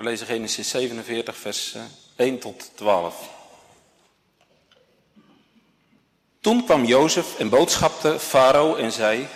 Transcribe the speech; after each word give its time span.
We 0.00 0.06
lezen 0.06 0.26
Genesis 0.26 0.68
47, 0.68 1.36
vers 1.36 1.76
1 2.16 2.38
tot 2.38 2.70
12. 2.74 3.28
Toen 6.40 6.64
kwam 6.64 6.84
Jozef 6.84 7.38
en 7.38 7.48
boodschapte 7.48 8.18
Farao 8.18 8.74
en 8.74 8.92
zei: 8.92 9.26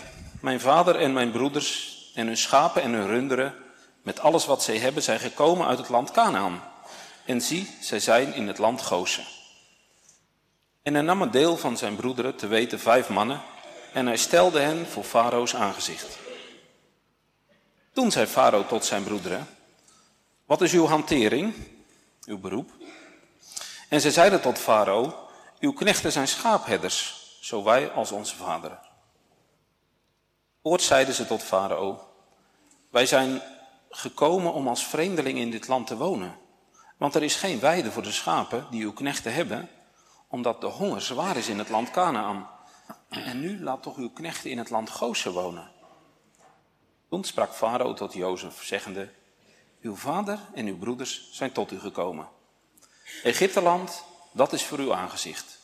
Mijn 0.40 0.60
vader 0.60 0.96
en 0.96 1.12
mijn 1.12 1.30
broeders 1.30 1.96
en 2.14 2.26
hun 2.26 2.36
schapen 2.36 2.82
en 2.82 2.92
hun 2.92 3.06
runderen, 3.06 3.54
met 4.02 4.20
alles 4.20 4.46
wat 4.46 4.62
zij 4.62 4.78
hebben, 4.78 5.02
zijn 5.02 5.20
gekomen 5.20 5.66
uit 5.66 5.78
het 5.78 5.88
land 5.88 6.10
Canaan. 6.10 6.62
En 7.24 7.40
zie, 7.40 7.70
zij 7.80 8.00
zijn 8.00 8.34
in 8.34 8.46
het 8.46 8.58
land 8.58 8.82
Gozen. 8.82 9.24
En 10.82 10.94
hij 10.94 11.02
nam 11.02 11.22
een 11.22 11.30
deel 11.30 11.56
van 11.56 11.76
zijn 11.76 11.96
broederen, 11.96 12.36
te 12.36 12.46
weten 12.46 12.80
vijf 12.80 13.08
mannen, 13.08 13.42
en 13.92 14.06
hij 14.06 14.16
stelde 14.16 14.60
hen 14.60 14.86
voor 14.86 15.04
Farao's 15.04 15.54
aangezicht. 15.54 16.18
Toen 17.92 18.10
zei 18.10 18.26
Farao 18.26 18.66
tot 18.66 18.84
zijn 18.84 19.04
broederen: 19.04 19.48
Wat 20.44 20.60
is 20.60 20.72
uw 20.72 20.86
hantering, 20.86 21.54
uw 22.26 22.38
beroep? 22.38 22.70
En 23.88 24.00
zij 24.00 24.10
zeiden 24.10 24.40
tot 24.40 24.58
Farao: 24.58 25.28
Uw 25.60 25.72
knechten 25.72 26.12
zijn 26.12 26.28
schaapherders, 26.28 27.28
zo 27.40 27.62
wij 27.62 27.90
als 27.90 28.12
onze 28.12 28.36
vaderen. 28.36 28.78
Oort 30.62 30.82
zeiden 30.82 31.14
ze 31.14 31.26
tot 31.26 31.42
Farao: 31.42 32.00
Wij 32.90 33.06
zijn 33.06 33.42
gekomen 33.90 34.52
om 34.52 34.68
als 34.68 34.86
vreemdeling 34.86 35.38
in 35.38 35.50
dit 35.50 35.68
land 35.68 35.86
te 35.86 35.96
wonen. 35.96 36.36
Want 36.96 37.14
er 37.14 37.22
is 37.22 37.36
geen 37.36 37.60
weide 37.60 37.90
voor 37.90 38.02
de 38.02 38.12
schapen 38.12 38.66
die 38.70 38.84
uw 38.84 38.92
knechten 38.92 39.34
hebben, 39.34 39.68
omdat 40.28 40.60
de 40.60 40.66
honger 40.66 41.00
zwaar 41.00 41.36
is 41.36 41.48
in 41.48 41.58
het 41.58 41.68
land 41.68 41.90
Canaan. 41.90 42.48
En 43.08 43.40
nu 43.40 43.62
laat 43.62 43.82
toch 43.82 43.96
uw 43.96 44.10
knechten 44.10 44.50
in 44.50 44.58
het 44.58 44.70
land 44.70 44.90
Gozen 44.90 45.32
wonen. 45.32 45.70
Toen 47.08 47.24
sprak 47.24 47.54
Farao 47.54 47.94
tot 47.94 48.12
Jozef, 48.12 48.62
zeggende, 48.62 49.12
uw 49.84 49.96
vader 49.96 50.38
en 50.54 50.66
uw 50.66 50.78
broeders 50.78 51.28
zijn 51.32 51.52
tot 51.52 51.72
u 51.72 51.78
gekomen. 51.80 52.28
Egypteland, 53.22 54.04
dat 54.32 54.52
is 54.52 54.64
voor 54.64 54.78
uw 54.78 54.94
aangezicht. 54.94 55.58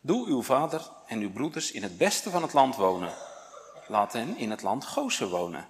Doe 0.00 0.26
uw 0.26 0.42
vader 0.42 0.90
en 1.06 1.20
uw 1.20 1.30
broeders 1.30 1.70
in 1.70 1.82
het 1.82 1.98
beste 1.98 2.30
van 2.30 2.42
het 2.42 2.52
land 2.52 2.76
wonen. 2.76 3.14
Laat 3.88 4.12
hen 4.12 4.36
in 4.36 4.50
het 4.50 4.62
land 4.62 4.84
Gozen 4.86 5.28
wonen. 5.28 5.68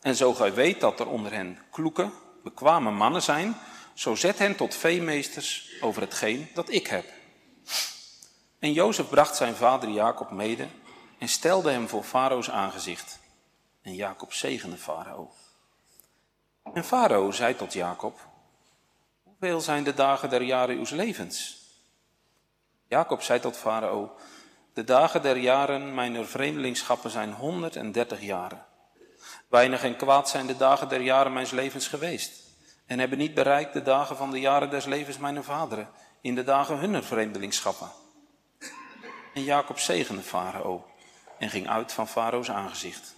En 0.00 0.16
zo 0.16 0.34
gij 0.34 0.54
weet 0.54 0.80
dat 0.80 1.00
er 1.00 1.08
onder 1.08 1.32
hen 1.32 1.58
kloeke, 1.70 2.10
bekwame 2.42 2.90
mannen 2.90 3.22
zijn, 3.22 3.56
zo 3.94 4.14
zet 4.14 4.38
hen 4.38 4.56
tot 4.56 4.74
veemeesters 4.74 5.70
over 5.80 6.02
hetgeen 6.02 6.48
dat 6.54 6.70
ik 6.70 6.86
heb. 6.86 7.04
En 8.58 8.72
Jozef 8.72 9.08
bracht 9.08 9.36
zijn 9.36 9.54
vader 9.54 9.88
Jacob 9.88 10.30
mede 10.30 10.68
en 11.18 11.28
stelde 11.28 11.70
hem 11.70 11.88
voor 11.88 12.02
Farao's 12.02 12.50
aangezicht. 12.50 13.18
En 13.82 13.94
Jacob 13.94 14.32
zegende 14.32 14.76
Farao. 14.76 15.30
En 16.62 16.84
Farao 16.84 17.30
zei 17.30 17.56
tot 17.56 17.72
Jacob, 17.72 18.18
hoeveel 19.22 19.60
zijn 19.60 19.84
de 19.84 19.94
dagen 19.94 20.30
der 20.30 20.42
jaren 20.42 20.78
uws 20.78 20.90
levens? 20.90 21.58
Jacob 22.86 23.22
zei 23.22 23.40
tot 23.40 23.56
Farao, 23.56 24.16
de 24.72 24.84
dagen 24.84 25.22
der 25.22 25.36
jaren 25.36 25.94
mijner 25.94 26.26
vreemdelingsschappen 26.26 27.10
zijn 27.10 27.32
130 27.32 28.20
jaren. 28.20 28.64
Weinig 29.48 29.84
en 29.84 29.96
kwaad 29.96 30.28
zijn 30.28 30.46
de 30.46 30.56
dagen 30.56 30.88
der 30.88 31.00
jaren 31.00 31.32
mijns 31.32 31.50
levens 31.50 31.88
geweest. 31.88 32.48
En 32.86 32.98
hebben 32.98 33.18
niet 33.18 33.34
bereikt 33.34 33.72
de 33.72 33.82
dagen 33.82 34.16
van 34.16 34.30
de 34.30 34.40
jaren 34.40 34.70
des 34.70 34.84
levens 34.84 35.18
mijn 35.18 35.44
vaderen, 35.44 35.88
in 36.20 36.34
de 36.34 36.44
dagen 36.44 36.78
hunner 36.78 37.04
vreemdelingsschappen. 37.04 37.90
En 39.34 39.44
Jacob 39.44 39.78
zegende 39.78 40.22
Farao 40.22 40.86
en 41.38 41.50
ging 41.50 41.68
uit 41.68 41.92
van 41.92 42.08
Farao's 42.08 42.50
aangezicht. 42.50 43.14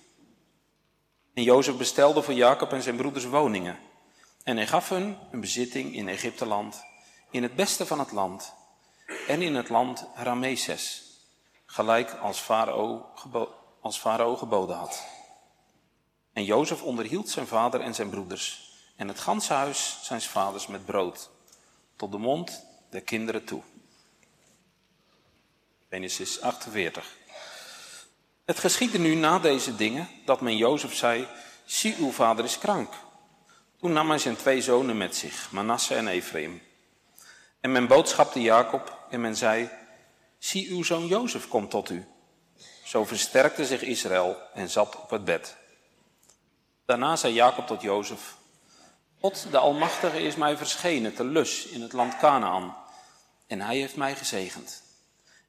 En 1.34 1.42
Jozef 1.42 1.76
bestelde 1.76 2.22
voor 2.22 2.34
Jacob 2.34 2.72
en 2.72 2.82
zijn 2.82 2.96
broeders 2.96 3.24
woningen. 3.24 3.78
En 4.42 4.56
hij 4.56 4.66
gaf 4.66 4.88
hun 4.88 5.18
een 5.30 5.40
bezitting 5.40 5.94
in 5.94 6.08
Egypteland, 6.08 6.84
in 7.30 7.42
het 7.42 7.54
beste 7.54 7.86
van 7.86 7.98
het 7.98 8.12
land, 8.12 8.54
en 9.26 9.42
in 9.42 9.54
het 9.54 9.68
land 9.68 10.06
Rameses, 10.14 11.02
gelijk 11.66 12.10
als 12.12 12.38
Farao, 12.38 13.06
Farao 13.82 14.36
geboden 14.36 14.76
had. 14.76 15.06
En 16.32 16.44
Jozef 16.44 16.82
onderhield 16.82 17.28
zijn 17.28 17.46
vader 17.46 17.80
en 17.80 17.94
zijn 17.94 18.10
broeders 18.10 18.70
en 18.96 19.08
het 19.08 19.20
ganse 19.20 19.52
huis 19.52 19.98
zijn 20.02 20.20
vaders 20.20 20.66
met 20.66 20.84
brood, 20.84 21.30
tot 21.96 22.12
de 22.12 22.18
mond 22.18 22.66
der 22.90 23.02
kinderen 23.02 23.44
toe. 23.44 23.62
Genesis 25.88 26.40
48. 26.40 27.16
Het 28.44 28.58
geschiedde 28.58 28.98
nu 28.98 29.14
na 29.14 29.38
deze 29.38 29.76
dingen 29.76 30.08
dat 30.24 30.40
men 30.40 30.56
Jozef 30.56 30.94
zei, 30.94 31.28
zie 31.64 31.96
uw 31.98 32.10
vader 32.10 32.44
is 32.44 32.58
krank. 32.58 32.92
Toen 33.80 33.92
nam 33.92 34.08
hij 34.08 34.18
zijn 34.18 34.36
twee 34.36 34.62
zonen 34.62 34.96
met 34.96 35.16
zich, 35.16 35.50
Manasse 35.50 35.94
en 35.94 36.08
Ephraim. 36.08 36.62
En 37.60 37.72
men 37.72 37.86
boodschapte 37.86 38.40
Jacob 38.40 39.06
en 39.10 39.20
men 39.20 39.36
zei, 39.36 39.70
zie 40.38 40.70
uw 40.70 40.82
zoon 40.82 41.06
Jozef 41.06 41.48
komt 41.48 41.70
tot 41.70 41.90
u. 41.90 42.06
Zo 42.84 43.04
versterkte 43.04 43.66
zich 43.66 43.82
Israël 43.82 44.36
en 44.54 44.70
zat 44.70 44.96
op 44.96 45.10
het 45.10 45.24
bed. 45.24 45.56
Daarna 46.86 47.16
zei 47.16 47.32
Jacob 47.32 47.66
tot 47.66 47.82
Jozef, 47.82 48.36
God 49.20 49.46
de 49.50 49.58
Almachtige 49.58 50.22
is 50.22 50.34
mij 50.34 50.56
verschenen 50.56 51.14
te 51.14 51.24
Lus 51.24 51.66
in 51.66 51.82
het 51.82 51.92
land 51.92 52.16
Canaan. 52.18 52.76
En 53.46 53.60
hij 53.60 53.76
heeft 53.76 53.96
mij 53.96 54.14
gezegend. 54.16 54.82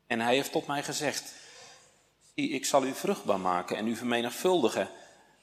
En 0.07 0.19
hij 0.19 0.35
heeft 0.35 0.51
tot 0.51 0.67
mij 0.67 0.83
gezegd, 0.83 1.33
ik 2.33 2.65
zal 2.65 2.83
u 2.85 2.93
vruchtbaar 2.93 3.39
maken 3.39 3.77
en 3.77 3.87
u 3.87 3.95
vermenigvuldigen 3.95 4.89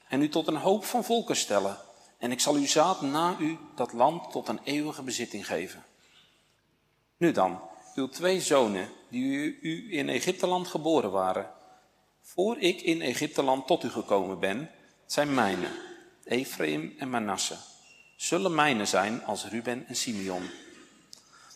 en 0.09 0.23
u 0.23 0.29
tot 0.29 0.47
een 0.47 0.57
hoop 0.57 0.85
van 0.85 1.05
volken 1.05 1.37
stellen. 1.37 1.77
En 2.19 2.33
ik 2.33 2.41
zal 2.41 2.55
uw 2.55 2.67
zaad 2.67 3.01
na 3.01 3.37
u 3.39 3.59
dat 3.75 3.93
land 3.93 4.31
tot 4.33 4.49
een 4.49 4.61
eeuwige 4.65 5.03
bezitting 5.03 5.47
geven. 5.47 5.85
Nu 7.17 7.33
dan, 7.33 7.61
uw 7.95 8.09
twee 8.09 8.41
zonen, 8.41 8.89
die 9.09 9.23
u, 9.23 9.59
u 9.63 9.97
in 9.99 10.09
Egypteland 10.09 10.69
geboren 10.69 11.11
waren, 11.11 11.51
voor 12.23 12.59
ik 12.59 12.81
in 12.81 13.03
Egypteland 13.03 13.67
tot 13.67 13.85
u 13.85 13.91
gekomen 13.91 14.39
ben, 14.39 14.71
zijn 15.07 15.35
mijne, 15.35 15.69
Ephraim 16.25 16.95
en 16.99 17.11
Manasse, 17.11 17.57
zullen 18.17 18.55
mijne 18.55 18.85
zijn 18.85 19.25
als 19.25 19.45
Ruben 19.45 19.87
en 19.87 19.97
Simeon. 19.97 20.51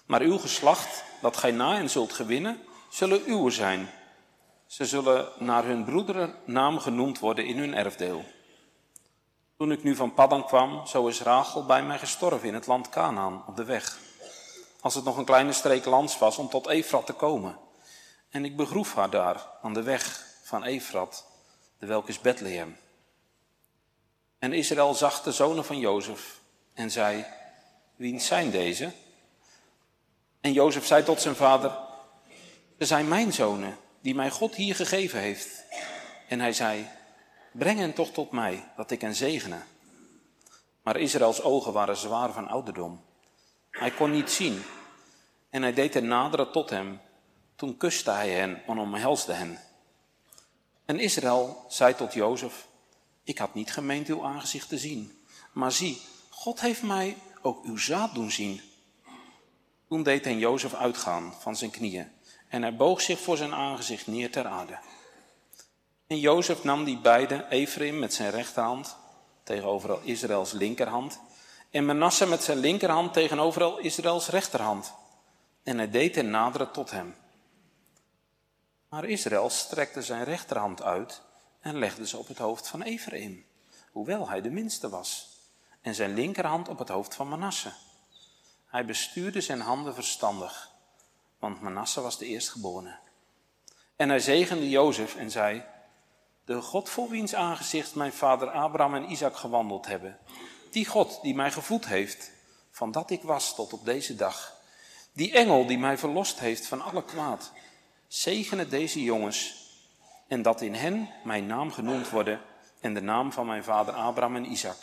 Maar 0.06 0.20
uw 0.20 0.38
geslacht, 0.38 1.04
dat 1.20 1.36
gij 1.36 1.50
na 1.50 1.76
hen 1.76 1.90
zult 1.90 2.12
gewinnen, 2.12 2.60
zullen 2.90 3.22
uw 3.24 3.48
zijn. 3.48 3.88
Ze 4.74 4.84
zullen 4.84 5.28
naar 5.38 5.64
hun 5.64 5.84
broederen 5.84 6.34
naam 6.44 6.78
genoemd 6.78 7.18
worden 7.18 7.46
in 7.46 7.58
hun 7.58 7.74
erfdeel. 7.74 8.24
Toen 9.56 9.72
ik 9.72 9.82
nu 9.82 9.96
van 9.96 10.14
Paddan 10.14 10.46
kwam, 10.46 10.86
zo 10.86 11.06
is 11.06 11.20
Rachel 11.20 11.66
bij 11.66 11.82
mij 11.82 11.98
gestorven 11.98 12.48
in 12.48 12.54
het 12.54 12.66
land 12.66 12.88
Canaan 12.88 13.44
op 13.46 13.56
de 13.56 13.64
weg 13.64 13.98
als 14.80 14.94
het 14.94 15.04
nog 15.04 15.16
een 15.16 15.24
kleine 15.24 15.52
streek 15.52 15.84
lands 15.84 16.18
was, 16.18 16.38
om 16.38 16.48
tot 16.48 16.66
Efrat 16.66 17.06
te 17.06 17.12
komen. 17.12 17.58
En 18.30 18.44
ik 18.44 18.56
begroef 18.56 18.94
haar 18.94 19.10
daar, 19.10 19.46
aan 19.62 19.74
de 19.74 19.82
weg 19.82 20.26
van 20.42 20.64
Efrat, 20.64 21.26
de 21.78 21.86
welke 21.86 22.08
is 22.08 22.20
Bethlehem. 22.20 22.76
En 24.38 24.52
Israël 24.52 24.94
zag 24.94 25.22
de 25.22 25.32
zonen 25.32 25.64
van 25.64 25.78
Jozef 25.78 26.40
en 26.72 26.90
zei, 26.90 27.24
wie 27.96 28.20
zijn 28.20 28.50
deze? 28.50 28.92
En 30.40 30.52
Jozef 30.52 30.86
zei 30.86 31.02
tot 31.02 31.20
zijn 31.20 31.36
vader, 31.36 31.78
ze 32.78 32.84
zijn 32.84 33.08
mijn 33.08 33.32
zonen, 33.32 33.82
die 34.04 34.14
mij 34.14 34.30
God 34.30 34.54
hier 34.54 34.74
gegeven 34.74 35.20
heeft. 35.20 35.64
En 36.28 36.40
hij 36.40 36.52
zei, 36.52 36.88
breng 37.52 37.78
hen 37.78 37.94
toch 37.94 38.10
tot 38.10 38.30
mij, 38.30 38.72
dat 38.76 38.90
ik 38.90 39.00
hen 39.00 39.14
zegene. 39.14 39.62
Maar 40.82 40.96
Israëls 40.96 41.42
ogen 41.42 41.72
waren 41.72 41.96
zwaar 41.96 42.32
van 42.32 42.48
ouderdom. 42.48 43.04
Hij 43.70 43.90
kon 43.90 44.10
niet 44.10 44.30
zien. 44.30 44.62
En 45.50 45.62
hij 45.62 45.72
deed 45.72 45.94
hen 45.94 46.06
naderen 46.06 46.52
tot 46.52 46.70
hem. 46.70 47.00
Toen 47.56 47.76
kuste 47.76 48.10
hij 48.10 48.30
hen 48.30 48.62
en 48.66 48.78
omhelsde 48.78 49.32
hen. 49.32 49.60
En 50.84 51.00
Israël 51.00 51.64
zei 51.68 51.94
tot 51.94 52.12
Jozef, 52.12 52.66
ik 53.22 53.38
had 53.38 53.54
niet 53.54 53.72
gemeend 53.72 54.08
uw 54.08 54.24
aangezicht 54.24 54.68
te 54.68 54.78
zien. 54.78 55.18
Maar 55.52 55.72
zie, 55.72 56.02
God 56.30 56.60
heeft 56.60 56.82
mij 56.82 57.16
ook 57.42 57.64
uw 57.64 57.76
zaad 57.76 58.14
doen 58.14 58.30
zien. 58.30 58.60
Toen 59.88 60.02
deed 60.02 60.24
hen 60.24 60.38
Jozef 60.38 60.74
uitgaan 60.74 61.34
van 61.40 61.56
zijn 61.56 61.70
knieën. 61.70 62.12
En 62.54 62.62
hij 62.62 62.76
boog 62.76 63.00
zich 63.00 63.20
voor 63.20 63.36
zijn 63.36 63.54
aangezicht 63.54 64.06
neer 64.06 64.30
ter 64.30 64.46
aarde. 64.46 64.78
En 66.06 66.18
Jozef 66.18 66.64
nam 66.64 66.84
die 66.84 66.98
beide, 66.98 67.46
Ephraim 67.48 67.98
met 67.98 68.14
zijn 68.14 68.30
rechterhand 68.30 68.96
tegenover 69.42 69.98
Israëls 70.02 70.52
linkerhand 70.52 71.20
en 71.70 71.84
Manasse 71.84 72.26
met 72.26 72.42
zijn 72.42 72.58
linkerhand 72.58 73.12
tegenover 73.12 73.80
Israëls 73.80 74.28
rechterhand. 74.28 74.92
En 75.62 75.78
hij 75.78 75.90
deed 75.90 76.14
hen 76.14 76.30
naderen 76.30 76.72
tot 76.72 76.90
hem. 76.90 77.14
Maar 78.88 79.04
Israël 79.04 79.50
strekte 79.50 80.02
zijn 80.02 80.24
rechterhand 80.24 80.82
uit 80.82 81.22
en 81.60 81.78
legde 81.78 82.06
ze 82.06 82.16
op 82.16 82.28
het 82.28 82.38
hoofd 82.38 82.68
van 82.68 82.82
Ephraim, 82.82 83.44
hoewel 83.90 84.28
hij 84.28 84.40
de 84.40 84.50
minste 84.50 84.88
was, 84.88 85.38
en 85.80 85.94
zijn 85.94 86.14
linkerhand 86.14 86.68
op 86.68 86.78
het 86.78 86.88
hoofd 86.88 87.14
van 87.14 87.28
Manasse. 87.28 87.72
Hij 88.66 88.84
bestuurde 88.84 89.40
zijn 89.40 89.60
handen 89.60 89.94
verstandig, 89.94 90.72
want 91.44 91.60
Manasse 91.60 92.00
was 92.00 92.18
de 92.18 92.26
eerstgeborene. 92.26 92.96
En 93.96 94.08
hij 94.08 94.18
zegende 94.18 94.68
Jozef 94.68 95.16
en 95.16 95.30
zei, 95.30 95.64
de 96.44 96.60
God 96.60 96.88
voor 96.88 97.08
wiens 97.08 97.34
aangezicht 97.34 97.94
mijn 97.94 98.12
vader 98.12 98.50
Abraham 98.50 98.94
en 98.94 99.10
Isaac 99.10 99.36
gewandeld 99.36 99.86
hebben, 99.86 100.18
Die 100.70 100.86
God 100.86 101.18
die 101.22 101.34
mij 101.34 101.50
gevoed 101.50 101.86
heeft, 101.86 102.30
van 102.70 102.92
dat 102.92 103.10
ik 103.10 103.22
was 103.22 103.54
tot 103.54 103.72
op 103.72 103.84
deze 103.84 104.14
dag. 104.14 104.56
Die 105.12 105.32
engel 105.32 105.66
die 105.66 105.78
mij 105.78 105.98
verlost 105.98 106.38
heeft 106.38 106.66
van 106.66 106.80
alle 106.80 107.04
kwaad. 107.04 107.52
Zegene 108.06 108.68
deze 108.68 109.02
jongens 109.02 109.68
en 110.28 110.42
dat 110.42 110.60
in 110.60 110.74
hen 110.74 111.10
mijn 111.24 111.46
naam 111.46 111.72
genoemd 111.72 112.10
worden 112.10 112.40
en 112.80 112.94
de 112.94 113.00
naam 113.00 113.32
van 113.32 113.46
mijn 113.46 113.64
vader 113.64 113.94
Abraham 113.94 114.36
en 114.36 114.50
Isaac. 114.50 114.78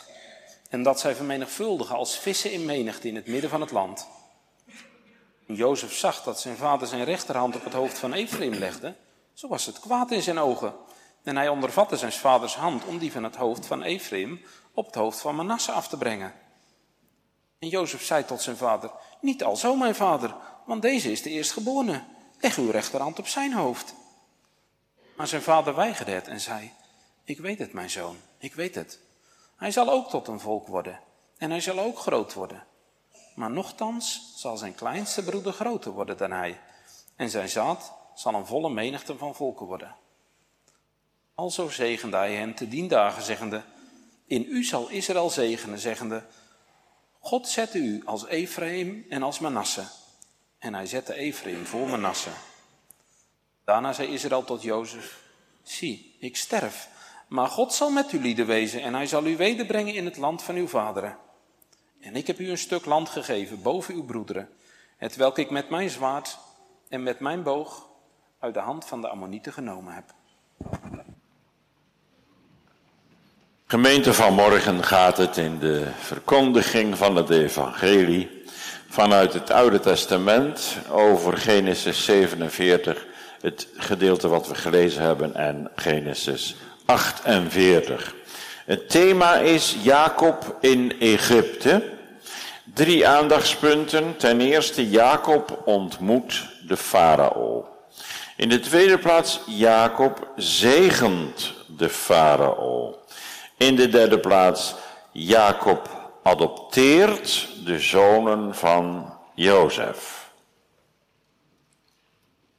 En 0.70 0.82
dat 0.82 1.00
zij 1.00 1.14
vermenigvuldigen 1.14 1.96
als 1.96 2.18
vissen 2.18 2.52
in 2.52 2.64
menigte 2.64 3.08
in 3.08 3.16
het 3.16 3.26
midden 3.26 3.50
van 3.50 3.60
het 3.60 3.70
land. 3.70 4.06
En 5.52 5.58
Jozef 5.58 5.92
zag 5.92 6.22
dat 6.22 6.40
zijn 6.40 6.56
vader 6.56 6.88
zijn 6.88 7.04
rechterhand 7.04 7.56
op 7.56 7.64
het 7.64 7.72
hoofd 7.72 7.98
van 7.98 8.12
Ephraim 8.12 8.54
legde. 8.54 8.94
Zo 9.32 9.48
was 9.48 9.66
het 9.66 9.80
kwaad 9.80 10.10
in 10.10 10.22
zijn 10.22 10.38
ogen. 10.38 10.74
En 11.22 11.36
hij 11.36 11.48
ondervatte 11.48 11.96
zijn 11.96 12.12
vaders 12.12 12.54
hand 12.54 12.84
om 12.84 12.98
die 12.98 13.12
van 13.12 13.24
het 13.24 13.36
hoofd 13.36 13.66
van 13.66 13.82
Ephraim 13.82 14.40
op 14.74 14.86
het 14.86 14.94
hoofd 14.94 15.20
van 15.20 15.34
Manasse 15.34 15.72
af 15.72 15.88
te 15.88 15.96
brengen. 15.96 16.34
En 17.58 17.68
Jozef 17.68 18.04
zei 18.04 18.24
tot 18.24 18.42
zijn 18.42 18.56
vader, 18.56 18.90
niet 19.20 19.44
alzo 19.44 19.74
mijn 19.74 19.94
vader, 19.94 20.34
want 20.66 20.82
deze 20.82 21.10
is 21.10 21.22
de 21.22 21.30
eerstgeborene. 21.30 22.04
Leg 22.40 22.56
uw 22.56 22.70
rechterhand 22.70 23.18
op 23.18 23.26
zijn 23.26 23.52
hoofd. 23.52 23.94
Maar 25.16 25.28
zijn 25.28 25.42
vader 25.42 25.74
weigerde 25.74 26.12
het 26.12 26.28
en 26.28 26.40
zei, 26.40 26.72
ik 27.24 27.38
weet 27.38 27.58
het 27.58 27.72
mijn 27.72 27.90
zoon, 27.90 28.16
ik 28.38 28.54
weet 28.54 28.74
het. 28.74 28.98
Hij 29.56 29.70
zal 29.70 29.90
ook 29.90 30.10
tot 30.10 30.28
een 30.28 30.40
volk 30.40 30.66
worden 30.66 31.00
en 31.38 31.50
hij 31.50 31.60
zal 31.60 31.78
ook 31.78 31.98
groot 31.98 32.34
worden. 32.34 32.70
Maar 33.34 33.50
nochtans 33.50 34.32
zal 34.36 34.56
zijn 34.56 34.74
kleinste 34.74 35.24
broeder 35.24 35.52
groter 35.52 35.92
worden 35.92 36.16
dan 36.16 36.30
hij 36.30 36.60
en 37.16 37.30
zijn 37.30 37.48
zaad 37.48 37.92
zal 38.14 38.34
een 38.34 38.46
volle 38.46 38.70
menigte 38.70 39.16
van 39.16 39.34
volken 39.34 39.66
worden. 39.66 39.94
Alzo 41.34 41.68
zegende 41.68 42.16
hij 42.16 42.34
hen 42.34 42.54
te 42.54 42.68
dien 42.68 42.88
dagen, 42.88 43.22
zeggende, 43.22 43.62
in 44.26 44.46
u 44.48 44.64
zal 44.64 44.88
Israël 44.88 45.30
zegenen, 45.30 45.78
zeggende, 45.78 46.24
God 47.18 47.48
zette 47.48 47.78
u 47.78 48.02
als 48.04 48.26
Ephraim 48.26 49.06
en 49.08 49.22
als 49.22 49.38
Manasse. 49.38 49.84
En 50.58 50.74
hij 50.74 50.86
zette 50.86 51.14
Ephraim 51.14 51.66
voor 51.66 51.88
Manasse. 51.88 52.30
Daarna 53.64 53.92
zei 53.92 54.08
Israël 54.08 54.44
tot 54.44 54.62
Jozef, 54.62 55.20
zie, 55.62 56.16
ik 56.18 56.36
sterf, 56.36 56.88
maar 57.28 57.48
God 57.48 57.72
zal 57.72 57.90
met 57.90 58.12
u 58.12 58.20
lieden 58.20 58.46
wezen 58.46 58.82
en 58.82 58.94
hij 58.94 59.06
zal 59.06 59.26
u 59.26 59.36
wederbrengen 59.36 59.94
in 59.94 60.04
het 60.04 60.16
land 60.16 60.42
van 60.42 60.54
uw 60.54 60.68
vaderen. 60.68 61.18
En 62.02 62.16
ik 62.16 62.26
heb 62.26 62.38
u 62.38 62.50
een 62.50 62.58
stuk 62.58 62.84
land 62.84 63.08
gegeven 63.08 63.62
boven 63.62 63.94
uw 63.94 64.04
broederen, 64.04 64.48
het 64.96 65.16
welk 65.16 65.38
ik 65.38 65.50
met 65.50 65.70
mijn 65.70 65.90
zwaard 65.90 66.38
en 66.88 67.02
met 67.02 67.20
mijn 67.20 67.42
boog 67.42 67.88
uit 68.38 68.54
de 68.54 68.60
hand 68.60 68.84
van 68.84 69.00
de 69.00 69.08
Ammonieten 69.08 69.52
genomen 69.52 69.94
heb. 69.94 70.04
Gemeente 73.66 74.14
van 74.14 74.34
morgen 74.34 74.84
gaat 74.84 75.16
het 75.16 75.36
in 75.36 75.58
de 75.58 75.90
verkondiging 75.98 76.96
van 76.96 77.16
het 77.16 77.30
evangelie 77.30 78.42
vanuit 78.88 79.32
het 79.32 79.50
Oude 79.50 79.80
Testament 79.80 80.76
over 80.90 81.38
Genesis 81.38 82.04
47, 82.04 83.06
het 83.40 83.68
gedeelte 83.76 84.28
wat 84.28 84.48
we 84.48 84.54
gelezen 84.54 85.02
hebben, 85.02 85.34
en 85.34 85.70
Genesis 85.74 86.56
48. 86.84 88.14
Het 88.64 88.90
thema 88.90 89.36
is 89.36 89.76
Jacob 89.82 90.56
in 90.60 91.00
Egypte. 91.00 91.90
Drie 92.74 93.08
aandachtspunten. 93.08 94.16
Ten 94.16 94.40
eerste, 94.40 94.90
Jacob 94.90 95.62
ontmoet 95.64 96.48
de 96.66 96.76
farao. 96.76 97.66
In 98.36 98.48
de 98.48 98.60
tweede 98.60 98.98
plaats, 98.98 99.40
Jacob 99.46 100.28
zegent 100.36 101.52
de 101.66 101.88
farao. 101.88 102.98
In 103.56 103.76
de 103.76 103.88
derde 103.88 104.18
plaats, 104.18 104.74
Jacob 105.12 105.88
adopteert 106.22 107.48
de 107.64 107.78
zonen 107.78 108.54
van 108.54 109.14
Jozef. 109.34 110.30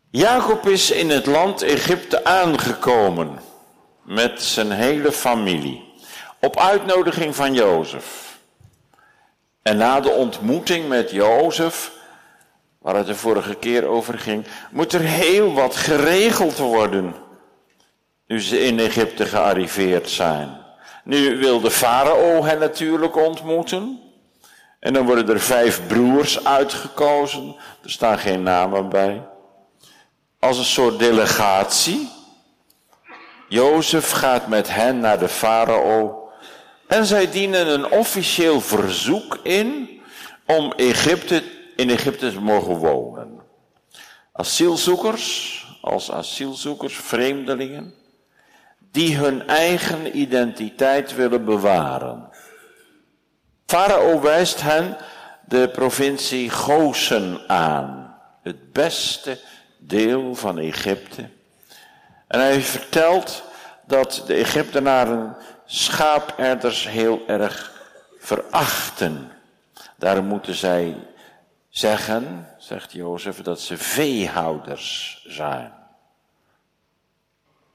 Jacob 0.09 0.67
is 0.67 0.91
in 0.91 1.09
het 1.09 1.25
land 1.25 1.61
Egypte 1.61 2.23
aangekomen 2.23 3.39
met 4.01 4.41
zijn 4.41 4.71
hele 4.71 5.11
familie 5.11 5.93
op 6.44 6.60
uitnodiging 6.60 7.36
van 7.36 7.54
Jozef. 7.54 8.38
En 9.62 9.78
na 9.78 10.00
de 10.00 10.10
ontmoeting 10.10 10.88
met 10.88 11.12
Jozef, 11.12 11.92
waar 12.80 12.95
het 12.95 13.07
de 13.07 13.16
vorige 13.16 13.56
keer 13.56 13.86
over 13.86 14.19
ging, 14.19 14.45
moet 14.72 14.94
er 14.94 15.00
heel 15.00 15.54
wat 15.54 15.75
geregeld 15.75 16.57
worden 16.57 17.16
nu 18.28 18.42
ze 18.42 18.60
in 18.60 18.80
Egypte 18.80 19.25
gearriveerd 19.25 20.10
zijn. 20.10 20.57
Nu 21.04 21.38
wil 21.38 21.60
de 21.60 21.72
farao 21.72 22.44
hen 22.44 22.60
natuurlijk 22.60 23.16
ontmoeten. 23.16 24.00
En 24.80 24.94
dan 24.94 25.06
worden 25.06 25.30
er 25.30 25.40
vijf 25.40 25.88
broers 25.88 26.45
uitgekozen. 26.45 27.56
Er 27.84 27.92
staan 27.92 28.19
geen 28.19 28.44
namen 28.44 28.90
bij. 28.90 29.22
Als 30.40 30.57
een 30.57 30.63
soort 30.63 31.00
delegatie. 31.00 32.10
Jozef 33.48 34.12
gaat 34.12 34.48
met 34.48 34.74
hen 34.74 35.00
naar 35.00 35.19
de 35.19 35.30
farao. 35.30 36.22
En 36.94 37.06
zij 37.06 37.31
dienen 37.31 37.68
een 37.68 37.92
officieel 37.92 38.62
verzoek 38.62 39.40
in 39.44 40.01
om 40.45 40.72
Egypte, 40.72 41.44
in 41.75 41.90
Egypte 41.90 42.31
te 42.31 42.42
mogen 42.42 42.75
wonen. 42.75 43.40
Asielzoekers, 44.34 45.66
als 45.81 46.12
asielzoekers, 46.12 46.95
vreemdelingen 46.95 47.94
die 48.92 49.18
hun 49.18 49.48
eigen 49.48 50.18
identiteit 50.18 51.16
willen 51.16 51.45
bewaren. 51.45 52.30
Farao 53.66 54.22
wijst 54.22 54.62
hen 54.62 54.98
de 55.48 55.69
provincie 55.69 56.50
Gozen 56.50 57.50
aan, 57.50 58.18
het 58.42 58.74
beste 58.74 59.40
deel 59.78 60.36
van 60.36 60.57
Egypte. 60.60 61.30
En 62.28 62.40
hij 62.40 62.62
vertelt 62.62 63.44
dat 63.88 64.24
de 64.28 64.34
Egyptenaren 64.34 65.36
schaaperders 65.73 66.87
heel 66.87 67.23
erg 67.27 67.71
verachten. 68.17 69.31
Daar 69.95 70.23
moeten 70.23 70.55
zij 70.55 70.95
zeggen, 71.69 72.47
zegt 72.57 72.91
Jozef, 72.91 73.41
dat 73.41 73.59
ze 73.59 73.77
veehouders 73.77 75.23
zijn. 75.27 75.73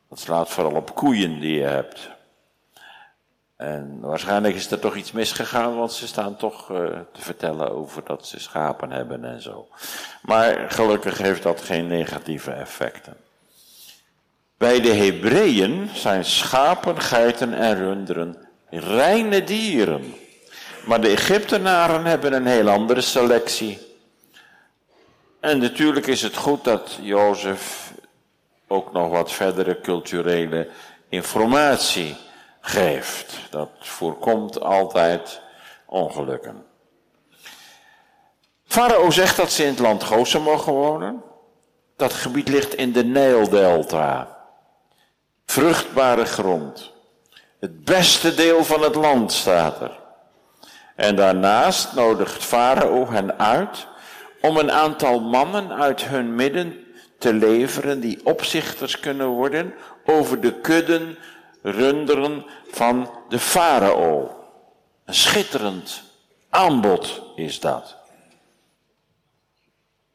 Dat 0.08 0.18
slaat 0.18 0.48
vooral 0.48 0.74
op 0.74 0.94
koeien 0.94 1.40
die 1.40 1.58
je 1.58 1.66
hebt. 1.66 2.10
En 3.56 4.00
waarschijnlijk 4.00 4.54
is 4.54 4.70
er 4.70 4.78
toch 4.78 4.96
iets 4.96 5.12
misgegaan, 5.12 5.76
want 5.76 5.92
ze 5.92 6.06
staan 6.06 6.36
toch 6.36 6.70
uh, 6.70 6.78
te 7.12 7.20
vertellen 7.20 7.70
over 7.70 8.04
dat 8.04 8.26
ze 8.26 8.40
schapen 8.40 8.90
hebben 8.90 9.24
en 9.24 9.42
zo. 9.42 9.68
Maar 10.22 10.70
gelukkig 10.70 11.18
heeft 11.18 11.42
dat 11.42 11.60
geen 11.62 11.86
negatieve 11.86 12.50
effecten. 12.50 13.16
Bij 14.58 14.80
de 14.80 14.94
Hebreeën 14.94 15.90
zijn 15.94 16.24
schapen, 16.24 17.00
geiten 17.00 17.54
en 17.54 17.76
runderen 17.76 18.48
reine 18.70 19.44
dieren. 19.44 20.14
Maar 20.84 21.00
de 21.00 21.08
Egyptenaren 21.08 22.04
hebben 22.04 22.32
een 22.32 22.46
heel 22.46 22.68
andere 22.68 23.00
selectie. 23.00 23.78
En 25.40 25.58
natuurlijk 25.58 26.06
is 26.06 26.22
het 26.22 26.36
goed 26.36 26.64
dat 26.64 26.98
Jozef 27.00 27.92
ook 28.66 28.92
nog 28.92 29.08
wat 29.08 29.32
verdere 29.32 29.80
culturele 29.80 30.68
informatie 31.08 32.16
geeft. 32.60 33.40
Dat 33.50 33.70
voorkomt 33.78 34.60
altijd 34.60 35.40
ongelukken. 35.86 36.64
Farao 38.66 39.10
zegt 39.10 39.36
dat 39.36 39.50
ze 39.50 39.62
in 39.62 39.68
het 39.68 39.78
land 39.78 40.02
Gozen 40.02 40.42
mogen 40.42 40.72
wonen. 40.72 41.22
Dat 41.96 42.12
gebied 42.12 42.48
ligt 42.48 42.74
in 42.74 42.92
de 42.92 43.04
Nijldelta. 43.04 44.37
Vruchtbare 45.50 46.24
grond. 46.24 46.92
Het 47.60 47.84
beste 47.84 48.34
deel 48.34 48.64
van 48.64 48.82
het 48.82 48.94
land 48.94 49.32
staat 49.32 49.80
er. 49.80 49.98
En 50.96 51.16
daarnaast 51.16 51.94
nodigt 51.94 52.44
Farao 52.44 53.10
hen 53.10 53.38
uit 53.38 53.86
om 54.40 54.56
een 54.56 54.70
aantal 54.70 55.20
mannen 55.20 55.72
uit 55.72 56.04
hun 56.04 56.34
midden 56.34 56.86
te 57.18 57.32
leveren 57.32 58.00
die 58.00 58.26
opzichters 58.26 59.00
kunnen 59.00 59.26
worden 59.26 59.74
over 60.04 60.40
de 60.40 60.60
kudden 60.60 61.18
runderen 61.62 62.44
van 62.70 63.10
de 63.28 63.38
farao. 63.38 64.36
Een 65.04 65.14
schitterend 65.14 66.02
aanbod 66.50 67.22
is 67.34 67.60
dat. 67.60 67.96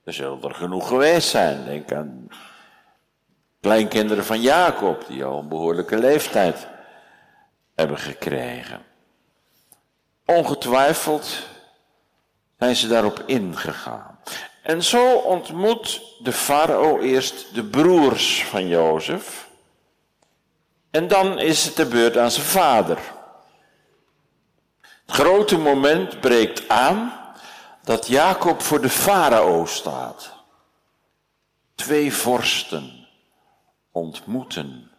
Er 0.03 0.13
zullen 0.13 0.43
er 0.43 0.55
genoeg 0.55 0.87
geweest 0.87 1.29
zijn. 1.29 1.65
Denk 1.65 1.93
aan 1.93 2.27
kleinkinderen 3.63 4.25
van 4.25 4.41
Jacob, 4.41 5.07
die 5.07 5.23
al 5.23 5.39
een 5.39 5.47
behoorlijke 5.47 5.97
leeftijd 5.97 6.67
hebben 7.75 7.97
gekregen. 7.97 8.85
Ongetwijfeld 10.25 11.47
zijn 12.59 12.75
ze 12.75 12.87
daarop 12.87 13.23
ingegaan. 13.25 14.19
En 14.63 14.83
zo 14.83 15.15
ontmoet 15.15 16.01
de 16.19 16.31
farao 16.31 16.99
eerst 16.99 17.55
de 17.55 17.63
broers 17.63 18.45
van 18.45 18.67
Jozef. 18.67 19.49
En 20.91 21.07
dan 21.07 21.39
is 21.39 21.65
het 21.65 21.75
de 21.75 21.85
beurt 21.85 22.17
aan 22.17 22.31
zijn 22.31 22.45
vader. 22.45 22.99
Het 24.81 25.15
grote 25.15 25.57
moment 25.57 26.19
breekt 26.19 26.69
aan 26.69 27.13
dat 27.83 28.07
Jacob 28.07 28.61
voor 28.61 28.81
de 28.81 28.89
farao 28.89 29.65
staat. 29.65 30.33
Twee 31.75 32.13
vorsten 32.13 33.02
ontmoeten 33.93 34.91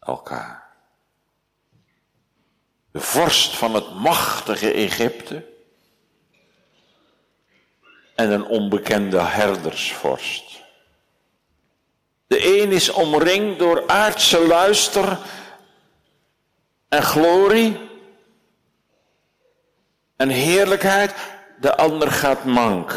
elkaar. 0.00 0.66
De 2.92 3.00
vorst 3.00 3.56
van 3.56 3.74
het 3.74 3.94
machtige 3.94 4.72
Egypte 4.72 5.46
en 8.14 8.30
een 8.30 8.44
onbekende 8.44 9.20
herdersvorst. 9.20 10.62
De 12.26 12.62
een 12.62 12.72
is 12.72 12.90
omringd 12.90 13.58
door 13.58 13.88
aardse 13.88 14.46
luister 14.46 15.18
en 16.88 17.02
glorie 17.02 17.90
en 20.16 20.28
heerlijkheid. 20.28 21.14
De 21.60 21.76
ander 21.76 22.10
gaat 22.10 22.44
mank. 22.44 22.96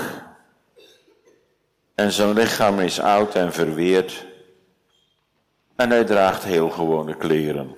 En 1.96 2.12
zijn 2.12 2.34
lichaam 2.34 2.80
is 2.80 3.00
oud 3.00 3.36
en 3.36 3.54
verweerd. 3.54 4.26
En 5.82 5.90
hij 5.90 6.04
draagt 6.04 6.44
heel 6.44 6.70
gewone 6.70 7.18
kleren. 7.18 7.76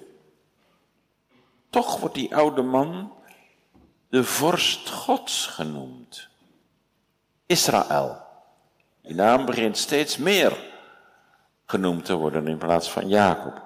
Toch 1.70 2.00
wordt 2.00 2.16
die 2.16 2.36
oude 2.36 2.62
man 2.62 3.14
de 4.10 4.24
vorst 4.24 4.90
Gods 4.90 5.46
genoemd. 5.46 6.28
Israël. 7.46 8.22
Die 9.02 9.16
naam 9.16 9.46
begint 9.46 9.78
steeds 9.78 10.18
meer 10.18 10.58
genoemd 11.66 12.06
te 12.06 12.16
worden 12.16 12.48
in 12.48 12.58
plaats 12.58 12.92
van 12.92 13.08
Jacob. 13.08 13.62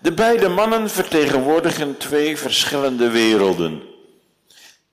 De 0.00 0.12
beide 0.12 0.48
mannen 0.48 0.90
vertegenwoordigen 0.90 1.96
twee 1.96 2.38
verschillende 2.38 3.10
werelden. 3.10 3.82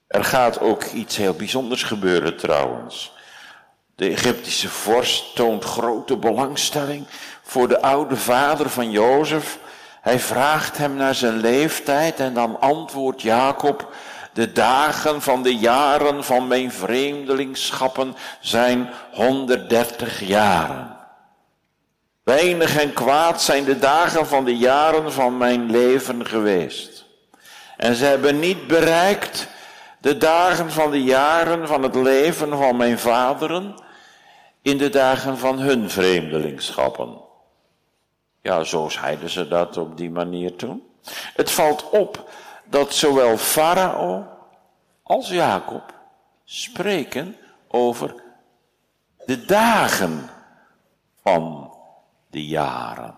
Er 0.07 0.23
gaat 0.23 0.59
ook 0.59 0.83
iets 0.83 1.17
heel 1.17 1.33
bijzonders 1.33 1.83
gebeuren 1.83 2.37
trouwens. 2.37 3.11
De 3.99 4.09
Egyptische 4.09 4.69
vorst 4.69 5.35
toont 5.35 5.63
grote 5.63 6.17
belangstelling 6.17 7.05
voor 7.43 7.67
de 7.67 7.81
oude 7.81 8.15
vader 8.15 8.69
van 8.69 8.91
Jozef. 8.91 9.57
Hij 10.01 10.19
vraagt 10.19 10.77
hem 10.77 10.95
naar 10.95 11.15
zijn 11.15 11.39
leeftijd 11.39 12.19
en 12.19 12.33
dan 12.33 12.59
antwoordt 12.59 13.21
Jacob, 13.21 13.93
de 14.33 14.51
dagen 14.51 15.21
van 15.21 15.43
de 15.43 15.55
jaren 15.55 16.23
van 16.23 16.47
mijn 16.47 16.71
vreemdelingschappen 16.71 18.15
zijn 18.39 18.89
130 19.11 20.27
jaren. 20.27 20.97
Weinig 22.23 22.77
en 22.77 22.93
kwaad 22.93 23.41
zijn 23.41 23.63
de 23.63 23.79
dagen 23.79 24.27
van 24.27 24.45
de 24.45 24.57
jaren 24.57 25.13
van 25.13 25.37
mijn 25.37 25.71
leven 25.71 26.25
geweest. 26.25 27.05
En 27.77 27.95
ze 27.95 28.05
hebben 28.05 28.39
niet 28.39 28.67
bereikt 28.67 29.47
de 30.01 30.17
dagen 30.17 30.71
van 30.71 30.91
de 30.91 31.03
jaren 31.03 31.67
van 31.67 31.83
het 31.83 31.95
leven 31.95 32.57
van 32.57 32.77
mijn 32.77 32.99
vaderen 32.99 33.87
in 34.61 34.77
de 34.77 34.89
dagen 34.89 35.37
van 35.37 35.59
hun 35.59 35.89
vreemdelingschappen. 35.89 37.21
Ja, 38.41 38.63
zo 38.63 38.89
zeiden 38.89 39.29
ze 39.29 39.47
dat 39.47 39.77
op 39.77 39.97
die 39.97 40.09
manier 40.09 40.55
toen. 40.55 40.83
Het 41.33 41.51
valt 41.51 41.89
op 41.89 42.29
dat 42.65 42.93
zowel 42.93 43.37
Farao 43.37 44.27
als 45.03 45.29
Jacob 45.29 45.93
spreken 46.43 47.35
over 47.67 48.15
de 49.25 49.45
dagen 49.45 50.29
van 51.21 51.73
de 52.29 52.45
jaren. 52.45 53.15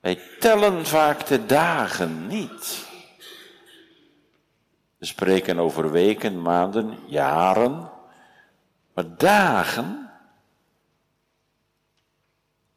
Wij 0.00 0.20
tellen 0.38 0.86
vaak 0.86 1.26
de 1.26 1.46
dagen 1.46 2.26
niet. 2.26 2.86
We 4.98 5.06
spreken 5.06 5.58
over 5.58 5.90
weken, 5.90 6.42
maanden, 6.42 6.98
jaren. 7.06 7.90
Maar 8.94 9.16
dagen, 9.16 10.10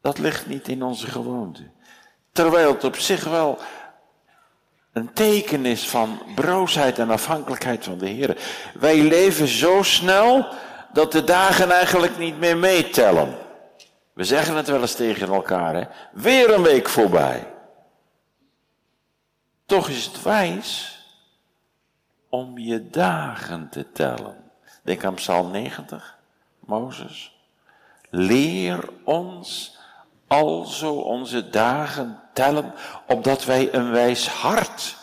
dat 0.01 0.17
ligt 0.17 0.47
niet 0.47 0.67
in 0.67 0.83
onze 0.83 1.07
gewoonte. 1.07 1.69
Terwijl 2.31 2.73
het 2.73 2.83
op 2.83 2.95
zich 2.95 3.23
wel 3.23 3.59
een 4.93 5.13
teken 5.13 5.65
is 5.65 5.89
van 5.89 6.21
broosheid 6.35 6.99
en 6.99 7.09
afhankelijkheid 7.09 7.83
van 7.83 7.97
de 7.97 8.07
Heer. 8.07 8.37
Wij 8.73 9.01
leven 9.01 9.47
zo 9.47 9.83
snel 9.83 10.53
dat 10.93 11.11
de 11.11 11.23
dagen 11.23 11.71
eigenlijk 11.71 12.17
niet 12.17 12.39
meer 12.39 12.57
meetellen. 12.57 13.37
We 14.13 14.23
zeggen 14.23 14.55
het 14.55 14.67
wel 14.67 14.81
eens 14.81 14.95
tegen 14.95 15.27
elkaar, 15.27 15.75
hè? 15.75 15.83
Weer 16.11 16.53
een 16.53 16.61
week 16.61 16.89
voorbij. 16.89 17.53
Toch 19.65 19.89
is 19.89 20.05
het 20.05 20.23
wijs 20.23 20.99
om 22.29 22.57
je 22.57 22.89
dagen 22.89 23.69
te 23.69 23.91
tellen. 23.91 24.46
Denk 24.87 25.05
aan 25.05 25.13
Psalm 25.13 25.51
90, 25.51 26.17
Mozes. 26.59 27.35
Leer 28.09 28.89
ons 29.03 29.77
alzo 30.27 30.93
onze 30.93 31.49
dagen 31.49 32.19
tellen, 32.33 32.73
opdat 33.07 33.45
wij 33.45 33.73
een 33.73 33.91
wijs 33.91 34.27
hart 34.27 34.97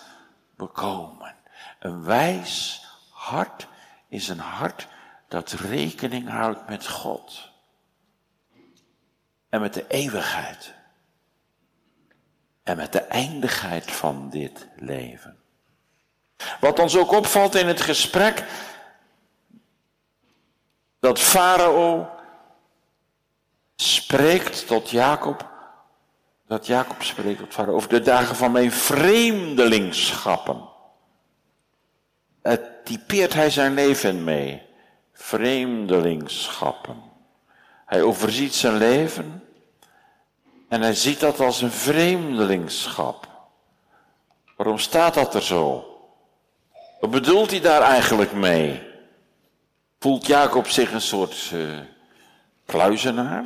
bekomen. 0.57 1.35
Een 1.79 2.05
wijs 2.05 2.85
hart 3.11 3.67
is 4.09 4.29
een 4.29 4.39
hart 4.39 4.89
dat 5.29 5.53
rekening 5.53 6.29
houdt 6.29 6.69
met 6.69 6.89
God 6.89 7.51
en 9.49 9.61
met 9.61 9.75
de 9.75 9.85
eeuwigheid 9.89 10.75
en 12.63 12.77
met 12.77 12.93
de 12.93 13.01
eindigheid 13.03 13.91
van 13.91 14.31
dit 14.31 14.69
leven. 14.77 15.39
Wat 16.61 16.79
ons 16.79 16.97
ook 16.97 17.13
opvalt 17.13 17.55
in 17.55 17.67
het 17.67 17.81
gesprek, 17.81 18.45
dat 21.05 21.19
Farao 21.21 22.09
spreekt 23.77 24.67
tot 24.67 24.91
Jacob, 24.91 25.49
dat 26.47 26.67
Jacob 26.67 27.03
spreekt 27.03 27.39
tot 27.39 27.53
Farao 27.53 27.75
over 27.75 27.89
de 27.89 28.01
dagen 28.01 28.37
van 28.37 28.53
mijn 28.53 28.73
vreemdelingsschappen. 28.73 30.69
Het 32.43 32.85
typeert 32.85 33.35
hij 33.35 33.51
zijn 33.51 33.75
leven 33.75 34.25
mee. 34.25 34.63
Vreemdelingsschappen. 35.13 37.03
Hij 37.87 38.03
overziet 38.03 38.55
zijn 38.55 38.77
leven 38.77 39.45
en 40.69 40.81
hij 40.81 40.95
ziet 40.95 41.21
dat 41.21 41.41
als 41.41 41.63
een 41.63 41.71
vreemdelingschap. 41.71 43.29
Waarom 44.57 44.79
staat 44.79 45.15
dat 45.15 45.35
er 45.35 45.43
zo? 45.43 45.85
Wat 47.01 47.11
bedoelt 47.11 47.51
hij 47.51 47.61
daar 47.61 47.83
eigenlijk 47.83 48.33
mee? 48.33 48.93
Voelt 50.05 50.27
Jacob 50.27 50.69
zich 50.69 50.93
een 50.93 51.01
soort 51.01 51.51
uh, 51.55 51.79
kluizenaar? 52.67 53.45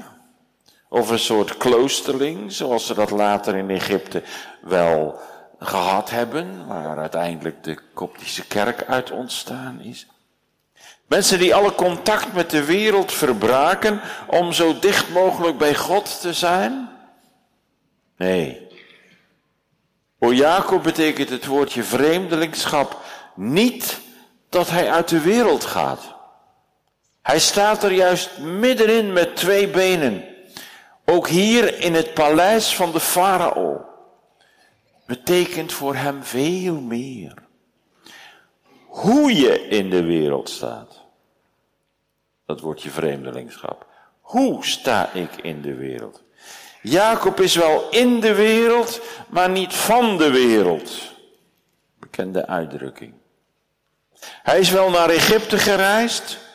Of 0.88 1.10
een 1.10 1.18
soort 1.18 1.56
kloosterling, 1.56 2.52
zoals 2.52 2.86
ze 2.86 2.94
dat 2.94 3.10
later 3.10 3.56
in 3.56 3.70
Egypte 3.70 4.22
wel 4.60 5.20
gehad 5.58 6.10
hebben, 6.10 6.66
waar 6.66 6.98
uiteindelijk 6.98 7.64
de 7.64 7.78
Koptische 7.94 8.46
kerk 8.46 8.84
uit 8.84 9.10
ontstaan 9.10 9.80
is? 9.80 10.06
Mensen 11.06 11.38
die 11.38 11.54
alle 11.54 11.74
contact 11.74 12.32
met 12.32 12.50
de 12.50 12.64
wereld 12.64 13.12
verbraken 13.12 14.00
om 14.26 14.52
zo 14.52 14.78
dicht 14.78 15.10
mogelijk 15.12 15.58
bij 15.58 15.74
God 15.74 16.20
te 16.20 16.32
zijn? 16.32 16.88
Nee. 18.16 18.66
Voor 20.20 20.34
Jacob 20.34 20.82
betekent 20.82 21.28
het 21.28 21.46
woordje 21.46 21.82
vreemdelingschap 21.82 23.00
niet 23.34 24.00
dat 24.48 24.70
hij 24.70 24.90
uit 24.90 25.08
de 25.08 25.20
wereld 25.20 25.64
gaat. 25.64 26.16
Hij 27.28 27.38
staat 27.38 27.82
er 27.82 27.92
juist 27.92 28.38
middenin 28.38 29.12
met 29.12 29.36
twee 29.36 29.68
benen. 29.68 30.24
Ook 31.04 31.28
hier 31.28 31.80
in 31.80 31.94
het 31.94 32.14
paleis 32.14 32.76
van 32.76 32.92
de 32.92 33.00
farao. 33.00 33.84
Betekent 35.06 35.72
voor 35.72 35.94
hem 35.94 36.22
veel 36.24 36.80
meer. 36.80 37.34
Hoe 38.86 39.34
je 39.34 39.68
in 39.68 39.90
de 39.90 40.02
wereld 40.02 40.50
staat. 40.50 41.00
Dat 42.46 42.60
wordt 42.60 42.82
je 42.82 42.90
vreemdelingschap. 42.90 43.86
Hoe 44.20 44.66
sta 44.66 45.12
ik 45.12 45.36
in 45.42 45.62
de 45.62 45.74
wereld? 45.74 46.22
Jacob 46.82 47.40
is 47.40 47.54
wel 47.54 47.88
in 47.90 48.20
de 48.20 48.34
wereld, 48.34 49.00
maar 49.28 49.50
niet 49.50 49.74
van 49.74 50.18
de 50.18 50.30
wereld. 50.30 50.92
Bekende 51.98 52.46
uitdrukking. 52.46 53.14
Hij 54.20 54.58
is 54.58 54.70
wel 54.70 54.90
naar 54.90 55.08
Egypte 55.08 55.58
gereisd, 55.58 56.46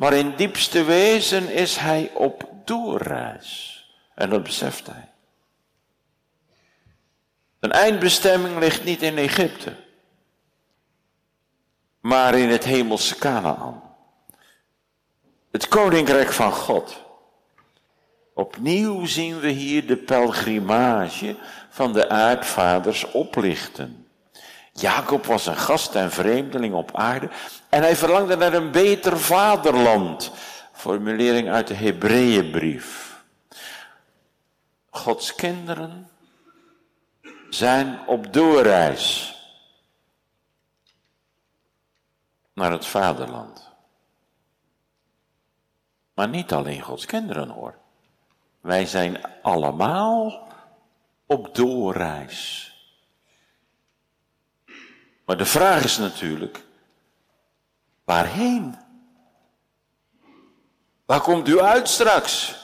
maar 0.00 0.12
in 0.12 0.36
diepste 0.36 0.84
wezen 0.84 1.52
is 1.52 1.76
hij 1.76 2.10
op 2.14 2.50
doorreis. 2.64 3.76
En 4.14 4.30
dat 4.30 4.42
beseft 4.42 4.86
hij. 4.86 5.08
Een 7.58 7.72
eindbestemming 7.72 8.58
ligt 8.58 8.84
niet 8.84 9.02
in 9.02 9.18
Egypte, 9.18 9.76
maar 12.00 12.34
in 12.38 12.48
het 12.48 12.64
hemelse 12.64 13.18
Canaan. 13.18 13.82
Het 15.50 15.68
koninkrijk 15.68 16.32
van 16.32 16.52
God. 16.52 17.02
Opnieuw 18.34 19.06
zien 19.06 19.40
we 19.40 19.48
hier 19.48 19.86
de 19.86 19.96
pelgrimage 19.96 21.36
van 21.68 21.92
de 21.92 22.08
aardvaders 22.08 23.10
oplichten. 23.10 24.09
Jacob 24.80 25.26
was 25.26 25.46
een 25.46 25.56
gast 25.56 25.94
en 25.94 26.10
vreemdeling 26.10 26.74
op 26.74 26.96
aarde 26.96 27.30
en 27.68 27.82
hij 27.82 27.96
verlangde 27.96 28.36
naar 28.36 28.52
een 28.52 28.70
beter 28.70 29.20
vaderland. 29.20 30.32
Formulering 30.72 31.48
uit 31.50 31.66
de 31.66 31.74
Hebreeënbrief. 31.74 33.18
Gods 34.90 35.34
kinderen 35.34 36.10
zijn 37.50 38.06
op 38.06 38.32
doorreis 38.32 39.34
naar 42.54 42.72
het 42.72 42.86
vaderland. 42.86 43.70
Maar 46.14 46.28
niet 46.28 46.52
alleen 46.52 46.80
Gods 46.80 47.06
kinderen 47.06 47.48
hoor. 47.48 47.74
Wij 48.60 48.86
zijn 48.86 49.20
allemaal 49.42 50.48
op 51.26 51.54
doorreis. 51.54 52.69
Maar 55.30 55.38
de 55.38 55.46
vraag 55.46 55.84
is 55.84 55.98
natuurlijk, 55.98 56.64
waarheen? 58.04 58.78
Waar 61.06 61.20
komt 61.20 61.48
u 61.48 61.60
uit 61.60 61.88
straks? 61.88 62.56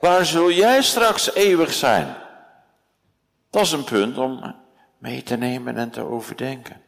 Waar 0.00 0.24
zul 0.24 0.50
jij 0.50 0.82
straks 0.82 1.34
eeuwig 1.34 1.72
zijn? 1.72 2.16
Dat 3.50 3.62
is 3.62 3.72
een 3.72 3.84
punt 3.84 4.18
om 4.18 4.56
mee 4.98 5.22
te 5.22 5.36
nemen 5.36 5.76
en 5.76 5.90
te 5.90 6.00
overdenken. 6.00 6.82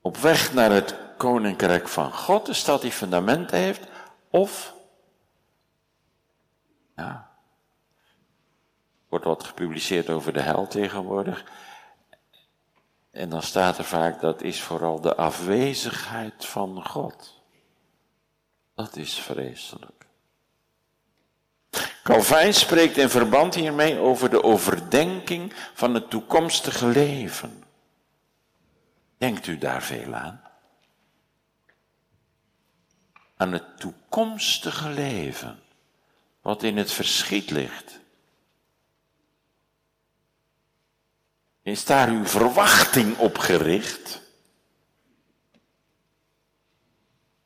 Op 0.00 0.16
weg 0.16 0.52
naar 0.52 0.70
het 0.70 0.96
koninkrijk 1.16 1.88
van 1.88 2.12
God, 2.12 2.46
de 2.46 2.54
stad 2.54 2.80
die 2.80 2.92
fundamenten 2.92 3.58
heeft, 3.58 3.86
of, 4.30 4.74
ja, 6.96 7.31
wordt 9.12 9.26
wat 9.26 9.44
gepubliceerd 9.44 10.10
over 10.10 10.32
de 10.32 10.40
hel 10.40 10.66
tegenwoordig. 10.66 11.44
En 13.10 13.28
dan 13.28 13.42
staat 13.42 13.78
er 13.78 13.84
vaak, 13.84 14.20
dat 14.20 14.42
is 14.42 14.62
vooral 14.62 15.00
de 15.00 15.16
afwezigheid 15.16 16.46
van 16.46 16.84
God. 16.86 17.42
Dat 18.74 18.96
is 18.96 19.14
vreselijk. 19.18 20.06
Calvijn 22.02 22.54
spreekt 22.54 22.96
in 22.96 23.08
verband 23.08 23.54
hiermee 23.54 23.98
over 23.98 24.30
de 24.30 24.42
overdenking 24.42 25.52
van 25.74 25.94
het 25.94 26.10
toekomstige 26.10 26.86
leven. 26.86 27.64
Denkt 29.18 29.46
u 29.46 29.58
daar 29.58 29.82
veel 29.82 30.14
aan? 30.14 30.42
Aan 33.36 33.52
het 33.52 33.78
toekomstige 33.78 34.88
leven, 34.88 35.62
wat 36.40 36.62
in 36.62 36.76
het 36.76 36.92
verschiet 36.92 37.50
ligt. 37.50 38.01
Is 41.62 41.84
daar 41.84 42.08
uw 42.08 42.26
verwachting 42.26 43.18
op 43.18 43.38
gericht? 43.38 44.20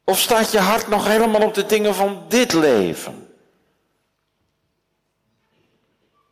Of 0.04 0.18
staat 0.18 0.52
je 0.52 0.58
hart 0.58 0.88
nog 0.88 1.06
helemaal 1.06 1.42
op 1.42 1.54
de 1.54 1.66
dingen 1.66 1.94
van 1.94 2.24
dit 2.28 2.52
leven? 2.52 3.34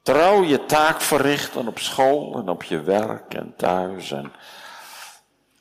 Trouw 0.03 0.43
je 0.43 0.67
taak 0.67 1.01
verrichten 1.01 1.69
op 1.69 1.79
school 1.79 2.39
en 2.39 2.49
op 2.49 2.63
je 2.63 2.81
werk 2.81 3.35
en 3.35 3.55
thuis 3.57 4.11
en, 4.11 4.33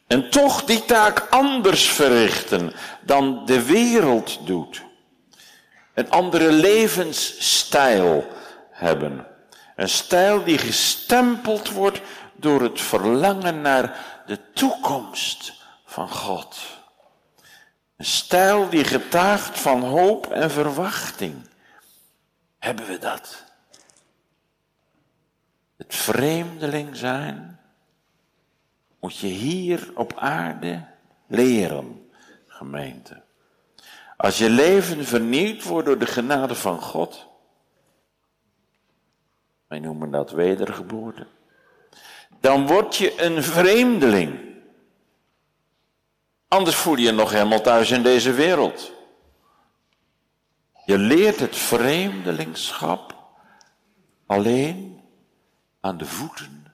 en 0.08 0.30
toch 0.30 0.64
die 0.64 0.86
taak 0.86 1.28
anders 1.30 1.90
verrichten 1.90 2.74
dan 3.02 3.46
de 3.46 3.64
wereld 3.64 4.48
doet. 4.48 4.84
Een 5.94 6.10
andere 6.10 6.52
levensstijl 6.52 8.28
hebben. 8.70 9.33
Een 9.76 9.90
stijl 9.90 10.44
die 10.44 10.58
gestempeld 10.58 11.70
wordt 11.70 12.02
door 12.36 12.62
het 12.62 12.82
verlangen 12.82 13.62
naar 13.62 14.06
de 14.26 14.40
toekomst 14.54 15.54
van 15.86 16.10
God. 16.10 16.60
Een 17.98 18.06
stijl 18.06 18.70
die 18.70 18.84
getuigt 18.84 19.60
van 19.60 19.84
hoop 19.84 20.32
en 20.32 20.52
verwachting. 20.52 21.50
Hebben 22.60 22.86
we 22.86 22.98
dat? 22.98 23.44
Het 25.78 25.96
vreemdeling 25.96 26.96
zijn 26.96 27.60
moet 29.00 29.18
je 29.18 29.28
hier 29.28 29.92
op 29.96 30.14
aarde 30.16 30.86
leren, 31.28 32.10
gemeente. 32.48 33.22
Als 34.18 34.38
je 34.38 34.50
leven 34.50 35.06
vernieuwd 35.06 35.64
wordt 35.64 35.88
door 35.88 35.98
de 35.98 36.06
genade 36.06 36.56
van 36.56 36.82
God, 36.82 37.28
wij 39.74 39.82
noemen 39.82 40.12
dat 40.12 40.32
wedergeboorte. 40.32 41.28
Dan 42.40 42.68
word 42.68 42.96
je 42.96 43.22
een 43.22 43.44
vreemdeling. 43.44 44.40
Anders 46.48 46.76
voel 46.76 46.96
je 46.96 47.04
je 47.04 47.12
nog 47.12 47.32
helemaal 47.32 47.62
thuis 47.62 47.92
in 47.92 48.04
deze 48.04 48.32
wereld. 48.32 48.92
Je 50.86 50.98
leert 50.98 51.40
het 51.40 51.56
vreemdelingschap 51.56 53.16
alleen 54.26 55.02
aan 55.80 55.98
de 55.98 56.06
voeten 56.06 56.74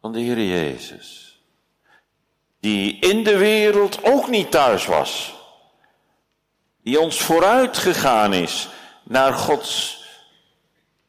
van 0.00 0.12
de 0.12 0.20
Heer 0.20 0.44
Jezus. 0.44 1.40
Die 2.60 2.98
in 2.98 3.24
de 3.24 3.38
wereld 3.38 4.04
ook 4.04 4.28
niet 4.28 4.50
thuis 4.50 4.86
was. 4.86 5.34
Die 6.82 7.00
ons 7.00 7.20
vooruit 7.20 7.78
gegaan 7.78 8.32
is 8.32 8.68
naar 9.04 9.32
Gods 9.32 10.04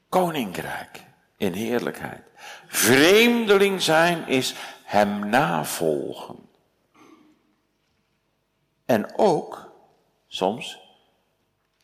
koninkrijk 0.09 1.02
in 1.43 1.53
heerlijkheid. 1.53 2.21
Vreemdeling 2.67 3.81
zijn 3.81 4.27
is 4.27 4.53
hem 4.83 5.29
navolgen. 5.29 6.35
En 8.85 9.17
ook 9.17 9.71
soms 10.27 10.79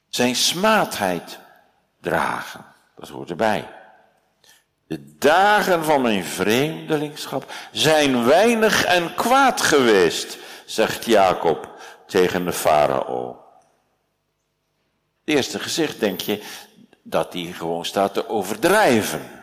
zijn 0.10 0.36
smaadheid 0.36 1.40
dragen. 2.02 2.66
Dat 2.96 3.10
hoort 3.10 3.30
erbij. 3.30 3.68
De 4.88 5.16
dagen 5.18 5.84
van 5.84 6.02
mijn 6.02 6.24
vreemdelingschap 6.24 7.52
zijn 7.72 8.26
weinig 8.26 8.86
en 8.86 9.14
kwaad 9.14 9.62
geweest, 9.62 10.38
zegt 10.66 11.06
Jacob 11.06 11.80
tegen 12.08 12.46
de 12.46 12.54
farao. 12.54 13.44
Eerste 15.24 15.60
gezicht 15.60 16.00
denk 16.00 16.22
je, 16.22 16.44
dat 17.04 17.32
die 17.32 17.54
gewoon 17.54 17.86
staat 17.86 18.14
te 18.14 18.30
overdrijven. 18.30 19.39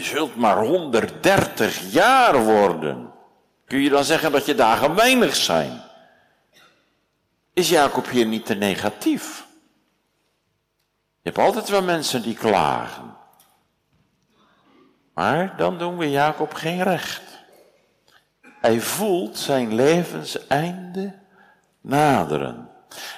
Je 0.00 0.06
zult 0.06 0.36
maar 0.36 0.64
130 0.64 1.92
jaar 1.92 2.44
worden. 2.44 3.12
Kun 3.64 3.80
je 3.80 3.90
dan 3.90 4.04
zeggen 4.04 4.32
dat 4.32 4.46
je 4.46 4.54
dagen 4.54 4.94
weinig 4.94 5.36
zijn? 5.36 5.82
Is 7.52 7.68
Jacob 7.68 8.08
hier 8.08 8.26
niet 8.26 8.46
te 8.46 8.54
negatief? 8.54 9.46
Je 11.22 11.30
hebt 11.30 11.38
altijd 11.38 11.68
wel 11.68 11.82
mensen 11.82 12.22
die 12.22 12.34
klagen. 12.34 13.16
Maar 15.14 15.56
dan 15.56 15.78
doen 15.78 15.96
we 15.96 16.10
Jacob 16.10 16.54
geen 16.54 16.82
recht. 16.82 17.22
Hij 18.42 18.80
voelt 18.80 19.38
zijn 19.38 19.74
levenseinde 19.74 21.18
naderen. 21.80 22.70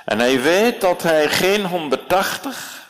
En 0.05 0.19
hij 0.19 0.41
weet 0.41 0.81
dat 0.81 1.03
hij 1.03 1.29
geen 1.29 1.65
180 1.65 2.82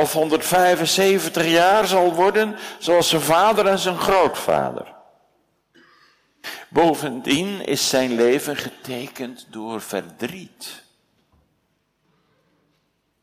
of 0.00 0.12
175 0.12 1.46
jaar 1.46 1.86
zal 1.86 2.14
worden 2.14 2.56
zoals 2.78 3.08
zijn 3.08 3.22
vader 3.22 3.66
en 3.66 3.78
zijn 3.78 3.98
grootvader. 3.98 4.94
Bovendien 6.68 7.66
is 7.66 7.88
zijn 7.88 8.14
leven 8.14 8.56
getekend 8.56 9.46
door 9.50 9.80
verdriet. 9.80 10.82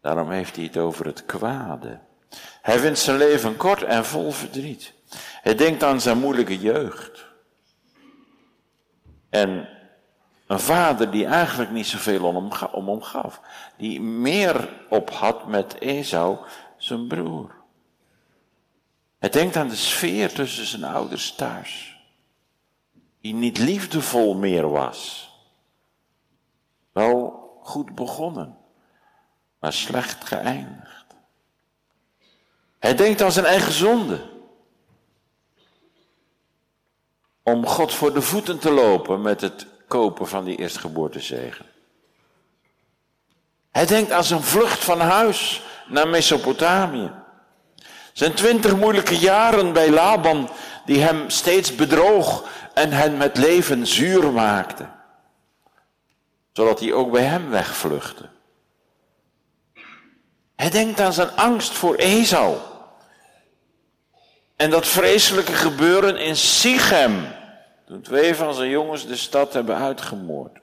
Daarom 0.01 0.29
heeft 0.29 0.55
hij 0.55 0.65
het 0.65 0.77
over 0.77 1.05
het 1.05 1.25
kwade. 1.25 1.99
Hij 2.62 2.79
vindt 2.79 2.99
zijn 2.99 3.17
leven 3.17 3.57
kort 3.57 3.84
en 3.84 4.05
vol 4.05 4.31
verdriet. 4.31 4.93
Hij 5.41 5.55
denkt 5.55 5.84
aan 5.84 6.01
zijn 6.01 6.17
moeilijke 6.17 6.60
jeugd. 6.60 7.25
En 9.29 9.69
een 10.51 10.60
vader 10.60 11.12
die 11.12 11.25
eigenlijk 11.25 11.71
niet 11.71 11.88
zoveel 11.88 12.23
om 12.71 12.88
hem, 12.88 13.01
gaf. 13.01 13.41
Die 13.77 14.01
meer 14.01 14.69
op 14.89 15.10
had 15.10 15.47
met 15.47 15.79
Esau, 15.79 16.38
zijn 16.84 17.08
broer. 17.08 17.56
Hij 19.20 19.30
denkt 19.30 19.56
aan 19.56 19.67
de 19.67 19.76
sfeer 19.76 20.34
tussen 20.34 20.65
zijn 20.65 20.84
ouders 20.84 21.36
thuis. 21.36 22.00
Die 23.20 23.34
niet 23.34 23.58
liefdevol 23.58 24.36
meer 24.36 24.70
was. 24.70 25.30
Wel 26.91 27.39
goed 27.63 27.96
begonnen, 27.96 28.58
maar 29.60 29.74
slecht 29.74 30.26
geëindigd. 30.26 31.06
Hij 32.80 32.96
denkt 32.96 33.22
aan 33.22 33.32
zijn 33.32 33.46
eigen 33.46 33.74
zonde. 33.74 34.30
Om 37.44 37.65
God 37.65 37.94
voor 37.94 38.13
de 38.13 38.22
voeten 38.22 38.60
te 38.60 38.72
lopen 38.72 39.22
met 39.22 39.41
het 39.41 39.67
kopen 39.88 40.28
van 40.28 40.44
die 40.44 40.58
eerstgeboortezegen. 40.58 41.65
Hij 43.72 43.86
denkt 43.86 44.12
aan 44.12 44.24
zijn 44.24 44.41
vlucht 44.41 44.84
van 44.84 45.00
huis 45.00 45.62
naar 45.91 46.08
Mesopotamië. 46.08 47.12
Zijn 48.13 48.34
twintig 48.34 48.75
moeilijke 48.75 49.17
jaren 49.17 49.73
bij 49.73 49.89
Laban, 49.89 50.49
die 50.86 51.01
hem 51.01 51.30
steeds 51.30 51.75
bedroog 51.75 52.43
en 52.73 52.91
hen 52.91 53.17
met 53.17 53.38
leven 53.38 53.88
zuur 53.88 54.32
maakte. 54.32 54.89
Zodat 56.51 56.80
hij 56.80 56.93
ook 56.93 57.12
bij 57.12 57.23
hem 57.23 57.49
wegvluchtte. 57.49 58.30
Hij 60.56 60.69
denkt 60.69 60.99
aan 60.99 61.13
zijn 61.13 61.36
angst 61.36 61.71
voor 61.71 61.95
Esau. 61.95 62.58
En 64.56 64.69
dat 64.69 64.88
vreselijke 64.88 65.54
gebeuren 65.54 66.17
in 66.17 66.36
Sichem. 66.36 67.27
Toen 67.86 68.01
twee 68.01 68.36
van 68.36 68.54
zijn 68.54 68.69
jongens 68.69 69.08
de 69.08 69.15
stad 69.15 69.54
hebben 69.54 69.75
uitgemoord. 69.75 70.60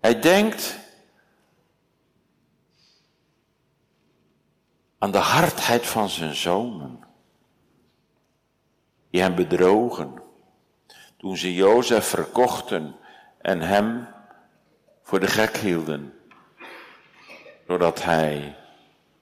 Hij 0.00 0.20
denkt 0.20 0.78
aan 5.04 5.10
de 5.10 5.18
hardheid 5.18 5.86
van 5.86 6.08
zijn 6.08 6.34
zonen. 6.34 7.04
Die 9.10 9.20
hem 9.20 9.34
bedrogen. 9.34 10.22
Toen 11.16 11.36
ze 11.36 11.54
Jozef 11.54 12.06
verkochten 12.06 12.96
en 13.38 13.60
hem 13.60 14.08
voor 15.02 15.20
de 15.20 15.26
gek 15.26 15.56
hielden. 15.56 16.18
Doordat 17.66 18.02
hij 18.02 18.56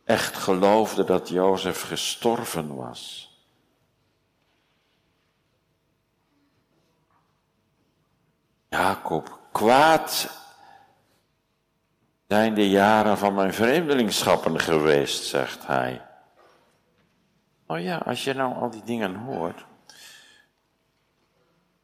echt 0.05 0.37
geloofde 0.37 1.05
dat 1.05 1.29
Jozef 1.29 1.83
gestorven 1.83 2.77
was. 2.77 3.31
Jacob, 8.69 9.39
kwaad 9.53 10.31
zijn 12.33 12.55
de 12.55 12.69
jaren 12.69 13.19
van 13.19 13.35
mijn 13.35 13.55
vreemdelingschappen 13.55 14.61
geweest, 14.61 15.25
zegt 15.25 15.67
hij. 15.67 16.01
Oh 17.67 17.81
ja, 17.81 17.97
als 17.97 18.25
je 18.25 18.33
nou 18.33 18.55
al 18.55 18.71
die 18.71 18.83
dingen 18.85 19.15
hoort. 19.15 19.65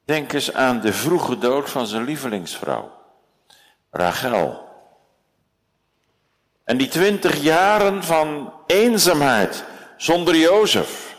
Denk 0.04 0.32
eens 0.32 0.52
aan 0.52 0.80
de 0.80 0.92
vroege 0.92 1.38
dood 1.38 1.70
van 1.70 1.86
zijn 1.86 2.04
lievelingsvrouw, 2.04 2.90
Rachel. 3.90 4.68
En 6.64 6.76
die 6.76 6.88
twintig 6.88 7.36
jaren 7.36 8.04
van 8.04 8.52
eenzaamheid 8.66 9.64
zonder 9.96 10.36
Jozef. 10.36 11.16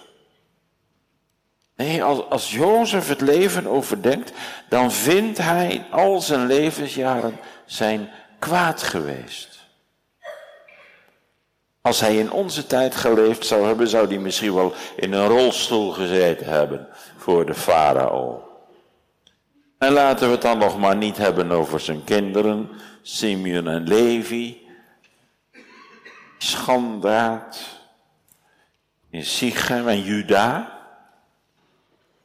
Nee, 1.75 2.03
als, 2.03 2.29
als 2.29 2.51
Jozef 2.51 3.07
het 3.07 3.21
leven 3.21 3.67
overdenkt, 3.67 4.31
dan 4.69 4.91
vindt 4.91 5.37
hij 5.37 5.85
al 5.91 6.21
zijn 6.21 6.45
levensjaren 6.45 7.39
zijn 7.65 8.09
kwaad 8.39 8.83
geweest. 8.83 9.59
Als 11.81 11.99
hij 11.99 12.17
in 12.17 12.31
onze 12.31 12.67
tijd 12.67 12.95
geleefd 12.95 13.45
zou 13.45 13.65
hebben, 13.65 13.87
zou 13.87 14.07
hij 14.07 14.17
misschien 14.17 14.53
wel 14.53 14.73
in 14.95 15.13
een 15.13 15.27
rolstoel 15.27 15.91
gezeten 15.91 16.47
hebben 16.47 16.87
voor 17.17 17.45
de 17.45 17.53
farao. 17.53 18.43
En 19.77 19.91
laten 19.91 20.25
we 20.25 20.31
het 20.31 20.41
dan 20.41 20.57
nog 20.57 20.77
maar 20.77 20.95
niet 20.95 21.17
hebben 21.17 21.51
over 21.51 21.79
zijn 21.79 22.03
kinderen, 22.03 22.69
Simeon 23.01 23.67
en 23.67 23.87
Levi, 23.87 24.67
Schandaat, 26.37 27.59
in 29.09 29.25
en 29.67 30.01
Juda, 30.01 30.79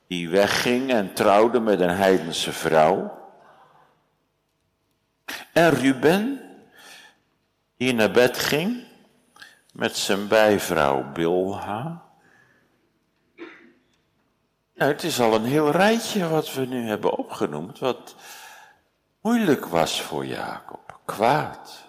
die 0.09 0.29
wegging 0.29 0.91
en 0.91 1.13
trouwde 1.13 1.61
met 1.61 1.81
een 1.81 1.97
heidense 1.97 2.53
vrouw. 2.53 3.24
En 5.55 5.71
Ruben, 5.71 6.41
die 7.77 7.95
naar 7.95 8.11
bed 8.11 8.39
ging 8.39 8.85
met 9.73 9.97
zijn 9.97 10.29
bijvrouw 10.29 11.13
Bilha. 11.13 12.03
Nou, 14.75 14.93
het 14.93 15.03
is 15.03 15.21
al 15.21 15.35
een 15.35 15.45
heel 15.45 15.71
rijtje 15.71 16.29
wat 16.29 16.55
we 16.55 16.65
nu 16.67 16.87
hebben 16.87 17.19
opgenoemd, 17.19 17.79
wat 17.79 18.15
moeilijk 19.21 19.67
was 19.67 20.01
voor 20.01 20.27
Jacob. 20.27 21.01
Kwaad. 21.05 21.85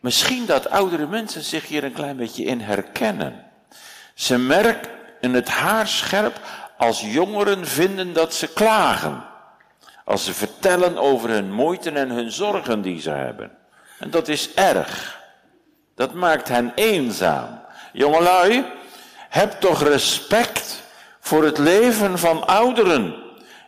Misschien 0.00 0.46
dat 0.46 0.70
oudere 0.70 1.06
mensen 1.06 1.42
zich 1.42 1.66
hier 1.66 1.84
een 1.84 1.92
klein 1.92 2.16
beetje 2.16 2.44
in 2.44 2.60
herkennen. 2.60 3.50
Ze 4.14 4.38
merken 4.38 5.32
het 5.32 5.48
haarscherp 5.48 6.40
als 6.78 7.00
jongeren 7.00 7.66
vinden 7.66 8.12
dat 8.12 8.34
ze 8.34 8.52
klagen. 8.52 9.30
Als 10.04 10.24
ze 10.24 10.34
vertellen 10.34 10.98
over 10.98 11.28
hun 11.28 11.52
moeite 11.52 11.90
en 11.90 12.10
hun 12.10 12.30
zorgen 12.30 12.82
die 12.82 13.00
ze 13.00 13.10
hebben. 13.10 13.50
En 13.98 14.10
dat 14.10 14.28
is 14.28 14.54
erg. 14.54 15.20
Dat 15.94 16.12
maakt 16.14 16.48
hen 16.48 16.72
eenzaam. 16.74 17.60
Jongelui, 17.92 18.64
heb 19.28 19.52
toch 19.60 19.82
respect 19.82 20.82
voor 21.20 21.44
het 21.44 21.58
leven 21.58 22.18
van 22.18 22.46
ouderen. 22.46 23.14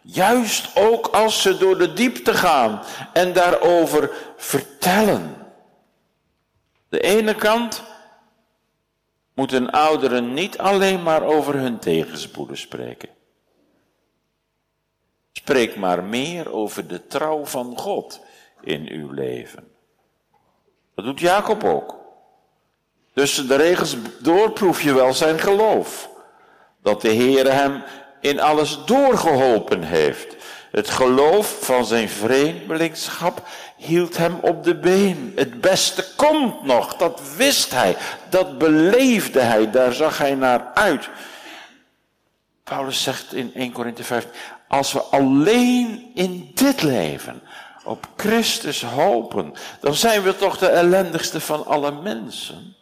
Juist 0.03 0.77
ook 0.77 1.07
als 1.07 1.43
ze 1.43 1.59
door 1.59 1.79
de 1.79 1.93
diepte 1.93 2.35
gaan 2.35 2.83
en 3.13 3.33
daarover 3.33 4.11
vertellen. 4.37 5.37
De 6.89 7.01
ene 7.01 7.35
kant 7.35 7.83
moeten 9.35 9.71
ouderen 9.71 10.35
niet 10.35 10.59
alleen 10.59 11.03
maar 11.03 11.23
over 11.23 11.55
hun 11.55 11.79
tegenspoeden 11.79 12.57
spreken. 12.57 13.09
Spreek 15.39 15.77
maar 15.77 16.05
meer 16.05 16.53
over 16.53 16.87
de 16.87 17.07
trouw 17.07 17.45
van 17.45 17.79
God 17.79 18.21
in 18.61 18.89
uw 18.89 19.11
leven. 19.11 19.69
Dat 20.95 21.05
doet 21.05 21.21
Jacob 21.21 21.65
ook. 21.65 21.97
Tussen 23.15 23.49
de 23.49 23.57
regels 23.57 23.97
door 24.21 24.53
proef 24.53 24.83
je 24.83 24.95
wel 24.95 25.13
zijn 25.13 25.39
geloof. 25.39 26.09
Dat 26.83 27.01
de 27.01 27.09
Heer 27.09 27.53
hem 27.53 27.83
in 28.21 28.41
alles 28.41 28.85
doorgeholpen 28.85 29.83
heeft. 29.83 30.37
Het 30.71 30.91
geloof 30.91 31.65
van 31.65 31.85
zijn 31.85 32.09
vreemdelingschap 32.09 33.47
hield 33.77 34.17
hem 34.17 34.39
op 34.41 34.65
de 34.65 34.77
been. 34.77 35.33
Het 35.37 35.61
beste 35.61 36.07
komt 36.17 36.63
nog, 36.63 36.97
dat 36.97 37.37
wist 37.37 37.71
hij, 37.71 37.97
dat 38.29 38.59
beleefde 38.59 39.41
hij, 39.41 39.71
daar 39.71 39.93
zag 39.93 40.19
hij 40.19 40.35
naar 40.35 40.71
uit. 40.75 41.09
Paulus 42.65 43.03
zegt 43.03 43.35
in 43.35 43.55
1 43.55 43.73
Korinthe 43.73 44.05
5, 44.05 44.27
als 44.75 44.93
we 44.93 45.01
alleen 45.01 46.11
in 46.15 46.51
dit 46.55 46.83
leven 46.83 47.43
op 47.85 48.09
Christus 48.17 48.83
hopen, 48.83 49.55
dan 49.81 49.95
zijn 49.95 50.23
we 50.23 50.37
toch 50.37 50.59
de 50.59 50.69
ellendigste 50.69 51.41
van 51.41 51.67
alle 51.67 51.91
mensen. 51.91 52.77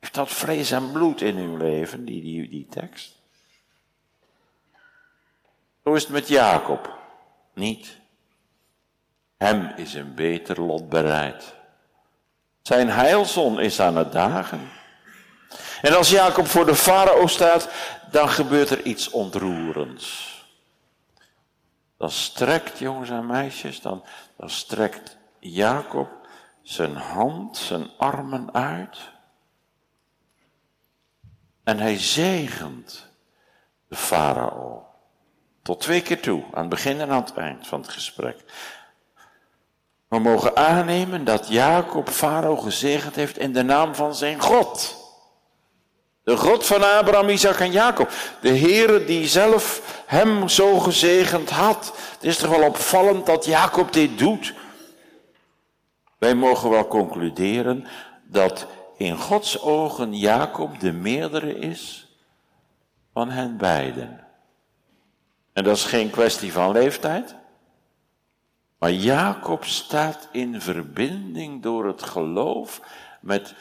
Heeft 0.00 0.14
dat 0.14 0.30
vlees 0.30 0.70
en 0.70 0.92
bloed 0.92 1.20
in 1.20 1.36
uw 1.36 1.56
leven, 1.56 2.04
die, 2.04 2.22
die, 2.22 2.48
die 2.48 2.66
tekst? 2.70 3.14
Hoe 5.82 5.96
is 5.96 6.02
het 6.02 6.12
met 6.12 6.28
Jacob? 6.28 6.98
Niet. 7.54 7.96
Hem 9.36 9.72
is 9.76 9.94
een 9.94 10.14
beter 10.14 10.60
lot 10.60 10.88
bereid. 10.88 11.54
Zijn 12.62 12.88
heilzon 12.88 13.60
is 13.60 13.80
aan 13.80 13.96
het 13.96 14.12
dagen. 14.12 14.70
En 15.82 15.96
als 15.96 16.10
Jacob 16.10 16.46
voor 16.46 16.66
de 16.66 16.74
farao 16.74 17.26
staat, 17.26 17.68
dan 18.10 18.28
gebeurt 18.28 18.70
er 18.70 18.82
iets 18.82 19.10
ontroerends. 19.10 20.38
Dan 21.96 22.10
strekt, 22.10 22.78
jongens 22.78 23.10
en 23.10 23.26
meisjes, 23.26 23.80
dan, 23.80 24.04
dan 24.36 24.50
strekt 24.50 25.16
Jacob 25.38 26.08
zijn 26.62 26.96
hand, 26.96 27.56
zijn 27.56 27.90
armen 27.96 28.54
uit. 28.54 28.98
En 31.64 31.78
hij 31.78 31.98
zegent 31.98 33.08
de 33.88 33.96
farao. 33.96 34.86
Tot 35.62 35.80
twee 35.80 36.02
keer 36.02 36.20
toe, 36.20 36.44
aan 36.52 36.60
het 36.60 36.68
begin 36.68 37.00
en 37.00 37.10
aan 37.10 37.22
het 37.22 37.34
eind 37.34 37.66
van 37.66 37.80
het 37.80 37.90
gesprek. 37.90 38.44
We 40.08 40.18
mogen 40.18 40.56
aannemen 40.56 41.24
dat 41.24 41.48
Jacob 41.48 42.08
Farao 42.08 42.56
gezegend 42.56 43.14
heeft 43.14 43.38
in 43.38 43.52
de 43.52 43.62
naam 43.62 43.94
van 43.94 44.14
zijn 44.14 44.40
God. 44.40 44.99
De 46.22 46.36
God 46.36 46.66
van 46.66 46.82
Abraham, 46.82 47.28
Isaac 47.28 47.60
en 47.60 47.72
Jacob. 47.72 48.10
De 48.40 48.58
Heere 48.58 49.04
die 49.04 49.28
zelf 49.28 49.82
hem 50.06 50.48
zo 50.48 50.78
gezegend 50.78 51.50
had. 51.50 51.92
Het 52.12 52.24
is 52.24 52.36
toch 52.36 52.50
wel 52.50 52.68
opvallend 52.68 53.26
dat 53.26 53.44
Jacob 53.44 53.92
dit 53.92 54.18
doet. 54.18 54.54
Wij 56.18 56.34
mogen 56.34 56.70
wel 56.70 56.86
concluderen 56.86 57.86
dat 58.24 58.66
in 58.96 59.16
Gods 59.16 59.60
ogen 59.60 60.14
Jacob 60.14 60.80
de 60.80 60.92
meerdere 60.92 61.58
is 61.58 62.08
van 63.12 63.30
hen 63.30 63.56
beiden. 63.56 64.24
En 65.52 65.64
dat 65.64 65.76
is 65.76 65.84
geen 65.84 66.10
kwestie 66.10 66.52
van 66.52 66.72
leeftijd. 66.72 67.34
Maar 68.78 68.92
Jacob 68.92 69.64
staat 69.64 70.28
in 70.32 70.60
verbinding 70.60 71.62
door 71.62 71.86
het 71.86 72.02
geloof 72.02 72.80
met 73.20 73.54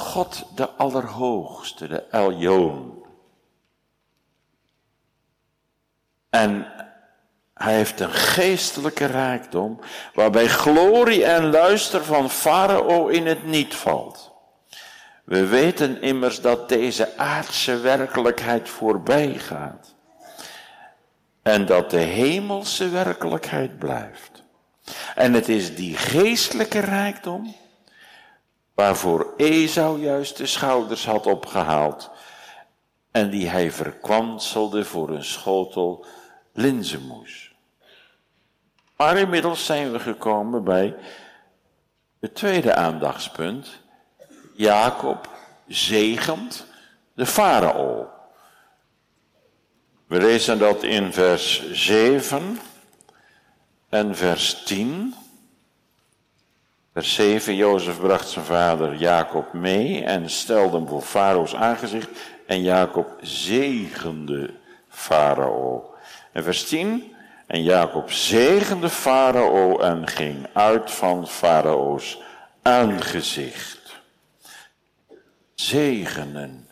God 0.00 0.46
de 0.54 0.70
Allerhoogste, 0.70 1.88
de 1.88 2.02
Eljoon. 2.10 3.04
En 6.30 6.66
Hij 7.54 7.74
heeft 7.74 8.00
een 8.00 8.12
geestelijke 8.12 9.04
rijkdom 9.04 9.80
waarbij 10.14 10.48
glorie 10.48 11.24
en 11.24 11.50
luister 11.50 12.04
van 12.04 12.30
Farao 12.30 13.06
in 13.06 13.26
het 13.26 13.44
niet 13.44 13.74
valt. 13.74 14.32
We 15.24 15.46
weten 15.46 16.02
immers 16.02 16.40
dat 16.40 16.68
deze 16.68 17.16
aardse 17.16 17.80
werkelijkheid 17.80 18.68
voorbij 18.68 19.34
gaat 19.34 19.94
en 21.42 21.66
dat 21.66 21.90
de 21.90 22.00
hemelse 22.00 22.88
werkelijkheid 22.88 23.78
blijft. 23.78 24.42
En 25.14 25.32
het 25.32 25.48
is 25.48 25.74
die 25.74 25.96
geestelijke 25.96 26.78
rijkdom 26.78 27.54
waarvoor 28.80 29.32
Esau 29.36 30.00
juist 30.00 30.36
de 30.36 30.46
schouders 30.46 31.06
had 31.06 31.26
opgehaald 31.26 32.10
en 33.10 33.30
die 33.30 33.48
hij 33.48 33.70
verkwanselde 33.70 34.84
voor 34.84 35.10
een 35.10 35.24
schotel 35.24 36.06
linzenmoes. 36.52 37.54
Maar 38.96 39.16
inmiddels 39.18 39.64
zijn 39.64 39.92
we 39.92 39.98
gekomen 39.98 40.64
bij 40.64 40.96
het 42.20 42.34
tweede 42.34 42.74
aandachtspunt. 42.74 43.68
Jacob 44.54 45.28
zegent 45.66 46.66
de 47.14 47.26
farao. 47.26 48.10
We 50.06 50.18
lezen 50.18 50.58
dat 50.58 50.82
in 50.82 51.12
vers 51.12 51.72
7 51.72 52.60
en 53.88 54.16
vers 54.16 54.62
10. 54.64 55.14
Vers 57.00 57.14
7, 57.14 57.54
Jozef 57.56 58.00
bracht 58.00 58.28
zijn 58.28 58.44
vader 58.44 58.94
Jacob 58.94 59.52
mee 59.52 60.04
en 60.04 60.30
stelde 60.30 60.76
hem 60.76 60.88
voor 60.88 61.02
Farao's 61.02 61.54
aangezicht 61.54 62.08
en 62.46 62.62
Jacob 62.62 63.16
zegende 63.20 64.50
Farao. 64.88 65.94
En 66.32 66.42
vers 66.42 66.64
10, 66.64 67.14
en 67.46 67.62
Jacob 67.62 68.10
zegende 68.10 68.88
Farao 68.88 69.78
en 69.78 70.06
ging 70.06 70.46
uit 70.52 70.90
van 70.90 71.28
Farao's 71.28 72.22
aangezicht. 72.62 74.00
Zegenen. 75.54 76.68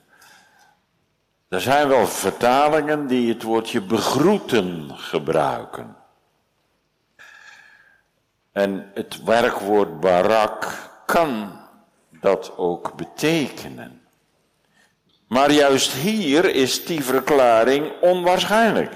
Er 1.48 1.60
zijn 1.60 1.88
wel 1.88 2.06
vertalingen 2.06 3.06
die 3.06 3.28
het 3.32 3.42
woordje 3.42 3.80
begroeten 3.80 4.90
gebruiken. 4.94 5.97
En 8.58 8.90
het 8.94 9.24
werkwoord 9.24 10.00
barak 10.00 10.90
kan 11.06 11.60
dat 12.20 12.52
ook 12.56 12.96
betekenen. 12.96 14.00
Maar 15.28 15.50
juist 15.50 15.92
hier 15.92 16.54
is 16.54 16.84
die 16.84 17.04
verklaring 17.04 17.92
onwaarschijnlijk. 18.00 18.92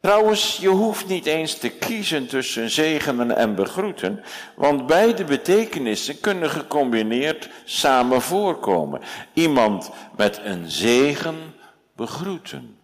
Trouwens, 0.00 0.56
je 0.56 0.68
hoeft 0.68 1.06
niet 1.06 1.26
eens 1.26 1.58
te 1.58 1.68
kiezen 1.68 2.26
tussen 2.26 2.70
zegenen 2.70 3.36
en 3.36 3.54
begroeten, 3.54 4.24
want 4.56 4.86
beide 4.86 5.24
betekenissen 5.24 6.20
kunnen 6.20 6.50
gecombineerd 6.50 7.48
samen 7.64 8.22
voorkomen. 8.22 9.00
Iemand 9.32 9.90
met 10.16 10.40
een 10.44 10.70
zegen 10.70 11.54
begroeten. 11.96 12.78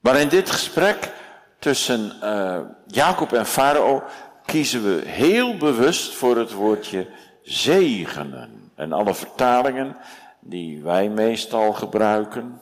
Maar 0.00 0.20
in 0.20 0.28
dit 0.28 0.50
gesprek 0.50 1.12
tussen 1.58 2.12
uh, 2.22 2.58
Jacob 2.86 3.32
en 3.32 3.46
Farao 3.46 4.02
kiezen 4.46 4.84
we 4.84 5.08
heel 5.08 5.56
bewust 5.56 6.14
voor 6.14 6.36
het 6.36 6.52
woordje 6.52 7.06
zegenen. 7.42 8.70
En 8.74 8.92
alle 8.92 9.14
vertalingen 9.14 9.96
die 10.40 10.82
wij 10.82 11.08
meestal 11.08 11.72
gebruiken, 11.72 12.60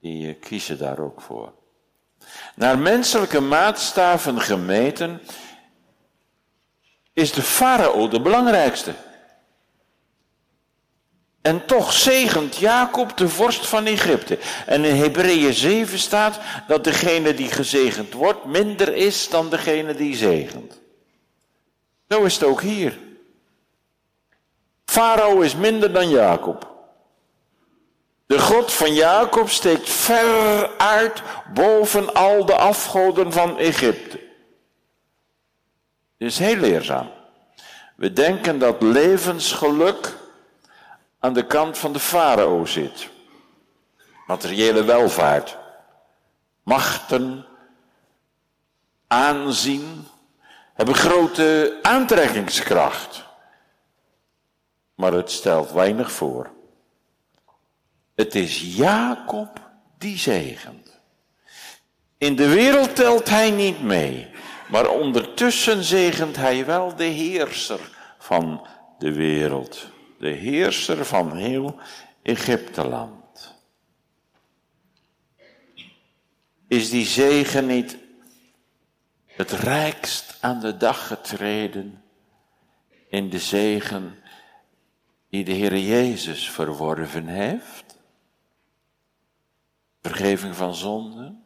die 0.00 0.26
uh, 0.26 0.34
kiezen 0.40 0.78
daar 0.78 0.98
ook 0.98 1.20
voor. 1.20 1.52
Naar 2.54 2.78
menselijke 2.78 3.40
maatstaven 3.40 4.40
gemeten 4.40 5.20
is 7.12 7.32
de 7.32 7.42
farao 7.42 8.08
de 8.08 8.20
belangrijkste. 8.20 8.94
En 11.42 11.66
toch 11.66 11.92
zegent 11.92 12.56
Jacob 12.56 13.16
de 13.16 13.28
vorst 13.28 13.66
van 13.66 13.86
Egypte. 13.86 14.38
En 14.66 14.84
in 14.84 14.94
Hebreeën 14.94 15.54
7 15.54 15.98
staat 15.98 16.38
dat 16.66 16.84
degene 16.84 17.34
die 17.34 17.50
gezegend 17.50 18.12
wordt 18.12 18.44
minder 18.44 18.94
is 18.94 19.28
dan 19.28 19.50
degene 19.50 19.94
die 19.94 20.16
zegent. 20.16 20.84
Zo 22.08 22.24
is 22.24 22.34
het 22.34 22.44
ook 22.44 22.60
hier. 22.60 22.98
Farao 24.84 25.40
is 25.40 25.54
minder 25.54 25.92
dan 25.92 26.08
Jacob. 26.08 26.74
De 28.26 28.40
God 28.40 28.72
van 28.72 28.94
Jacob 28.94 29.48
steekt 29.48 29.88
ver 29.88 30.70
uit 30.78 31.22
boven 31.54 32.14
al 32.14 32.44
de 32.44 32.56
afgoden 32.56 33.32
van 33.32 33.58
Egypte. 33.58 34.20
Dit 36.16 36.28
is 36.28 36.38
heel 36.38 36.56
leerzaam. 36.56 37.10
We 37.96 38.12
denken 38.12 38.58
dat 38.58 38.82
levensgeluk 38.82 40.16
aan 41.18 41.32
de 41.32 41.46
kant 41.46 41.78
van 41.78 41.92
de 41.92 41.98
farao 41.98 42.64
zit. 42.64 43.08
Materiële 44.26 44.84
welvaart, 44.84 45.58
machten, 46.62 47.46
aanzien, 49.06 50.08
hebben 50.76 50.94
grote 50.94 51.78
aantrekkingskracht. 51.82 53.24
Maar 54.94 55.12
het 55.12 55.30
stelt 55.30 55.70
weinig 55.70 56.12
voor. 56.12 56.50
Het 58.14 58.34
is 58.34 58.76
Jacob 58.76 59.60
die 59.98 60.18
zegent. 60.18 61.00
In 62.18 62.36
de 62.36 62.48
wereld 62.48 62.96
telt 62.96 63.28
hij 63.28 63.50
niet 63.50 63.82
mee, 63.82 64.30
maar 64.68 64.88
ondertussen 64.88 65.84
zegent 65.84 66.36
hij 66.36 66.66
wel 66.66 66.96
de 66.96 67.04
heerser 67.04 67.80
van 68.18 68.66
de 68.98 69.12
wereld. 69.12 69.86
De 70.18 70.28
heerser 70.28 71.04
van 71.04 71.36
heel 71.36 71.78
Egypteland. 72.22 73.54
Is 76.68 76.90
die 76.90 77.06
zegen 77.06 77.66
niet 77.66 77.96
het 79.36 79.50
rijkst 79.50 80.36
aan 80.40 80.60
de 80.60 80.76
dag 80.76 81.06
getreden 81.06 82.02
in 83.08 83.30
de 83.30 83.38
zegen 83.38 84.18
die 85.30 85.44
de 85.44 85.52
Heer 85.52 85.78
Jezus 85.78 86.50
verworven 86.50 87.26
heeft? 87.26 87.96
Vergeving 90.02 90.56
van 90.56 90.74
zonden, 90.74 91.44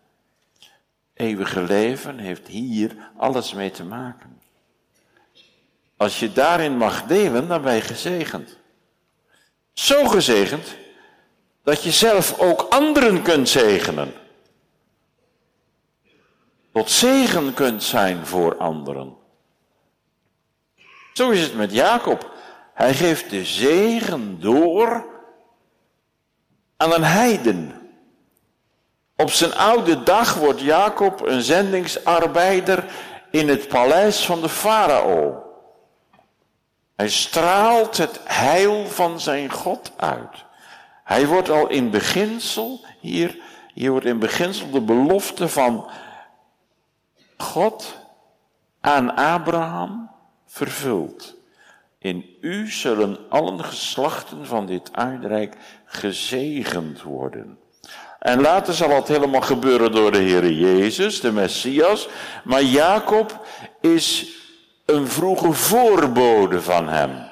eeuwige 1.14 1.62
leven 1.62 2.18
heeft 2.18 2.46
hier 2.46 2.96
alles 3.16 3.52
mee 3.52 3.70
te 3.70 3.84
maken. 3.84 4.40
Als 5.96 6.20
je 6.20 6.32
daarin 6.32 6.76
mag 6.76 7.06
delen, 7.06 7.48
dan 7.48 7.62
ben 7.62 7.74
je 7.74 7.80
gezegend. 7.80 8.58
Zo 9.72 10.08
gezegend 10.08 10.76
dat 11.62 11.82
je 11.82 11.90
zelf 11.90 12.38
ook 12.38 12.60
anderen 12.60 13.22
kunt 13.22 13.48
zegenen. 13.48 14.19
Tot 16.72 16.90
zegen 16.90 17.54
kunt 17.54 17.82
zijn 17.82 18.26
voor 18.26 18.56
anderen. 18.56 19.16
Zo 21.12 21.30
is 21.30 21.42
het 21.42 21.54
met 21.54 21.72
Jacob. 21.72 22.32
Hij 22.74 22.94
geeft 22.94 23.30
de 23.30 23.44
zegen 23.44 24.40
door 24.40 25.06
aan 26.76 26.92
een 26.92 27.04
heiden. 27.04 27.74
Op 29.16 29.30
zijn 29.30 29.54
oude 29.54 30.02
dag 30.02 30.34
wordt 30.34 30.60
Jacob 30.60 31.26
een 31.26 31.42
zendingsarbeider 31.42 32.84
in 33.30 33.48
het 33.48 33.68
paleis 33.68 34.24
van 34.26 34.40
de 34.40 34.48
farao. 34.48 35.42
Hij 36.96 37.08
straalt 37.08 37.96
het 37.96 38.20
heil 38.24 38.86
van 38.86 39.20
zijn 39.20 39.50
God 39.50 39.92
uit. 39.96 40.44
Hij 41.04 41.26
wordt 41.26 41.50
al 41.50 41.68
in 41.68 41.90
beginsel, 41.90 42.84
hier, 43.00 43.36
hier 43.74 43.90
wordt 43.90 44.06
in 44.06 44.18
beginsel 44.18 44.70
de 44.70 44.80
belofte 44.80 45.48
van 45.48 45.90
God 47.42 47.98
aan 48.80 49.14
Abraham 49.14 50.10
vervuld. 50.46 51.34
In 51.98 52.24
u 52.40 52.70
zullen 52.70 53.18
allen 53.28 53.64
geslachten 53.64 54.46
van 54.46 54.66
dit 54.66 54.88
aardrijk 54.92 55.56
gezegend 55.84 57.02
worden. 57.02 57.58
En 58.18 58.40
later 58.40 58.74
zal 58.74 58.90
het 58.90 59.08
helemaal 59.08 59.40
gebeuren 59.40 59.92
door 59.92 60.12
de 60.12 60.18
Heer 60.18 60.50
Jezus, 60.50 61.20
de 61.20 61.32
Messias. 61.32 62.08
Maar 62.44 62.62
Jacob 62.62 63.46
is 63.80 64.28
een 64.86 65.08
vroege 65.08 65.52
voorbode 65.52 66.62
van 66.62 66.88
hem. 66.88 67.28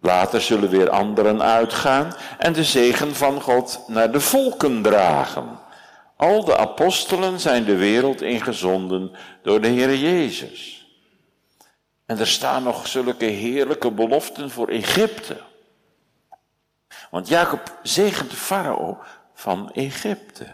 Later 0.00 0.40
zullen 0.40 0.68
weer 0.68 0.90
anderen 0.90 1.42
uitgaan 1.42 2.14
en 2.38 2.52
de 2.52 2.64
zegen 2.64 3.14
van 3.14 3.40
God 3.40 3.84
naar 3.86 4.12
de 4.12 4.20
volken 4.20 4.82
dragen. 4.82 5.58
Al 6.18 6.44
de 6.44 6.56
apostelen 6.56 7.40
zijn 7.40 7.64
de 7.64 7.76
wereld 7.76 8.22
ingezonden 8.22 9.10
door 9.42 9.60
de 9.60 9.68
Heer 9.68 9.94
Jezus. 9.94 10.86
En 12.06 12.18
er 12.18 12.26
staan 12.26 12.62
nog 12.62 12.86
zulke 12.86 13.24
heerlijke 13.24 13.90
beloften 13.90 14.50
voor 14.50 14.68
Egypte. 14.68 15.40
Want 17.10 17.28
Jacob 17.28 17.78
zegent 17.82 18.30
de 18.30 18.36
farao 18.36 18.98
van 19.34 19.70
Egypte. 19.72 20.46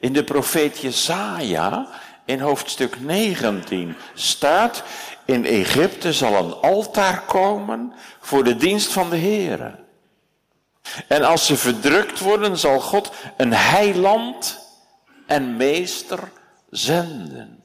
In 0.00 0.12
de 0.12 0.24
profeet 0.24 0.78
Jesaja, 0.78 1.88
in 2.24 2.40
hoofdstuk 2.40 3.00
19, 3.00 3.96
staat, 4.14 4.82
in 5.24 5.44
Egypte 5.44 6.12
zal 6.12 6.34
een 6.34 6.52
altaar 6.52 7.22
komen 7.22 7.92
voor 8.20 8.44
de 8.44 8.56
dienst 8.56 8.92
van 8.92 9.10
de 9.10 9.18
Heere. 9.18 9.78
En 11.08 11.22
als 11.22 11.46
ze 11.46 11.56
verdrukt 11.56 12.18
worden, 12.18 12.58
zal 12.58 12.80
God 12.80 13.12
een 13.36 13.52
heiland 13.52 14.63
en 15.26 15.56
meester 15.56 16.18
zenden. 16.70 17.62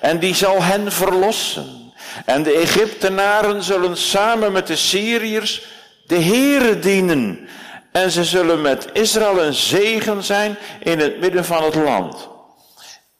En 0.00 0.18
die 0.18 0.34
zal 0.34 0.62
hen 0.62 0.92
verlossen. 0.92 1.92
En 2.24 2.42
de 2.42 2.52
Egyptenaren 2.52 3.62
zullen 3.62 3.96
samen 3.96 4.52
met 4.52 4.66
de 4.66 4.76
Syriërs 4.76 5.66
de 6.06 6.22
Heere 6.22 6.78
dienen. 6.78 7.48
En 7.92 8.10
ze 8.10 8.24
zullen 8.24 8.62
met 8.62 8.90
Israël 8.92 9.42
een 9.42 9.54
zegen 9.54 10.24
zijn 10.24 10.56
in 10.80 10.98
het 10.98 11.20
midden 11.20 11.44
van 11.44 11.62
het 11.64 11.74
land. 11.74 12.28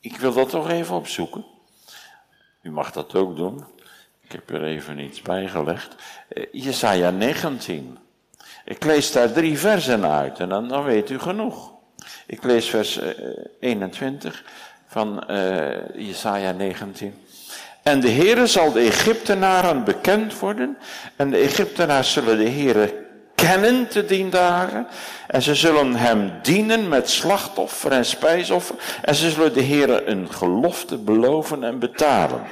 Ik 0.00 0.16
wil 0.16 0.32
dat 0.32 0.48
toch 0.48 0.70
even 0.70 0.94
opzoeken. 0.94 1.44
U 2.62 2.70
mag 2.70 2.92
dat 2.92 3.14
ook 3.14 3.36
doen. 3.36 3.64
Ik 4.22 4.32
heb 4.32 4.50
er 4.50 4.64
even 4.64 4.98
iets 4.98 5.22
bijgelegd. 5.22 5.94
Eh, 6.28 6.44
Jesaja 6.52 7.10
19. 7.10 7.98
Ik 8.64 8.84
lees 8.84 9.12
daar 9.12 9.32
drie 9.32 9.58
versen 9.58 10.06
uit 10.06 10.38
en 10.38 10.48
dan, 10.48 10.68
dan 10.68 10.84
weet 10.84 11.10
u 11.10 11.18
genoeg. 11.18 11.75
Ik 12.26 12.42
lees 12.42 12.70
vers 12.70 13.00
21 13.60 14.32
eh, 14.32 14.50
van 14.86 15.24
uh, 15.30 15.68
Jesaja 15.94 16.52
19. 16.52 17.14
En 17.82 18.00
de 18.00 18.10
Heere 18.10 18.46
zal 18.46 18.72
de 18.72 18.80
Egyptenaren 18.80 19.84
bekend 19.84 20.38
worden. 20.38 20.78
En 21.16 21.30
de 21.30 21.36
Egyptenaren 21.36 22.04
zullen 22.04 22.38
de 22.38 22.50
Heere 22.50 22.94
kennen 23.34 23.88
te 23.88 24.04
dien 24.04 24.30
dagen. 24.30 24.86
En 25.26 25.42
ze 25.42 25.54
zullen 25.54 25.96
hem 25.96 26.32
dienen 26.42 26.88
met 26.88 27.10
slachtoffer 27.10 27.92
en 27.92 28.04
spijsoffer. 28.04 28.76
En 29.02 29.14
ze 29.14 29.30
zullen 29.30 29.52
de 29.52 29.64
Heere 29.64 30.04
een 30.04 30.32
gelofte 30.32 30.96
beloven 30.96 31.64
en 31.64 31.78
betalen. 31.78 32.42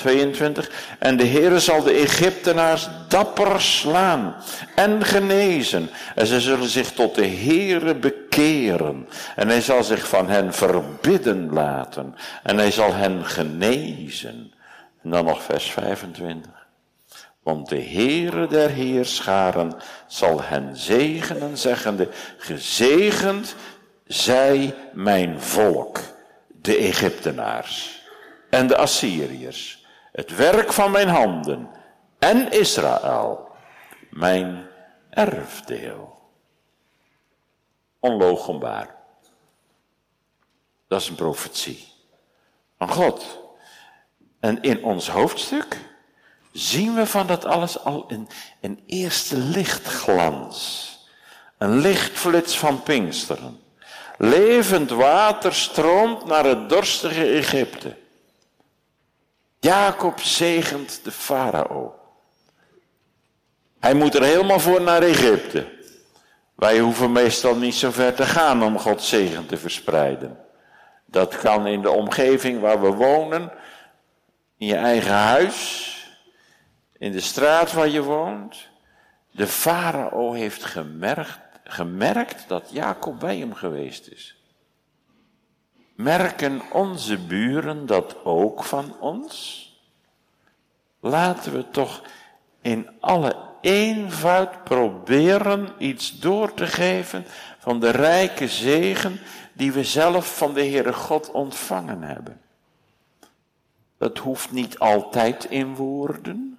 22. 0.00 0.70
En 0.98 1.16
de 1.16 1.26
Heere 1.26 1.60
zal 1.60 1.82
de 1.82 1.92
Egyptenaars 1.92 2.88
dapper 3.08 3.60
slaan 3.60 4.34
en 4.74 5.04
genezen. 5.04 5.90
En 6.14 6.26
ze 6.26 6.40
zullen 6.40 6.68
zich 6.68 6.92
tot 6.92 7.14
de 7.14 7.26
Heere 7.26 7.94
bekeren. 7.94 9.08
En 9.36 9.48
hij 9.48 9.60
zal 9.60 9.82
zich 9.82 10.08
van 10.08 10.28
hen 10.28 10.54
verbidden 10.54 11.52
laten. 11.52 12.14
En 12.42 12.58
hij 12.58 12.70
zal 12.70 12.94
hen 12.94 13.24
genezen. 13.24 14.52
En 15.02 15.10
dan 15.10 15.24
nog 15.24 15.42
vers 15.42 15.70
25. 15.70 16.50
Want 17.42 17.68
de 17.68 17.82
Heere 17.82 18.46
der 18.46 18.70
Heerscharen 18.70 19.72
zal 20.06 20.42
hen 20.42 20.76
zegenen, 20.76 21.58
zeggende, 21.58 22.08
gezegend 22.38 23.54
zij 24.06 24.74
mijn 24.92 25.40
volk, 25.40 25.98
de 26.62 26.76
Egyptenaars 26.76 28.00
en 28.50 28.66
de 28.66 28.76
Assyriërs, 28.76 29.79
het 30.12 30.36
werk 30.36 30.72
van 30.72 30.90
mijn 30.90 31.08
handen 31.08 31.68
en 32.18 32.50
Israël, 32.50 33.48
mijn 34.10 34.66
erfdeel. 35.10 36.18
Onlogenbaar. 37.98 38.94
Dat 40.88 41.00
is 41.00 41.08
een 41.08 41.14
profetie 41.14 41.88
van 42.78 42.88
God. 42.88 43.38
En 44.40 44.62
in 44.62 44.84
ons 44.84 45.08
hoofdstuk 45.08 45.78
zien 46.52 46.94
we 46.94 47.06
van 47.06 47.26
dat 47.26 47.44
alles 47.44 47.84
al 47.84 48.04
een, 48.08 48.28
een 48.60 48.82
eerste 48.86 49.36
lichtglans. 49.36 50.88
Een 51.58 51.78
lichtflits 51.78 52.58
van 52.58 52.82
Pinksteren. 52.82 53.60
Levend 54.18 54.90
water 54.90 55.54
stroomt 55.54 56.24
naar 56.24 56.44
het 56.44 56.68
dorstige 56.68 57.24
Egypte. 57.24 57.96
Jacob 59.60 60.20
zegent 60.20 61.04
de 61.04 61.10
farao. 61.10 61.94
Hij 63.80 63.94
moet 63.94 64.14
er 64.14 64.22
helemaal 64.22 64.60
voor 64.60 64.82
naar 64.82 65.02
Egypte. 65.02 65.78
Wij 66.54 66.78
hoeven 66.78 67.12
meestal 67.12 67.56
niet 67.56 67.74
zo 67.74 67.90
ver 67.90 68.14
te 68.14 68.26
gaan 68.26 68.62
om 68.62 68.78
Gods 68.78 69.08
zegen 69.08 69.46
te 69.46 69.56
verspreiden. 69.56 70.38
Dat 71.06 71.38
kan 71.38 71.66
in 71.66 71.82
de 71.82 71.90
omgeving 71.90 72.60
waar 72.60 72.80
we 72.80 72.90
wonen, 72.90 73.52
in 74.56 74.66
je 74.66 74.76
eigen 74.76 75.14
huis, 75.14 75.88
in 76.98 77.12
de 77.12 77.20
straat 77.20 77.72
waar 77.72 77.88
je 77.88 78.02
woont. 78.02 78.68
De 79.30 79.46
farao 79.46 80.32
heeft 80.32 80.64
gemerkt, 80.64 81.40
gemerkt 81.64 82.48
dat 82.48 82.68
Jacob 82.72 83.20
bij 83.20 83.36
hem 83.36 83.54
geweest 83.54 84.06
is. 84.06 84.39
Merken 86.02 86.62
onze 86.72 87.18
buren 87.18 87.86
dat 87.86 88.24
ook 88.24 88.64
van 88.64 88.96
ons? 89.00 89.64
Laten 91.00 91.52
we 91.52 91.70
toch 91.70 92.02
in 92.60 92.88
alle 93.00 93.36
eenvoud 93.60 94.64
proberen 94.64 95.68
iets 95.78 96.18
door 96.18 96.54
te 96.54 96.66
geven 96.66 97.24
van 97.58 97.80
de 97.80 97.90
rijke 97.90 98.48
zegen 98.48 99.20
die 99.52 99.72
we 99.72 99.84
zelf 99.84 100.36
van 100.36 100.54
de 100.54 100.60
Heere 100.60 100.92
God 100.92 101.30
ontvangen 101.30 102.02
hebben. 102.02 102.40
Dat 103.98 104.18
hoeft 104.18 104.52
niet 104.52 104.78
altijd 104.78 105.44
in 105.44 105.74
woorden. 105.74 106.58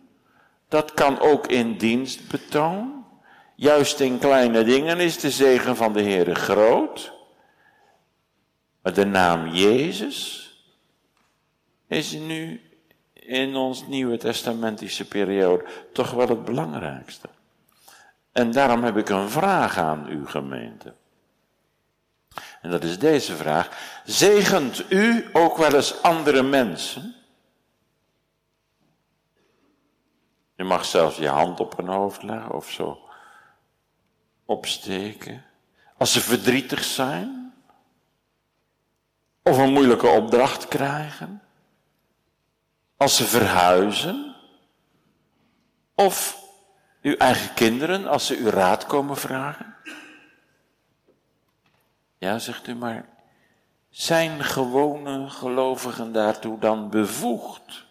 Dat 0.68 0.94
kan 0.94 1.20
ook 1.20 1.48
in 1.48 1.78
dienstbetoon. 1.78 3.06
Juist 3.56 4.00
in 4.00 4.20
kleine 4.20 4.64
dingen 4.64 5.00
is 5.00 5.20
de 5.20 5.32
zegen 5.32 5.76
van 5.76 5.94
de 5.94 6.02
Heere 6.02 6.36
groot. 6.36 7.20
Maar 8.82 8.94
de 8.94 9.06
naam 9.06 9.48
Jezus 9.48 10.50
is 11.88 12.12
nu 12.12 12.62
in 13.14 13.56
ons 13.56 13.88
Nieuwe 13.88 14.18
Testamentische 14.18 15.08
periode 15.08 15.66
toch 15.94 16.12
wel 16.12 16.28
het 16.28 16.46
belangrijkste. 16.46 17.30
En 18.32 18.52
daarom 18.52 18.84
heb 18.84 18.98
ik 18.98 19.10
een 19.10 19.30
vraag 19.30 19.78
aan 19.78 20.08
uw 20.08 20.26
gemeente. 20.26 20.94
En 22.62 22.72
dat 22.72 22.84
is 22.84 23.00
deze 23.00 23.36
vraag. 23.36 23.70
Zegent 24.06 24.92
u 24.92 25.30
ook 25.34 25.58
wel 25.58 25.76
eens 25.76 26.02
andere 26.02 26.42
mensen? 26.42 27.16
Je 30.56 30.64
mag 30.64 30.86
zelfs 30.86 31.18
je 31.18 31.28
hand 31.28 31.60
op 31.60 31.78
hun 31.78 31.88
hoofd 31.88 32.24
leggen 32.24 32.56
of 32.56 32.72
zo 32.72 33.10
opsteken. 34.46 35.46
Als 35.98 36.14
ze 36.14 36.22
verdrietig 36.22 36.84
zijn. 36.84 37.41
Of 39.44 39.58
een 39.58 39.72
moeilijke 39.72 40.08
opdracht 40.08 40.68
krijgen. 40.68 41.42
Als 42.98 43.16
ze 43.16 43.26
verhuizen. 43.26 44.36
Of 45.96 46.44
uw 47.02 47.16
eigen 47.16 47.54
kinderen 47.54 48.08
als 48.08 48.26
ze 48.26 48.38
u 48.38 48.50
raad 48.50 48.86
komen 48.86 49.18
vragen. 49.18 49.76
Ja, 52.18 52.40
zegt 52.40 52.68
u 52.68 52.76
maar. 52.76 53.10
Zijn 53.90 54.44
gewone 54.44 55.30
gelovigen 55.30 56.12
daartoe 56.12 56.60
dan 56.60 56.90
bevoegd? 56.90 57.86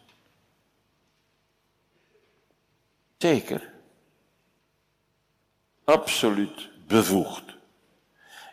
Zeker. 3.18 3.72
Absoluut 5.84 6.68
bevoegd. 6.86 7.58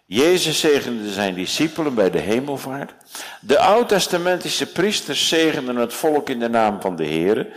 Jezus 0.10 0.60
zegende 0.60 1.12
zijn 1.12 1.34
discipelen 1.34 1.94
bij 1.94 2.10
de 2.10 2.20
hemelvaart. 2.20 2.94
De 3.42 3.60
oud-testamentische 3.60 4.66
priesters 4.66 5.28
zegenden 5.28 5.76
het 5.76 5.94
volk 5.94 6.30
in 6.30 6.40
de 6.40 6.50
naam 6.50 6.82
van 6.82 6.96
de 6.96 7.04
Heer. 7.04 7.48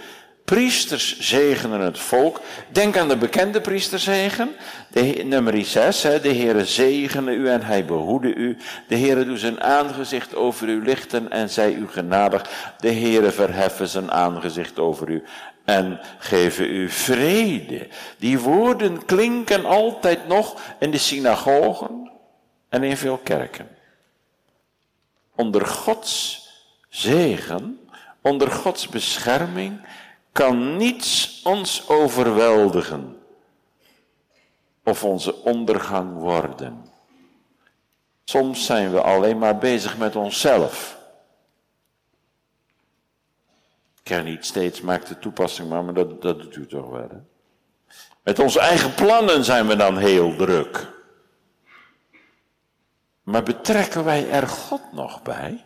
Priesters 0.45 1.19
zegenen 1.19 1.81
het 1.81 1.99
volk. 1.99 2.41
Denk 2.73 2.97
aan 2.97 3.09
de 3.09 3.17
bekende 3.17 3.61
priesterzegen. 3.61 4.51
De, 4.91 5.03
nummer 5.25 5.65
6. 5.65 6.03
Hè, 6.03 6.21
de 6.21 6.35
Heere 6.35 6.65
zegene 6.65 7.33
u 7.33 7.49
en 7.49 7.63
hij 7.63 7.85
behoede 7.85 8.35
u. 8.35 8.57
De 8.89 8.97
Heere 8.97 9.25
doet 9.25 9.41
zijn 9.41 9.63
aangezicht 9.63 10.35
over 10.35 10.69
u 10.69 10.85
lichten 10.85 11.31
en 11.31 11.51
zij 11.51 11.73
u 11.73 11.89
genadig. 11.89 12.75
De 12.79 12.93
Heere 12.93 13.31
verheffen 13.31 13.89
zijn 13.89 14.11
aangezicht 14.11 14.79
over 14.79 15.09
u 15.09 15.23
en 15.65 16.01
geven 16.19 16.71
u 16.71 16.89
vrede. 16.89 17.89
Die 18.19 18.39
woorden 18.39 19.05
klinken 19.05 19.65
altijd 19.65 20.29
nog 20.29 20.61
in 20.79 20.91
de 20.91 20.99
synagogen 20.99 22.10
en 22.71 22.83
in 22.83 22.97
veel 22.97 23.19
kerken. 23.19 23.69
Onder 25.35 25.67
Gods 25.67 26.41
zegen, 26.89 27.89
onder 28.21 28.51
Gods 28.51 28.89
bescherming, 28.89 29.87
kan 30.33 30.77
niets 30.77 31.41
ons 31.45 31.89
overweldigen 31.89 33.23
of 34.85 35.05
onze 35.05 35.35
ondergang 35.45 36.19
worden. 36.19 36.85
Soms 38.25 38.67
zijn 38.67 38.93
we 38.93 39.01
alleen 39.01 39.39
maar 39.39 39.59
bezig 39.59 39.99
met 39.99 40.17
onszelf. 40.17 40.99
ken 44.03 44.25
niet 44.25 44.45
steeds 44.45 44.81
maakt 44.81 45.09
de 45.09 45.19
toepassing, 45.19 45.69
maar, 45.69 45.85
maar 45.85 45.95
dat, 45.95 46.23
dat 46.23 46.41
doet 46.41 46.57
u 46.57 46.67
toch 46.67 46.89
wel. 46.89 47.09
Hè? 47.09 47.17
Met 48.23 48.39
onze 48.39 48.61
eigen 48.61 48.95
plannen 48.95 49.45
zijn 49.45 49.67
we 49.67 49.77
dan 49.77 49.99
heel 49.99 50.37
druk. 50.37 51.00
Maar 53.23 53.43
betrekken 53.43 54.05
wij 54.05 54.31
er 54.31 54.49
God 54.49 54.93
nog 54.93 55.23
bij? 55.23 55.65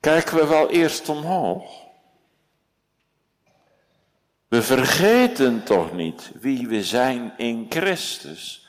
Kijken 0.00 0.36
we 0.36 0.46
wel 0.46 0.70
eerst 0.70 1.08
omhoog? 1.08 1.88
We 4.48 4.62
vergeten 4.62 5.64
toch 5.64 5.92
niet 5.92 6.32
wie 6.34 6.68
we 6.68 6.84
zijn 6.84 7.38
in 7.38 7.66
Christus? 7.68 8.68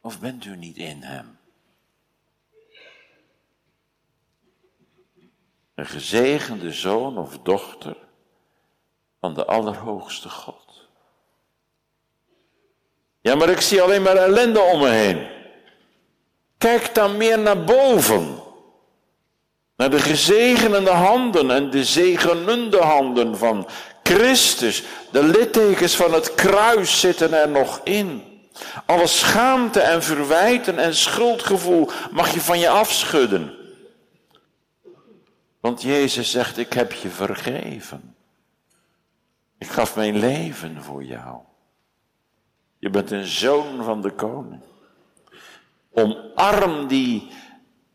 Of 0.00 0.20
bent 0.20 0.44
u 0.44 0.56
niet 0.56 0.76
in 0.76 1.02
Hem? 1.02 1.38
Een 5.74 5.86
gezegende 5.86 6.72
zoon 6.72 7.18
of 7.18 7.38
dochter 7.38 7.96
van 9.20 9.34
de 9.34 9.46
Allerhoogste 9.46 10.28
God. 10.28 10.67
Ja, 13.28 13.34
maar 13.34 13.48
ik 13.48 13.60
zie 13.60 13.82
alleen 13.82 14.02
maar 14.02 14.16
ellende 14.16 14.60
om 14.60 14.80
me 14.80 14.88
heen. 14.88 15.26
Kijk 16.58 16.94
dan 16.94 17.16
meer 17.16 17.38
naar 17.38 17.64
boven. 17.64 18.42
Naar 19.76 19.90
de 19.90 19.98
gezegenende 19.98 20.90
handen 20.90 21.50
en 21.50 21.70
de 21.70 21.84
zegenende 21.84 22.76
handen 22.76 23.38
van 23.38 23.68
Christus. 24.02 24.82
De 25.10 25.22
littekens 25.22 25.96
van 25.96 26.12
het 26.12 26.34
kruis 26.34 27.00
zitten 27.00 27.32
er 27.32 27.48
nog 27.48 27.80
in. 27.84 28.22
Alle 28.86 29.06
schaamte 29.06 29.80
en 29.80 30.02
verwijten 30.02 30.78
en 30.78 30.94
schuldgevoel 30.94 31.90
mag 32.10 32.34
je 32.34 32.40
van 32.40 32.58
je 32.58 32.68
afschudden. 32.68 33.54
Want 35.60 35.82
Jezus 35.82 36.30
zegt, 36.30 36.58
ik 36.58 36.72
heb 36.72 36.92
je 36.92 37.08
vergeven. 37.08 38.14
Ik 39.58 39.68
gaf 39.68 39.96
mijn 39.96 40.18
leven 40.18 40.82
voor 40.82 41.04
jou. 41.04 41.47
Je 42.78 42.90
bent 42.90 43.10
een 43.10 43.26
zoon 43.26 43.84
van 43.84 44.02
de 44.02 44.10
koning. 44.10 44.60
Omarm 45.92 46.86
die 46.86 47.28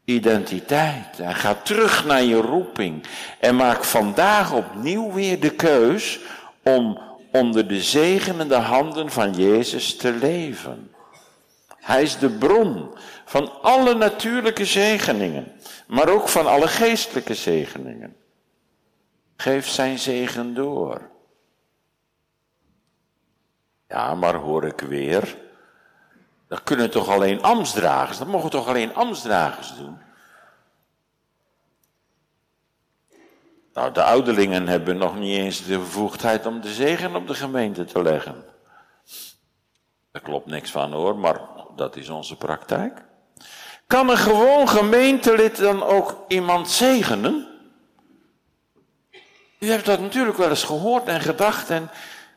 identiteit 0.05 1.19
en 1.19 1.35
ga 1.35 1.53
terug 1.53 2.05
naar 2.05 2.23
je 2.23 2.41
roeping 2.41 3.03
en 3.39 3.55
maak 3.55 3.83
vandaag 3.83 4.53
opnieuw 4.53 5.11
weer 5.11 5.39
de 5.39 5.49
keus 5.49 6.19
om 6.63 6.99
onder 7.31 7.67
de 7.67 7.81
zegenende 7.81 8.55
handen 8.55 9.09
van 9.09 9.33
Jezus 9.33 9.95
te 9.95 10.11
leven. 10.11 10.91
Hij 11.79 12.01
is 12.01 12.17
de 12.17 12.29
bron 12.29 12.97
van 13.25 13.61
alle 13.61 13.93
natuurlijke 13.93 14.65
zegeningen, 14.65 15.51
maar 15.87 16.09
ook 16.09 16.29
van 16.29 16.47
alle 16.47 16.67
geestelijke 16.67 17.33
zegeningen. 17.33 18.15
Geef 19.35 19.67
zijn 19.67 19.99
zegen 19.99 20.53
door. 20.53 21.11
Ja, 23.93 24.15
maar 24.15 24.35
hoor 24.35 24.65
ik 24.65 24.79
weer, 24.79 25.37
dat 26.47 26.63
kunnen 26.63 26.91
toch 26.91 27.09
alleen 27.09 27.41
ambtsdragers, 27.41 28.17
dat 28.17 28.27
mogen 28.27 28.49
toch 28.49 28.67
alleen 28.67 28.95
ambtsdragers 28.95 29.75
doen? 29.75 29.97
Nou, 33.73 33.91
de 33.93 34.03
ouderlingen 34.03 34.67
hebben 34.67 34.97
nog 34.97 35.19
niet 35.19 35.37
eens 35.37 35.65
de 35.65 35.77
bevoegdheid 35.77 36.45
om 36.45 36.61
de 36.61 36.73
zegen 36.73 37.15
op 37.15 37.27
de 37.27 37.33
gemeente 37.33 37.85
te 37.85 38.01
leggen. 38.01 38.45
Daar 40.11 40.21
klopt 40.21 40.45
niks 40.45 40.71
van 40.71 40.91
hoor, 40.91 41.17
maar 41.17 41.39
dat 41.75 41.95
is 41.95 42.09
onze 42.09 42.35
praktijk. 42.35 43.01
Kan 43.87 44.09
een 44.09 44.17
gewoon 44.17 44.69
gemeentelid 44.69 45.57
dan 45.57 45.83
ook 45.83 46.25
iemand 46.27 46.69
zegenen? 46.69 47.47
U 49.59 49.69
hebt 49.69 49.85
dat 49.85 49.99
natuurlijk 49.99 50.37
wel 50.37 50.49
eens 50.49 50.63
gehoord 50.63 51.07
en 51.07 51.21
gedacht 51.21 51.69
en, 51.69 51.89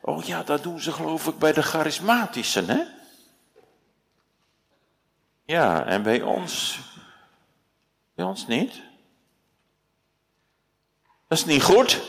oh 0.07 0.25
ja, 0.25 0.43
dat 0.43 0.63
doen 0.63 0.81
ze 0.81 0.93
geloof 0.93 1.27
ik 1.27 1.39
bij 1.39 1.53
de 1.53 1.63
charismatischen, 1.63 2.69
hè? 2.69 2.83
Ja, 5.45 5.85
en 5.85 6.03
bij 6.03 6.23
ons, 6.23 6.79
bij 8.15 8.25
ons 8.25 8.47
niet. 8.47 8.73
Dat 11.29 11.39
is 11.39 11.45
niet 11.45 11.63
goed. 11.63 12.01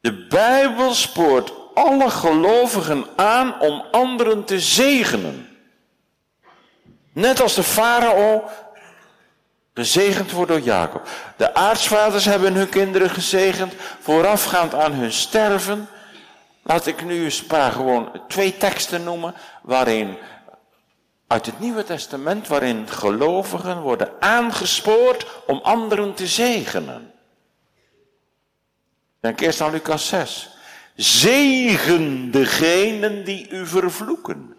De 0.00 0.26
Bijbel 0.26 0.94
spoort 0.94 1.52
alle 1.74 2.10
gelovigen 2.10 3.06
aan 3.16 3.60
om 3.60 3.84
anderen 3.90 4.44
te 4.44 4.60
zegenen. 4.60 5.48
Net 7.12 7.40
als 7.40 7.54
de 7.54 7.62
farao 7.62 8.48
gezegend 9.74 10.30
wordt 10.30 10.50
door 10.50 10.60
Jacob. 10.60 11.08
De 11.36 11.54
aartsvaders 11.54 12.24
hebben 12.24 12.54
hun 12.54 12.68
kinderen 12.68 13.10
gezegend 13.10 13.74
voorafgaand 14.00 14.74
aan 14.74 14.92
hun 14.92 15.12
sterven. 15.12 15.88
Laat 16.68 16.86
ik 16.86 17.04
nu 17.04 17.24
eens 17.24 17.44
paar 17.44 17.72
gewoon 17.72 18.22
twee 18.26 18.56
teksten 18.56 19.04
noemen 19.04 19.34
waarin 19.62 20.18
uit 21.26 21.46
het 21.46 21.60
Nieuwe 21.60 21.84
Testament 21.84 22.48
waarin 22.48 22.88
gelovigen 22.88 23.80
worden 23.80 24.22
aangespoord 24.22 25.26
om 25.46 25.58
anderen 25.62 26.14
te 26.14 26.26
zegenen. 26.26 27.12
Denk 29.20 29.40
eerst 29.40 29.60
aan 29.60 29.70
Lucas 29.70 30.08
6. 30.08 30.56
Zegen 30.94 32.30
degenen 32.30 33.24
die 33.24 33.50
u 33.50 33.66
vervloeken. 33.66 34.56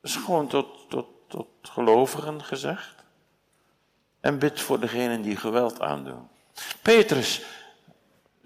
Dat 0.00 0.10
is 0.10 0.16
gewoon 0.16 0.48
tot, 0.48 0.90
tot, 0.90 1.06
tot 1.28 1.48
gelovigen 1.62 2.44
gezegd. 2.44 2.94
En 4.20 4.38
bid 4.38 4.60
voor 4.60 4.80
degenen 4.80 5.22
die 5.22 5.36
geweld 5.36 5.80
aandoen. 5.80 6.28
Petrus, 6.82 7.42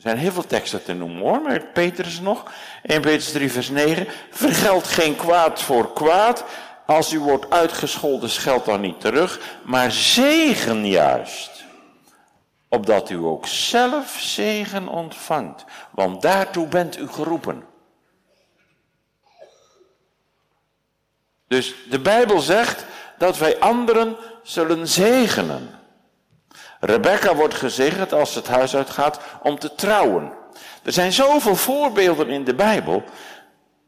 er 0.00 0.08
zijn 0.08 0.18
heel 0.18 0.32
veel 0.32 0.46
teksten 0.46 0.84
te 0.84 0.92
noemen 0.92 1.22
hoor, 1.22 1.42
maar 1.42 1.60
Petrus 1.60 2.20
nog. 2.20 2.52
1 2.82 3.00
Petrus 3.00 3.32
3 3.32 3.52
vers 3.52 3.68
9. 3.68 4.06
Vergeld 4.30 4.86
geen 4.86 5.16
kwaad 5.16 5.62
voor 5.62 5.92
kwaad. 5.92 6.44
Als 6.86 7.12
u 7.12 7.20
wordt 7.20 7.50
uitgescholden, 7.50 8.30
scheld 8.30 8.64
dan 8.64 8.80
niet 8.80 9.00
terug, 9.00 9.40
maar 9.64 9.92
zegen 9.92 10.86
juist 10.86 11.60
opdat 12.70 13.10
u 13.10 13.16
ook 13.16 13.46
zelf 13.46 14.16
zegen 14.20 14.88
ontvangt, 14.88 15.64
want 15.90 16.22
daartoe 16.22 16.66
bent 16.66 16.98
u 16.98 17.08
geroepen. 17.08 17.64
Dus 21.48 21.74
de 21.90 21.98
Bijbel 21.98 22.40
zegt 22.40 22.84
dat 23.18 23.38
wij 23.38 23.58
anderen 23.58 24.16
zullen 24.42 24.88
zegenen. 24.88 25.79
Rebecca 26.80 27.34
wordt 27.34 27.54
gezegend 27.54 28.12
als 28.12 28.34
het 28.34 28.48
huis 28.48 28.76
uitgaat 28.76 29.20
om 29.42 29.58
te 29.58 29.74
trouwen. 29.74 30.32
Er 30.82 30.92
zijn 30.92 31.12
zoveel 31.12 31.56
voorbeelden 31.56 32.28
in 32.28 32.44
de 32.44 32.54
Bijbel. 32.54 33.04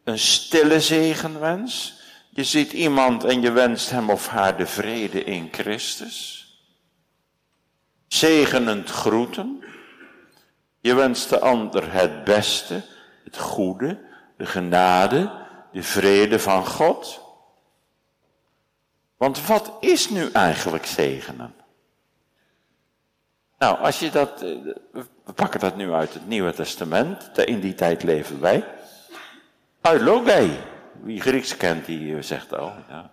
Een 0.04 0.18
stille 0.18 0.80
zegenwens. 0.80 2.00
Je 2.30 2.44
ziet 2.44 2.72
iemand 2.72 3.24
en 3.24 3.40
je 3.40 3.50
wenst 3.50 3.90
hem 3.90 4.10
of 4.10 4.28
haar 4.28 4.56
de 4.56 4.66
vrede 4.66 5.24
in 5.24 5.48
Christus 5.52 6.42
zegenend 8.12 8.90
groeten. 8.90 9.64
Je 10.80 10.94
wenst 10.94 11.28
de 11.28 11.40
ander 11.40 11.92
het 11.92 12.24
beste, 12.24 12.82
het 13.24 13.38
goede, 13.38 13.98
de 14.36 14.46
genade, 14.46 15.32
de 15.72 15.82
vrede 15.82 16.38
van 16.38 16.66
God. 16.66 17.20
Want 19.16 19.46
wat 19.46 19.72
is 19.80 20.10
nu 20.10 20.30
eigenlijk 20.32 20.86
zegenen? 20.86 21.54
Nou, 23.62 23.78
als 23.78 23.98
je 23.98 24.10
dat, 24.10 24.42
eh, 24.42 24.48
we 25.24 25.32
pakken 25.34 25.60
dat 25.60 25.76
nu 25.76 25.92
uit 25.92 26.14
het 26.14 26.26
Nieuwe 26.26 26.52
Testament, 26.52 27.38
in 27.46 27.60
die 27.60 27.74
tijd 27.74 28.02
leven 28.02 28.40
wij. 28.40 28.64
Uit 29.80 30.00
wie 31.02 31.20
Grieks 31.20 31.56
kent, 31.56 31.86
die 31.86 32.16
eh, 32.16 32.22
zegt 32.22 32.54
al, 32.54 32.72
ja. 32.88 33.10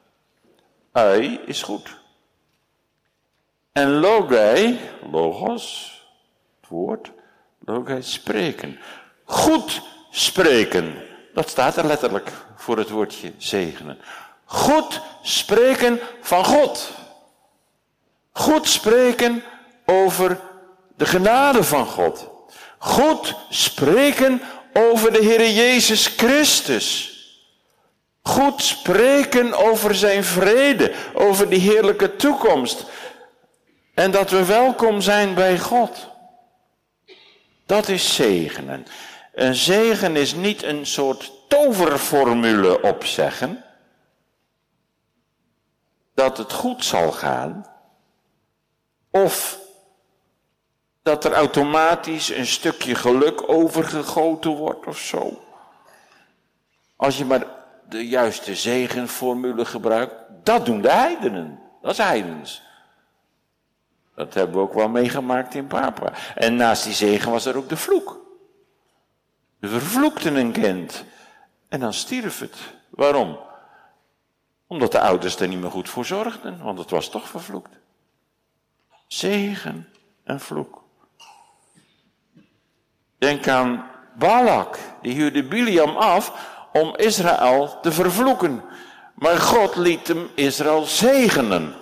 Is 1.46 1.64
goed. 1.64 1.98
En 3.72 3.92
logei, 3.92 4.80
logos, 5.12 5.94
het 6.62 6.70
woord, 6.70 7.12
logei, 7.66 8.02
spreken. 8.02 8.80
Goed 9.24 9.82
spreken. 10.12 10.94
Dat 11.34 11.50
staat 11.50 11.78
er 11.78 11.86
letterlijk 11.86 12.32
voor 12.56 12.78
het 12.78 12.90
woordje 12.90 13.34
zegenen. 13.38 13.98
Goed 14.46 15.02
spreken 15.22 16.00
van 16.22 16.46
God. 16.46 16.92
Goed 18.32 18.68
spreken 18.68 19.44
over 19.90 20.40
de 20.96 21.06
genade 21.06 21.64
van 21.64 21.86
God. 21.86 22.30
Goed 22.78 23.36
spreken 23.50 24.42
over 24.74 25.12
de 25.14 25.20
Heer 25.20 25.50
Jezus 25.50 26.08
Christus. 26.08 27.18
Goed 28.22 28.62
spreken 28.62 29.54
over 29.54 29.96
zijn 29.96 30.24
vrede, 30.24 30.94
over 31.14 31.50
die 31.50 31.60
heerlijke 31.60 32.16
toekomst. 32.16 32.86
En 33.94 34.12
dat 34.12 34.30
we 34.30 34.46
welkom 34.46 35.02
zijn 35.02 35.34
bij 35.34 35.60
God. 35.60 36.08
Dat 37.66 37.88
is 37.88 38.16
zegenen. 38.16 38.86
Een 39.34 39.56
zegen 39.56 40.16
is 40.16 40.34
niet 40.34 40.64
een 40.64 40.86
soort 40.86 41.32
toverformule 41.48 42.82
opzeggen. 42.82 43.64
Dat 46.14 46.38
het 46.38 46.54
goed 46.54 46.86
zal 46.86 47.12
gaan. 47.12 47.66
Of 49.12 49.60
dat 51.02 51.26
er 51.26 51.34
automatisch 51.34 52.30
een 52.30 52.46
stukje 52.46 52.96
geluk 52.96 53.50
overgegoten 53.50 54.52
wordt 54.52 54.88
of 54.88 54.98
zo. 54.98 55.44
Als 56.96 57.18
je 57.18 57.26
maar 57.26 57.46
de 57.90 58.08
juiste 58.08 58.56
zegenformule 58.56 59.66
gebruikt, 59.66 60.16
dat 60.44 60.66
doen 60.66 60.82
de 60.82 60.92
heidenen. 60.92 61.60
Dat 61.82 61.92
is 61.92 61.98
heidens. 61.98 62.62
Dat 64.16 64.34
hebben 64.34 64.56
we 64.56 64.62
ook 64.62 64.74
wel 64.74 64.90
meegemaakt 64.90 65.56
in 65.56 65.68
Papua. 65.68 66.14
En 66.36 66.56
naast 66.56 66.84
die 66.84 66.94
zegen 66.94 67.32
was 67.32 67.46
er 67.46 67.58
ook 67.58 67.70
de 67.70 67.78
vloek. 67.78 68.26
De 69.60 69.68
vervloekte 69.68 70.30
een 70.30 70.52
kind. 70.52 71.04
En 71.70 71.80
dan 71.80 71.94
stierf 71.94 72.40
het. 72.40 72.56
Waarom? 72.90 73.40
Omdat 74.68 74.92
de 74.92 75.00
ouders 75.00 75.40
er 75.40 75.48
niet 75.48 75.60
meer 75.60 75.72
goed 75.72 75.90
voor 75.90 76.06
zorgden, 76.06 76.64
want 76.64 76.80
het 76.80 76.90
was 76.90 77.10
toch 77.10 77.28
vervloekt. 77.28 77.78
Zegen 79.08 79.88
en 80.24 80.40
vloek. 80.40 80.79
Denk 83.20 83.48
aan 83.48 83.86
Balak, 84.16 84.78
die 85.02 85.14
huurde 85.14 85.44
Biliam 85.44 85.98
af 85.98 86.34
om 86.74 86.96
Israël 86.96 87.80
te 87.82 87.92
vervloeken. 87.92 88.64
Maar 89.14 89.38
God 89.38 89.76
liet 89.76 90.08
hem 90.08 90.30
Israël 90.36 90.84
zegenen. 90.84 91.76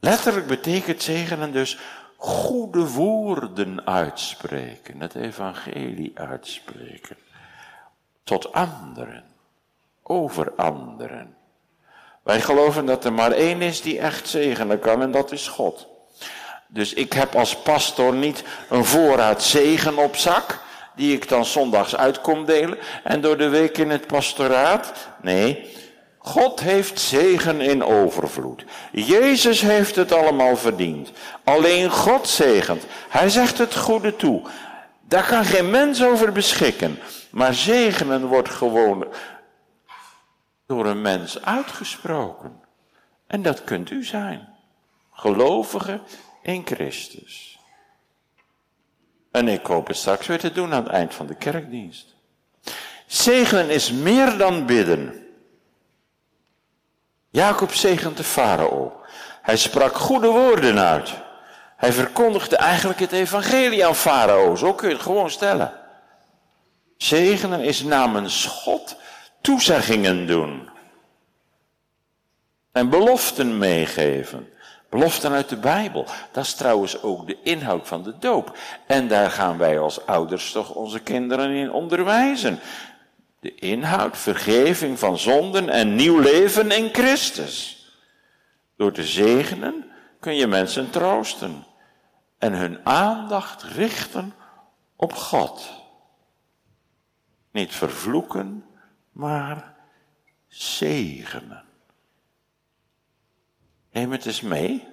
Letterlijk 0.00 0.46
betekent 0.46 1.02
zegenen 1.02 1.52
dus 1.52 1.78
goede 2.16 2.88
woorden 2.88 3.86
uitspreken, 3.86 5.00
het 5.00 5.14
evangelie 5.14 6.12
uitspreken. 6.14 7.16
Tot 8.24 8.52
anderen, 8.52 9.24
over 10.02 10.52
anderen. 10.54 11.36
Wij 12.22 12.40
geloven 12.40 12.86
dat 12.86 13.04
er 13.04 13.12
maar 13.12 13.32
één 13.32 13.62
is 13.62 13.80
die 13.80 13.98
echt 13.98 14.28
zegenen 14.28 14.78
kan 14.78 15.02
en 15.02 15.10
dat 15.10 15.32
is 15.32 15.48
God. 15.48 15.89
Dus 16.72 16.94
ik 16.94 17.12
heb 17.12 17.34
als 17.34 17.56
pastor 17.56 18.14
niet 18.14 18.44
een 18.68 18.84
voorraad 18.84 19.42
zegen 19.42 19.98
op 19.98 20.16
zak, 20.16 20.60
die 20.94 21.14
ik 21.14 21.28
dan 21.28 21.44
zondags 21.44 21.96
uit 21.96 22.20
kom 22.20 22.44
delen 22.44 22.78
en 23.04 23.20
door 23.20 23.36
de 23.36 23.48
week 23.48 23.78
in 23.78 23.90
het 23.90 24.06
pastoraat. 24.06 24.92
Nee, 25.22 25.76
God 26.18 26.60
heeft 26.60 27.00
zegen 27.00 27.60
in 27.60 27.84
overvloed. 27.84 28.64
Jezus 28.92 29.60
heeft 29.60 29.96
het 29.96 30.12
allemaal 30.12 30.56
verdiend. 30.56 31.12
Alleen 31.44 31.90
God 31.90 32.28
zegent. 32.28 32.84
Hij 33.08 33.28
zegt 33.28 33.58
het 33.58 33.76
goede 33.76 34.16
toe. 34.16 34.42
Daar 35.08 35.26
kan 35.26 35.44
geen 35.44 35.70
mens 35.70 36.04
over 36.04 36.32
beschikken. 36.32 36.98
Maar 37.30 37.54
zegenen 37.54 38.26
wordt 38.26 38.50
gewoon 38.50 39.06
door 40.66 40.86
een 40.86 41.02
mens 41.02 41.42
uitgesproken. 41.42 42.60
En 43.26 43.42
dat 43.42 43.64
kunt 43.64 43.90
u 43.90 44.04
zijn. 44.04 44.48
Gelovige 45.12 46.00
in 46.42 46.66
Christus. 46.66 47.58
En 49.30 49.48
ik 49.48 49.66
hoop 49.66 49.86
het 49.86 49.96
straks 49.96 50.26
weer 50.26 50.38
te 50.38 50.52
doen 50.52 50.72
aan 50.72 50.82
het 50.82 50.92
eind 50.92 51.14
van 51.14 51.26
de 51.26 51.34
kerkdienst. 51.34 52.14
Zegenen 53.06 53.70
is 53.70 53.92
meer 53.92 54.38
dan 54.38 54.66
bidden. 54.66 55.26
Jacob 57.30 57.72
zegent 57.72 58.16
de 58.16 58.24
farao. 58.24 59.00
Hij 59.42 59.56
sprak 59.56 59.96
goede 59.96 60.28
woorden 60.28 60.78
uit. 60.78 61.12
Hij 61.76 61.92
verkondigde 61.92 62.56
eigenlijk 62.56 63.00
het 63.00 63.12
evangelie 63.12 63.86
aan 63.86 63.94
farao. 63.94 64.56
Zo 64.56 64.74
kun 64.74 64.88
je 64.88 64.94
het 64.94 65.02
gewoon 65.02 65.30
stellen. 65.30 65.72
Zegenen 66.96 67.60
is 67.60 67.82
namens 67.82 68.44
God 68.44 68.96
toezeggingen 69.40 70.26
doen. 70.26 70.68
En 72.72 72.88
beloften 72.88 73.58
meegeven. 73.58 74.48
Beloften 74.90 75.32
uit 75.32 75.48
de 75.48 75.56
Bijbel. 75.56 76.06
Dat 76.32 76.44
is 76.44 76.54
trouwens 76.54 77.02
ook 77.02 77.26
de 77.26 77.38
inhoud 77.42 77.88
van 77.88 78.02
de 78.02 78.18
doop. 78.18 78.58
En 78.86 79.08
daar 79.08 79.30
gaan 79.30 79.58
wij 79.58 79.78
als 79.78 80.06
ouders 80.06 80.52
toch 80.52 80.74
onze 80.74 81.00
kinderen 81.00 81.50
in 81.50 81.72
onderwijzen. 81.72 82.60
De 83.40 83.54
inhoud, 83.54 84.18
vergeving 84.18 84.98
van 84.98 85.18
zonden 85.18 85.68
en 85.68 85.94
nieuw 85.94 86.18
leven 86.18 86.70
in 86.70 86.88
Christus. 86.92 87.84
Door 88.76 88.92
te 88.92 89.04
zegenen 89.04 89.90
kun 90.20 90.34
je 90.34 90.46
mensen 90.46 90.90
troosten 90.90 91.64
en 92.38 92.52
hun 92.52 92.86
aandacht 92.86 93.62
richten 93.62 94.34
op 94.96 95.12
God. 95.12 95.70
Niet 97.52 97.74
vervloeken, 97.74 98.64
maar 99.12 99.74
zegenen. 100.48 101.69
Neem 103.92 104.12
het 104.12 104.26
eens 104.26 104.40
mee. 104.40 104.88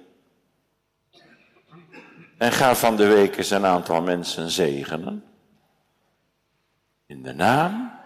En 2.38 2.52
ga 2.52 2.74
van 2.74 2.96
de 2.96 3.06
week 3.06 3.36
eens 3.36 3.50
een 3.50 3.66
aantal 3.66 4.02
mensen 4.02 4.50
zegenen. 4.50 5.24
In 7.06 7.22
de 7.22 7.34
naam 7.34 7.98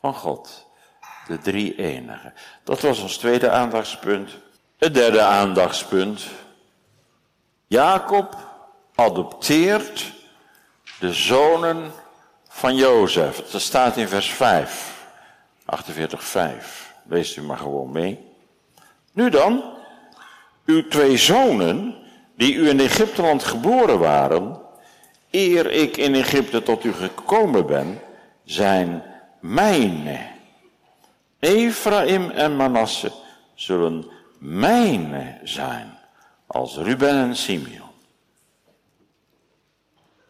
van 0.00 0.14
God. 0.14 0.66
De 1.26 1.38
drie 1.38 1.76
enige. 1.76 2.32
Dat 2.64 2.80
was 2.80 3.00
ons 3.00 3.16
tweede 3.16 3.50
aandachtspunt. 3.50 4.38
Het 4.76 4.94
derde 4.94 5.22
aandachtspunt. 5.22 6.26
Jacob 7.66 8.36
adopteert 8.94 10.12
de 11.00 11.12
zonen 11.12 11.92
van 12.48 12.76
Jozef. 12.76 13.50
Dat 13.50 13.60
staat 13.60 13.96
in 13.96 14.08
vers 14.08 14.30
5. 14.30 15.06
48, 15.64 16.24
5. 16.24 16.94
Leest 17.04 17.36
u 17.36 17.42
maar 17.42 17.58
gewoon 17.58 17.92
mee. 17.92 18.32
Nu 19.12 19.30
dan, 19.30 19.75
uw 20.66 20.88
twee 20.88 21.16
zonen, 21.16 21.94
die 22.36 22.54
u 22.54 22.68
in 22.68 22.80
Egypteland 22.80 23.44
geboren 23.44 23.98
waren, 23.98 24.60
eer 25.30 25.70
ik 25.70 25.96
in 25.96 26.14
Egypte 26.14 26.62
tot 26.62 26.84
u 26.84 26.92
gekomen 26.92 27.66
ben, 27.66 28.00
zijn 28.44 29.02
mijne. 29.40 30.26
Ephraim 31.38 32.30
en 32.30 32.56
Manasse 32.56 33.12
zullen 33.54 34.10
mijne 34.38 35.38
zijn, 35.44 35.98
als 36.46 36.76
Ruben 36.76 37.08
en 37.08 37.36
Simeon. 37.36 37.90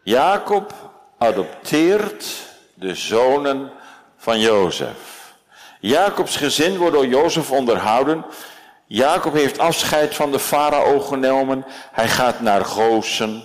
Jacob 0.03 0.73
adopteert 1.17 2.47
de 2.73 2.95
zonen 2.95 3.71
van 4.17 4.39
Jozef. 4.39 5.35
Jacobs 5.79 6.35
gezin 6.35 6.77
wordt 6.77 6.93
door 6.93 7.07
Jozef 7.07 7.51
onderhouden. 7.51 8.25
Jacob 8.87 9.33
heeft 9.33 9.59
afscheid 9.59 10.15
van 10.15 10.31
de 10.31 10.39
farao 10.39 10.99
genomen. 10.99 11.65
Hij 11.91 12.07
gaat 12.07 12.39
naar 12.39 12.65
Gozen. 12.65 13.43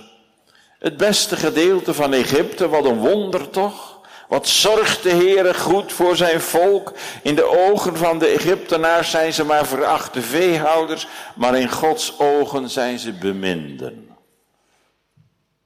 Het 0.79 0.97
beste 0.97 1.35
gedeelte 1.35 1.93
van 1.93 2.13
Egypte, 2.13 2.69
wat 2.69 2.85
een 2.85 2.97
wonder 2.97 3.49
toch? 3.49 3.99
Wat 4.27 4.47
zorgt 4.47 5.03
de 5.03 5.09
Heere 5.09 5.53
goed 5.53 5.93
voor 5.93 6.15
zijn 6.15 6.41
volk? 6.41 6.93
In 7.21 7.35
de 7.35 7.69
ogen 7.69 7.97
van 7.97 8.19
de 8.19 8.25
Egyptenaars 8.27 9.09
zijn 9.09 9.33
ze 9.33 9.45
maar 9.45 9.65
verachte 9.65 10.21
veehouders, 10.21 11.07
maar 11.35 11.59
in 11.59 11.69
Gods 11.69 12.19
ogen 12.19 12.69
zijn 12.69 12.99
ze 12.99 13.11
beminden. 13.11 14.09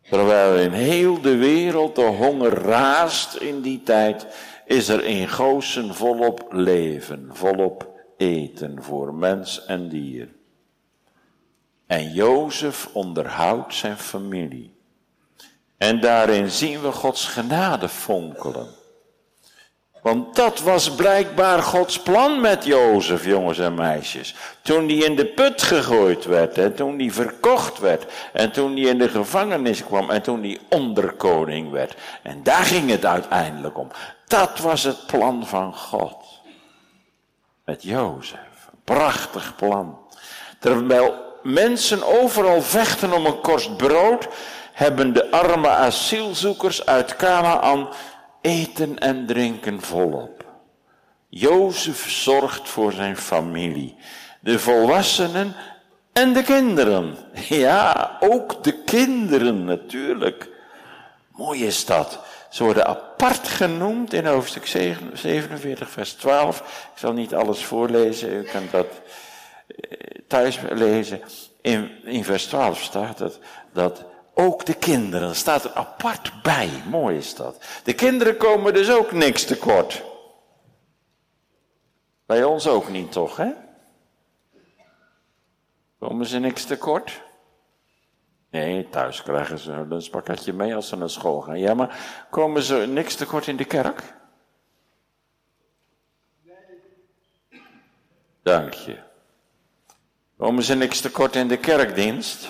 Terwijl 0.10 0.58
in 0.58 0.72
heel 0.72 1.22
de 1.22 1.36
wereld 1.36 1.96
de 1.96 2.02
honger 2.02 2.54
raast 2.54 3.36
in 3.36 3.62
die 3.62 3.84
tijd, 3.84 4.26
is 4.66 4.88
er 4.88 5.04
in 5.04 5.28
Gozen 5.28 5.96
volop 5.96 6.46
leven, 6.50 7.30
volop 7.34 7.97
eten 8.18 8.84
voor 8.84 9.14
mens 9.14 9.66
en 9.66 9.90
dier. 9.90 10.30
En 11.88 12.14
Jozef 12.14 12.90
onderhoudt 12.94 13.74
zijn 13.74 13.98
familie. 13.98 14.76
En 15.78 16.00
daarin 16.00 16.52
zien 16.52 16.82
we 16.82 16.92
Gods 16.92 17.26
genade 17.26 17.90
fonkelen. 17.90 18.68
Want 20.02 20.36
dat 20.36 20.60
was 20.60 20.96
blijkbaar 20.96 21.64
Gods 21.64 22.00
plan 22.00 22.42
met 22.42 22.66
Jozef, 22.66 23.26
jongens 23.26 23.60
en 23.60 23.74
meisjes. 23.74 24.36
Toen 24.62 24.88
die 24.88 25.06
in 25.06 25.16
de 25.16 25.26
put 25.26 25.62
gegooid 25.62 26.26
werd 26.26 26.58
en 26.58 26.76
toen 26.76 26.98
die 26.98 27.14
verkocht 27.14 27.80
werd 27.80 28.06
en 28.34 28.52
toen 28.52 28.74
die 28.74 28.88
in 28.88 28.98
de 28.98 29.10
gevangenis 29.10 29.84
kwam 29.84 30.10
en 30.10 30.22
toen 30.22 30.42
die 30.42 30.60
onderkoning 30.70 31.72
werd. 31.72 31.96
En 32.24 32.44
daar 32.44 32.64
ging 32.64 32.90
het 32.90 33.06
uiteindelijk 33.06 33.78
om. 33.78 33.88
Dat 34.28 34.60
was 34.60 34.84
het 34.84 35.06
plan 35.08 35.48
van 35.48 35.76
God. 35.76 36.27
Met 37.68 37.84
Jozef. 37.84 38.70
Prachtig 38.84 39.56
plan. 39.56 39.98
Terwijl 40.60 41.16
mensen 41.44 42.04
overal 42.22 42.62
vechten 42.62 43.14
om 43.14 43.26
een 43.26 43.42
korst 43.42 43.78
brood, 43.78 44.28
hebben 44.74 45.14
de 45.14 45.32
arme 45.32 45.68
asielzoekers 45.68 46.86
uit 46.86 47.16
Canaan 47.16 47.90
eten 48.42 49.00
en 49.00 49.26
drinken 49.26 49.82
volop. 49.82 50.46
Jozef 51.30 52.10
zorgt 52.10 52.70
voor 52.70 52.92
zijn 52.92 53.18
familie, 53.18 53.96
de 54.42 54.60
volwassenen 54.60 55.56
en 56.14 56.34
de 56.34 56.44
kinderen. 56.44 57.18
Ja, 57.34 58.18
ook 58.20 58.64
de 58.64 58.84
kinderen 58.84 59.64
natuurlijk. 59.64 60.50
Mooi 61.32 61.66
is 61.66 61.86
dat. 61.86 62.20
Ze 62.58 62.64
worden 62.64 62.88
apart 62.88 63.48
genoemd 63.48 64.14
in 64.14 64.26
hoofdstuk 64.26 64.66
47, 64.66 65.90
vers 65.90 66.14
12. 66.14 66.90
Ik 66.94 67.00
zal 67.00 67.14
niet 67.14 67.34
alles 67.34 67.66
voorlezen, 67.66 68.34
u 68.34 68.44
kunt 68.44 68.72
dat 68.72 68.88
eh, 69.68 69.98
thuis 70.28 70.60
lezen. 70.70 71.22
In, 71.62 72.04
in 72.04 72.24
vers 72.24 72.46
12 72.46 72.82
staat 72.82 73.20
het 73.20 73.40
dat 73.74 74.06
ook 74.34 74.66
de 74.66 74.74
kinderen. 74.74 75.36
staat 75.36 75.64
er 75.64 75.74
apart 75.74 76.32
bij. 76.42 76.70
Mooi 76.90 77.18
is 77.18 77.36
dat. 77.36 77.64
De 77.84 77.94
kinderen 77.94 78.38
komen 78.38 78.74
dus 78.74 78.92
ook 78.92 79.12
niks 79.12 79.44
tekort. 79.44 80.04
Bij 82.26 82.44
ons 82.44 82.68
ook 82.68 82.90
niet, 82.90 83.12
toch, 83.12 83.38
hè? 83.38 83.50
Komen 86.00 86.26
ze 86.26 86.40
niks 86.40 86.66
tekort? 86.66 87.22
Nee, 88.50 88.90
thuis 88.90 89.24
krijgen 89.24 89.60
ze 89.60 89.72
een 89.72 90.02
spakketje 90.02 90.54
mee 90.54 90.76
als 90.76 90.88
ze 90.88 90.96
naar 90.96 91.10
school 91.10 91.42
gaan. 91.42 91.60
Ja, 91.60 91.74
maar 91.74 92.26
komen 92.30 92.62
ze 92.62 92.76
niks 92.76 93.16
tekort 93.16 93.48
in 93.48 93.56
de 93.56 93.66
kerk? 93.66 94.16
Dank 98.44 98.74
je. 98.74 98.98
Komen 100.38 100.64
ze 100.64 100.76
niks 100.76 101.02
tekort 101.02 101.36
in 101.36 101.48
de 101.48 101.58
kerkdienst? 101.58 102.50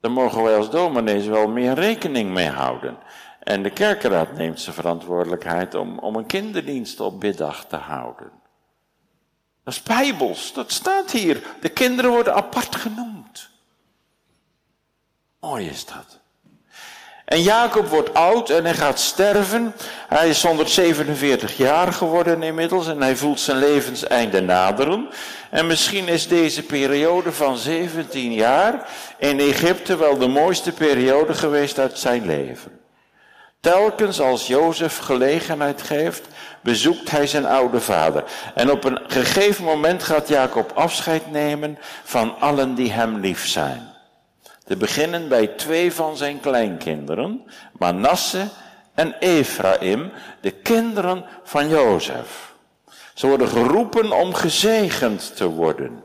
Dan 0.00 0.12
mogen 0.12 0.42
wij 0.42 0.56
als 0.56 0.70
dominees 0.70 1.26
wel 1.26 1.48
meer 1.48 1.74
rekening 1.74 2.30
mee 2.30 2.48
houden. 2.48 2.98
En 3.40 3.62
de 3.62 3.70
kerkenraad 3.70 4.32
neemt 4.32 4.60
zijn 4.60 4.74
verantwoordelijkheid 4.74 5.74
om, 5.74 5.98
om 5.98 6.16
een 6.16 6.26
kinderdienst 6.26 7.00
op 7.00 7.20
biddag 7.20 7.64
te 7.64 7.76
houden. 7.76 8.30
Dat 9.64 9.74
is 9.74 9.82
bijbels, 9.82 10.52
dat 10.52 10.72
staat 10.72 11.10
hier. 11.10 11.42
De 11.60 11.68
kinderen 11.68 12.10
worden 12.10 12.34
apart 12.34 12.76
genoemd. 12.76 13.17
Mooi 15.40 15.68
is 15.68 15.84
dat. 15.84 16.18
En 17.24 17.42
Jacob 17.42 17.86
wordt 17.86 18.14
oud 18.14 18.50
en 18.50 18.64
hij 18.64 18.74
gaat 18.74 19.00
sterven. 19.00 19.74
Hij 20.08 20.28
is 20.28 20.42
147 20.42 21.56
jaar 21.56 21.92
geworden 21.92 22.42
inmiddels 22.42 22.86
en 22.86 23.00
hij 23.00 23.16
voelt 23.16 23.40
zijn 23.40 23.58
levenseinde 23.58 24.40
naderen. 24.40 25.08
En 25.50 25.66
misschien 25.66 26.08
is 26.08 26.28
deze 26.28 26.62
periode 26.62 27.32
van 27.32 27.56
17 27.56 28.32
jaar 28.32 28.88
in 29.18 29.40
Egypte 29.40 29.96
wel 29.96 30.18
de 30.18 30.28
mooiste 30.28 30.72
periode 30.72 31.34
geweest 31.34 31.78
uit 31.78 31.98
zijn 31.98 32.26
leven. 32.26 32.80
Telkens 33.60 34.20
als 34.20 34.46
Jozef 34.46 34.98
gelegenheid 34.98 35.82
geeft, 35.82 36.26
bezoekt 36.60 37.10
hij 37.10 37.26
zijn 37.26 37.46
oude 37.46 37.80
vader. 37.80 38.24
En 38.54 38.70
op 38.70 38.84
een 38.84 39.00
gegeven 39.06 39.64
moment 39.64 40.02
gaat 40.02 40.28
Jacob 40.28 40.72
afscheid 40.74 41.30
nemen 41.30 41.78
van 42.04 42.40
allen 42.40 42.74
die 42.74 42.92
hem 42.92 43.20
lief 43.20 43.46
zijn. 43.46 43.96
Te 44.68 44.76
beginnen 44.76 45.28
bij 45.28 45.46
twee 45.46 45.92
van 45.92 46.16
zijn 46.16 46.40
kleinkinderen, 46.40 47.42
Manasse 47.78 48.48
en 48.94 49.14
Ephraim, 49.18 50.12
de 50.40 50.50
kinderen 50.50 51.24
van 51.42 51.68
Jozef. 51.68 52.52
Ze 53.14 53.26
worden 53.26 53.48
geroepen 53.48 54.12
om 54.12 54.34
gezegend 54.34 55.36
te 55.36 55.46
worden. 55.48 56.02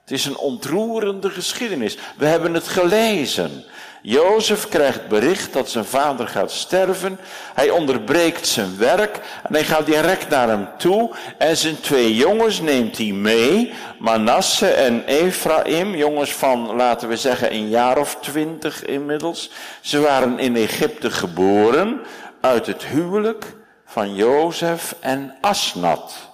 Het 0.00 0.10
is 0.10 0.24
een 0.24 0.36
ontroerende 0.36 1.30
geschiedenis. 1.30 1.98
We 2.16 2.26
hebben 2.26 2.54
het 2.54 2.68
gelezen. 2.68 3.64
Jozef 4.06 4.68
krijgt 4.68 5.08
bericht 5.08 5.52
dat 5.52 5.70
zijn 5.70 5.84
vader 5.84 6.28
gaat 6.28 6.50
sterven. 6.50 7.18
Hij 7.54 7.70
onderbreekt 7.70 8.46
zijn 8.46 8.78
werk 8.78 9.20
en 9.42 9.54
hij 9.54 9.64
gaat 9.64 9.86
direct 9.86 10.28
naar 10.28 10.48
hem 10.48 10.68
toe. 10.78 11.14
En 11.38 11.56
zijn 11.56 11.80
twee 11.80 12.14
jongens 12.14 12.60
neemt 12.60 12.98
hij 12.98 13.12
mee. 13.12 13.72
Manasse 13.98 14.66
en 14.66 15.04
Ephraim, 15.04 15.94
jongens 15.94 16.32
van, 16.32 16.76
laten 16.76 17.08
we 17.08 17.16
zeggen, 17.16 17.52
een 17.52 17.68
jaar 17.68 17.98
of 17.98 18.16
twintig 18.20 18.84
inmiddels. 18.84 19.50
Ze 19.80 20.00
waren 20.00 20.38
in 20.38 20.56
Egypte 20.56 21.10
geboren 21.10 22.00
uit 22.40 22.66
het 22.66 22.84
huwelijk 22.84 23.56
van 23.86 24.14
Jozef 24.14 24.94
en 25.00 25.34
Asnat, 25.40 26.30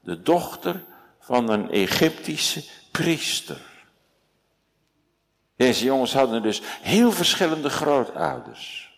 de 0.00 0.22
dochter 0.22 0.82
van 1.20 1.50
een 1.50 1.70
Egyptische 1.70 2.64
priester. 2.90 3.56
Deze 5.58 5.84
jongens 5.84 6.12
hadden 6.12 6.42
dus 6.42 6.62
heel 6.80 7.12
verschillende 7.12 7.70
grootouders. 7.70 8.92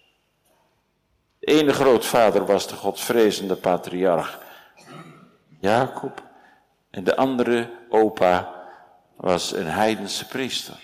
De 1.38 1.46
ene 1.46 1.72
grootvader 1.72 2.46
was 2.46 2.68
de 2.68 2.74
godvrezende 2.74 3.54
patriarch 3.54 4.38
Jacob. 5.60 6.22
En 6.90 7.04
de 7.04 7.16
andere 7.16 7.70
opa 7.88 8.54
was 9.16 9.52
een 9.52 9.66
heidense 9.66 10.26
priester. 10.26 10.78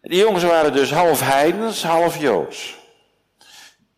Die 0.00 0.18
jongens 0.18 0.44
waren 0.44 0.72
dus 0.72 0.92
half 0.92 1.20
heidens, 1.20 1.82
half 1.82 2.20
joods. 2.20 2.76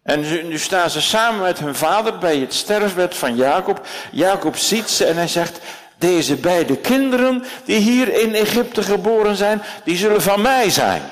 En 0.02 0.20
nu 0.48 0.58
staan 0.58 0.90
ze 0.90 1.00
samen 1.00 1.40
met 1.40 1.58
hun 1.58 1.74
vader 1.74 2.18
bij 2.18 2.38
het 2.38 2.54
sterfbed 2.54 3.16
van 3.16 3.36
Jacob. 3.36 3.86
Jacob 4.12 4.56
ziet 4.56 4.88
ze 4.88 5.04
en 5.04 5.16
hij 5.16 5.28
zegt, 5.28 5.60
deze 6.00 6.36
beide 6.36 6.76
kinderen 6.76 7.44
die 7.64 7.78
hier 7.78 8.20
in 8.20 8.34
Egypte 8.34 8.82
geboren 8.82 9.36
zijn, 9.36 9.62
die 9.84 9.96
zullen 9.96 10.22
van 10.22 10.42
mij 10.42 10.70
zijn. 10.70 11.02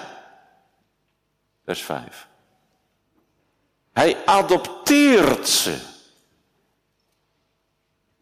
Vers 1.64 1.82
5. 1.82 2.26
Hij 3.92 4.16
adopteert 4.24 5.48
ze. 5.48 5.76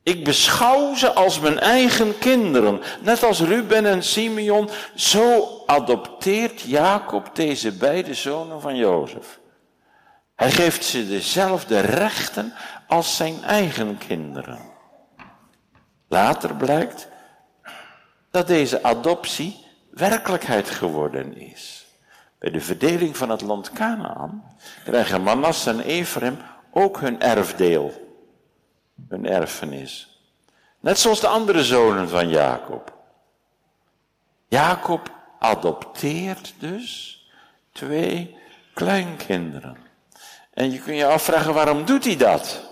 Ik 0.02 0.24
beschouw 0.24 0.94
ze 0.94 1.12
als 1.12 1.40
mijn 1.40 1.58
eigen 1.58 2.18
kinderen. 2.18 2.82
Net 3.00 3.22
als 3.22 3.40
Ruben 3.40 3.86
en 3.86 4.02
Simeon. 4.02 4.70
Zo 4.94 5.62
adopteert 5.66 6.60
Jacob 6.60 7.34
deze 7.34 7.72
beide 7.72 8.14
zonen 8.14 8.60
van 8.60 8.76
Jozef. 8.76 9.38
Hij 10.34 10.50
geeft 10.50 10.84
ze 10.84 11.08
dezelfde 11.08 11.80
rechten 11.80 12.54
als 12.86 13.16
zijn 13.16 13.42
eigen 13.44 13.98
kinderen. 13.98 14.75
Later 16.08 16.54
blijkt 16.54 17.08
dat 18.30 18.46
deze 18.46 18.82
adoptie 18.82 19.66
werkelijkheid 19.90 20.70
geworden 20.70 21.36
is. 21.36 21.86
Bij 22.38 22.50
de 22.50 22.60
verdeling 22.60 23.16
van 23.16 23.30
het 23.30 23.40
land 23.40 23.72
Canaan 23.72 24.56
krijgen 24.84 25.22
Manasse 25.22 25.70
en 25.70 25.80
Ephraim 25.80 26.38
ook 26.70 27.00
hun 27.00 27.20
erfdeel, 27.20 27.92
hun 29.08 29.26
erfenis. 29.26 30.20
Net 30.80 30.98
zoals 30.98 31.20
de 31.20 31.26
andere 31.26 31.64
zonen 31.64 32.08
van 32.08 32.28
Jacob. 32.28 32.94
Jacob 34.48 35.10
adopteert 35.38 36.54
dus 36.58 37.20
twee 37.72 38.38
kleinkinderen. 38.74 39.76
En 40.54 40.70
je 40.70 40.80
kunt 40.80 40.96
je 40.96 41.06
afvragen, 41.06 41.54
waarom 41.54 41.84
doet 41.84 42.04
hij 42.04 42.16
dat? 42.16 42.65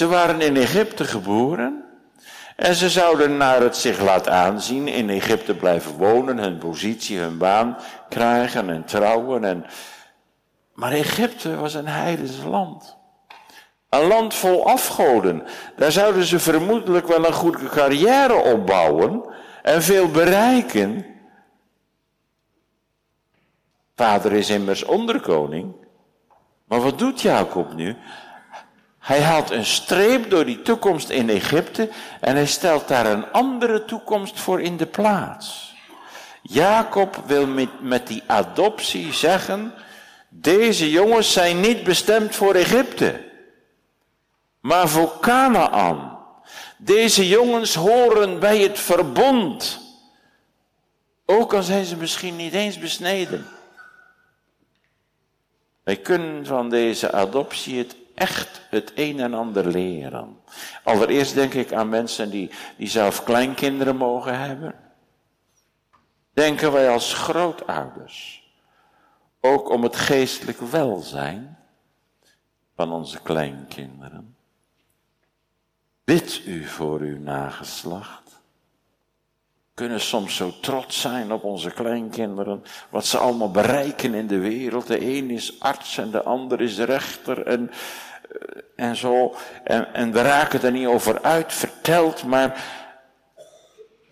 Ze 0.00 0.06
waren 0.06 0.40
in 0.40 0.56
Egypte 0.56 1.04
geboren 1.04 1.84
en 2.56 2.74
ze 2.74 2.90
zouden 2.90 3.36
naar 3.36 3.60
het 3.60 3.76
zich 3.76 4.00
laat 4.00 4.28
aanzien 4.28 4.88
in 4.88 5.10
Egypte 5.10 5.54
blijven 5.54 5.96
wonen, 5.96 6.38
hun 6.38 6.58
positie, 6.58 7.18
hun 7.18 7.38
baan 7.38 7.76
krijgen 8.08 8.70
en 8.70 8.84
trouwen. 8.84 9.44
En... 9.44 9.66
Maar 10.74 10.92
Egypte 10.92 11.56
was 11.56 11.74
een 11.74 11.88
heidens 11.88 12.42
land. 12.44 12.96
Een 13.88 14.06
land 14.06 14.34
vol 14.34 14.66
afgoden. 14.66 15.46
Daar 15.76 15.92
zouden 15.92 16.24
ze 16.24 16.38
vermoedelijk 16.38 17.06
wel 17.06 17.26
een 17.26 17.32
goede 17.32 17.68
carrière 17.68 18.34
opbouwen 18.34 19.34
en 19.62 19.82
veel 19.82 20.08
bereiken. 20.08 21.06
Vader 23.96 24.32
is 24.32 24.50
immers 24.50 24.84
onderkoning. 24.84 25.74
Maar 26.64 26.80
wat 26.80 26.98
doet 26.98 27.20
Jacob 27.20 27.74
nu? 27.74 27.96
Hij 29.00 29.20
haalt 29.20 29.50
een 29.50 29.64
streep 29.64 30.30
door 30.30 30.44
die 30.44 30.62
toekomst 30.62 31.08
in 31.08 31.30
Egypte 31.30 31.88
en 32.20 32.34
hij 32.34 32.46
stelt 32.46 32.88
daar 32.88 33.06
een 33.06 33.32
andere 33.32 33.84
toekomst 33.84 34.40
voor 34.40 34.60
in 34.60 34.76
de 34.76 34.86
plaats. 34.86 35.74
Jacob 36.42 37.22
wil 37.26 37.46
met, 37.46 37.80
met 37.80 38.06
die 38.06 38.22
adoptie 38.26 39.12
zeggen, 39.12 39.74
deze 40.28 40.90
jongens 40.90 41.32
zijn 41.32 41.60
niet 41.60 41.84
bestemd 41.84 42.36
voor 42.36 42.54
Egypte, 42.54 43.24
maar 44.60 44.88
voor 44.88 45.18
Canaan. 45.20 46.18
Deze 46.76 47.28
jongens 47.28 47.74
horen 47.74 48.40
bij 48.40 48.58
het 48.58 48.78
verbond, 48.78 49.80
ook 51.26 51.54
al 51.54 51.62
zijn 51.62 51.84
ze 51.84 51.96
misschien 51.96 52.36
niet 52.36 52.52
eens 52.52 52.78
besneden. 52.78 53.46
Wij 55.82 55.96
kunnen 55.96 56.46
van 56.46 56.70
deze 56.70 57.12
adoptie 57.12 57.78
het 57.78 57.99
echt 58.20 58.60
het 58.70 58.92
een 58.94 59.20
en 59.20 59.34
ander 59.34 59.66
leren. 59.66 60.40
Allereerst 60.84 61.34
denk 61.34 61.54
ik 61.54 61.72
aan 61.72 61.88
mensen 61.88 62.30
die, 62.30 62.50
die 62.76 62.88
zelf 62.88 63.24
kleinkinderen 63.24 63.96
mogen 63.96 64.38
hebben. 64.38 64.74
Denken 66.32 66.72
wij 66.72 66.90
als 66.90 67.14
grootouders 67.14 68.48
ook 69.40 69.68
om 69.68 69.82
het 69.82 69.96
geestelijk 69.96 70.60
welzijn 70.60 71.58
van 72.74 72.92
onze 72.92 73.22
kleinkinderen. 73.22 74.36
Bid 76.04 76.42
u 76.46 76.64
voor 76.64 77.00
uw 77.00 77.18
nageslacht 77.18 78.20
kunnen 79.80 80.00
soms 80.00 80.36
zo 80.36 80.52
trots 80.60 81.00
zijn 81.00 81.32
op 81.32 81.44
onze 81.44 81.70
kleinkinderen, 81.70 82.62
wat 82.90 83.06
ze 83.06 83.18
allemaal 83.18 83.50
bereiken 83.50 84.14
in 84.14 84.26
de 84.26 84.38
wereld. 84.38 84.86
De 84.86 85.16
een 85.16 85.30
is 85.30 85.60
arts 85.60 85.98
en 85.98 86.10
de 86.10 86.22
ander 86.22 86.60
is 86.60 86.78
rechter 86.78 87.46
en, 87.46 87.70
en 88.76 88.96
zo. 88.96 89.34
En, 89.64 89.94
en 89.94 90.12
we 90.12 90.22
raken 90.22 90.62
er 90.62 90.72
niet 90.72 90.86
over 90.86 91.22
uit 91.22 91.52
verteld, 91.52 92.24
maar 92.24 92.64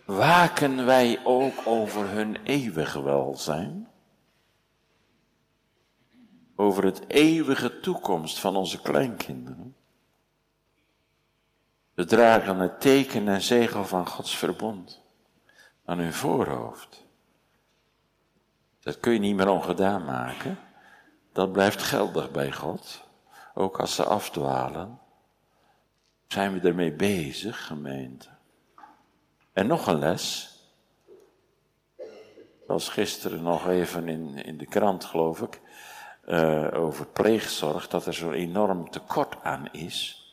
waken 0.05 0.87
wij 0.87 1.21
ook 1.25 1.55
over 1.65 2.09
hun 2.09 2.37
eeuwige 2.43 3.03
welzijn? 3.03 3.89
Over 6.57 6.85
het 6.85 7.09
eeuwige 7.09 7.81
toekomst 7.81 8.39
van 8.39 8.57
onze 8.57 8.83
kleinkinderen? 8.83 9.77
We 11.95 12.05
dragen 12.05 12.59
het 12.59 12.81
teken 12.81 13.29
en 13.29 13.43
zegel 13.43 13.85
van 13.85 14.07
Gods 14.07 14.37
verbond 14.37 15.03
aan 15.85 15.99
hun 15.99 16.13
voorhoofd. 16.13 17.07
Dat 18.81 19.01
kun 19.01 19.13
je 19.13 19.19
niet 19.19 19.37
meer 19.37 19.49
ongedaan 19.49 20.05
maken. 20.05 20.59
Dat 21.33 21.53
blijft 21.53 21.83
geldig 21.83 22.31
bij 22.31 22.53
God. 22.53 23.08
Ook 23.59 23.81
als 23.81 23.95
ze 23.95 24.05
afdwalen. 24.05 24.99
Zijn 26.29 26.61
we 26.61 26.69
ermee 26.69 26.93
bezig, 26.93 27.67
gemeente. 27.67 28.29
En 29.53 29.67
nog 29.67 29.87
een 29.87 29.99
les. 29.99 30.57
was 32.67 32.89
gisteren 32.89 33.43
nog 33.43 33.69
even 33.69 34.09
in, 34.09 34.45
in 34.45 34.59
de 34.59 34.67
krant, 34.67 35.05
geloof 35.05 35.41
ik. 35.41 35.61
Uh, 36.29 36.69
over 36.73 37.07
pleegzorg, 37.07 37.89
dat 37.89 38.07
er 38.07 38.15
zo'n 38.15 38.33
enorm 38.33 38.91
tekort 38.91 39.37
aan 39.43 39.69
is. 39.73 40.27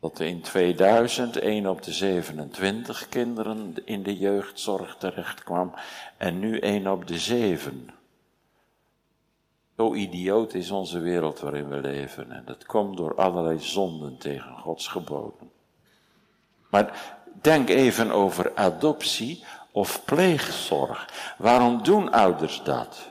Dat 0.00 0.18
er 0.18 0.26
in 0.26 0.40
2000 0.40 1.36
1 1.36 1.66
op 1.66 1.82
de 1.82 1.92
27 1.92 3.08
kinderen 3.08 3.74
in 3.84 4.02
de 4.02 4.18
jeugdzorg 4.18 4.96
terecht 4.96 5.44
kwam 5.44 5.74
en 6.16 6.38
nu 6.38 6.58
1 6.58 6.86
op 6.86 7.06
de 7.06 7.18
7. 7.18 7.99
Zo 9.80 9.94
idioot 9.94 10.54
is 10.54 10.70
onze 10.70 10.98
wereld 10.98 11.40
waarin 11.40 11.68
we 11.68 11.80
leven 11.80 12.32
en 12.32 12.42
dat 12.44 12.66
komt 12.66 12.96
door 12.96 13.14
allerlei 13.14 13.58
zonden 13.58 14.18
tegen 14.18 14.56
Gods 14.56 14.88
geboden. 14.88 15.50
Maar 16.70 17.16
denk 17.40 17.68
even 17.68 18.10
over 18.10 18.54
adoptie 18.54 19.44
of 19.70 20.04
pleegzorg. 20.04 21.34
Waarom 21.38 21.82
doen 21.82 22.12
ouders 22.12 22.62
dat? 22.62 23.08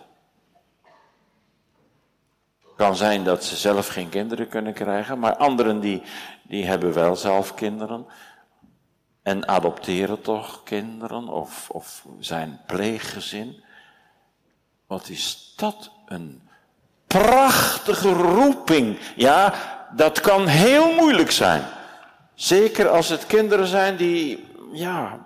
kan 2.75 2.95
zijn 2.95 3.23
dat 3.23 3.43
ze 3.43 3.55
zelf 3.55 3.87
geen 3.87 4.09
kinderen 4.09 4.47
kunnen 4.47 4.73
krijgen, 4.73 5.19
maar 5.19 5.35
anderen 5.35 5.79
die, 5.79 6.01
die 6.43 6.65
hebben 6.65 6.93
wel 6.93 7.15
zelf 7.15 7.53
kinderen 7.53 8.05
en 9.21 9.47
adopteren 9.47 10.21
toch 10.21 10.63
kinderen 10.63 11.27
of, 11.27 11.69
of 11.69 12.05
zijn 12.19 12.61
pleeggezin. 12.65 13.63
Wat 14.87 15.09
is 15.09 15.53
dat 15.55 15.91
een 16.05 16.48
prachtige 17.17 18.09
roeping. 18.09 18.97
Ja, 19.15 19.53
dat 19.95 20.21
kan 20.21 20.47
heel 20.47 20.93
moeilijk 20.93 21.31
zijn. 21.31 21.63
Zeker 22.35 22.89
als 22.89 23.09
het 23.09 23.25
kinderen 23.25 23.67
zijn 23.67 23.95
die, 23.95 24.45
ja, 24.71 25.17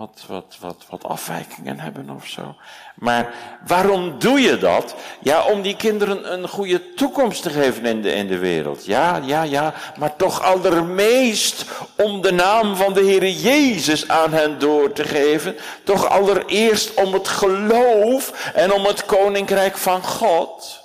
wat, 0.00 0.24
wat, 0.26 0.56
wat, 0.60 0.86
wat 0.88 1.04
afwijkingen 1.04 1.80
hebben 1.80 2.10
of 2.10 2.26
zo. 2.26 2.54
Maar 2.94 3.34
waarom 3.66 4.18
doe 4.18 4.40
je 4.40 4.58
dat? 4.58 4.94
Ja, 5.20 5.44
om 5.44 5.62
die 5.62 5.76
kinderen 5.76 6.32
een 6.32 6.48
goede 6.48 6.94
toekomst 6.94 7.42
te 7.42 7.50
geven 7.50 7.84
in 7.84 8.02
de, 8.02 8.12
in 8.12 8.26
de 8.26 8.38
wereld. 8.38 8.84
Ja, 8.84 9.16
ja, 9.16 9.42
ja, 9.42 9.74
maar 9.98 10.16
toch 10.16 10.42
allermeest 10.42 11.64
om 11.96 12.20
de 12.20 12.32
naam 12.32 12.76
van 12.76 12.92
de 12.92 13.00
Heer 13.00 13.28
Jezus 13.28 14.08
aan 14.08 14.32
hen 14.32 14.58
door 14.58 14.92
te 14.92 15.04
geven. 15.04 15.56
Toch 15.84 16.08
allereerst 16.08 16.94
om 16.94 17.12
het 17.12 17.28
geloof 17.28 18.50
en 18.54 18.72
om 18.72 18.84
het 18.84 19.04
koninkrijk 19.04 19.76
van 19.76 20.02
God. 20.02 20.82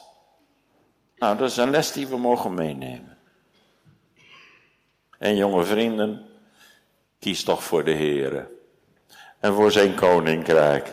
Nou, 1.17 1.37
dat 1.37 1.49
is 1.49 1.57
een 1.57 1.69
les 1.69 1.91
die 1.91 2.07
we 2.07 2.17
mogen 2.17 2.53
meenemen. 2.53 3.17
En 5.19 5.35
jonge 5.35 5.63
vrienden, 5.63 6.25
kies 7.19 7.43
toch 7.43 7.63
voor 7.63 7.83
de 7.83 7.91
Heer 7.91 8.53
en 9.45 9.53
voor 9.53 9.71
zijn 9.71 9.95
koninkrijk. 9.95 10.85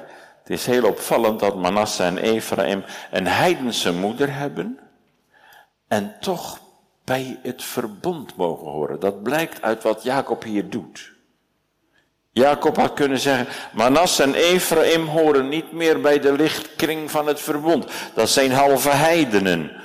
Het 0.42 0.50
is 0.50 0.66
heel 0.66 0.84
opvallend 0.84 1.40
dat 1.40 1.56
Manasse 1.56 2.02
en 2.02 2.18
Ephraim 2.18 2.84
een 3.10 3.26
heidense 3.26 3.92
moeder 3.92 4.34
hebben 4.34 4.78
en 5.88 6.14
toch 6.20 6.58
bij 7.04 7.38
het 7.42 7.62
verbond 7.62 8.36
mogen 8.36 8.66
horen. 8.66 9.00
Dat 9.00 9.22
blijkt 9.22 9.62
uit 9.62 9.82
wat 9.82 10.02
Jacob 10.02 10.42
hier 10.42 10.70
doet. 10.70 11.12
Jacob 12.32 12.76
had 12.76 12.92
kunnen 12.92 13.18
zeggen, 13.18 13.46
Manasse 13.72 14.22
en 14.22 14.34
Ephraim 14.34 15.06
horen 15.06 15.48
niet 15.48 15.72
meer 15.72 16.00
bij 16.00 16.20
de 16.20 16.32
lichtkring 16.32 17.10
van 17.10 17.26
het 17.26 17.40
verbond. 17.40 17.86
Dat 18.14 18.28
zijn 18.28 18.52
halve 18.52 18.90
heidenen. 18.90 19.81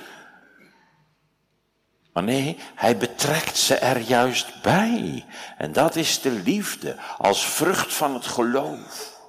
Maar 2.17 2.25
nee, 2.25 2.57
hij 2.75 2.97
betrekt 2.97 3.57
ze 3.57 3.75
er 3.75 3.97
juist 3.99 4.61
bij. 4.61 5.25
En 5.57 5.71
dat 5.71 5.95
is 5.95 6.21
de 6.21 6.31
liefde, 6.31 6.95
als 7.17 7.45
vrucht 7.45 7.93
van 7.93 8.13
het 8.13 8.25
geloof. 8.25 9.19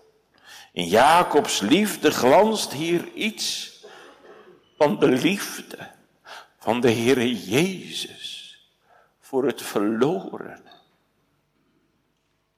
In 0.72 0.86
Jacobs 0.86 1.60
liefde 1.60 2.10
glanst 2.10 2.72
hier 2.72 3.12
iets 3.12 3.72
van 4.78 4.98
de 4.98 5.06
liefde 5.06 5.90
van 6.58 6.80
de 6.80 6.92
Heere 6.92 7.44
Jezus 7.44 8.58
voor 9.20 9.46
het 9.46 9.62
verloren. 9.62 10.62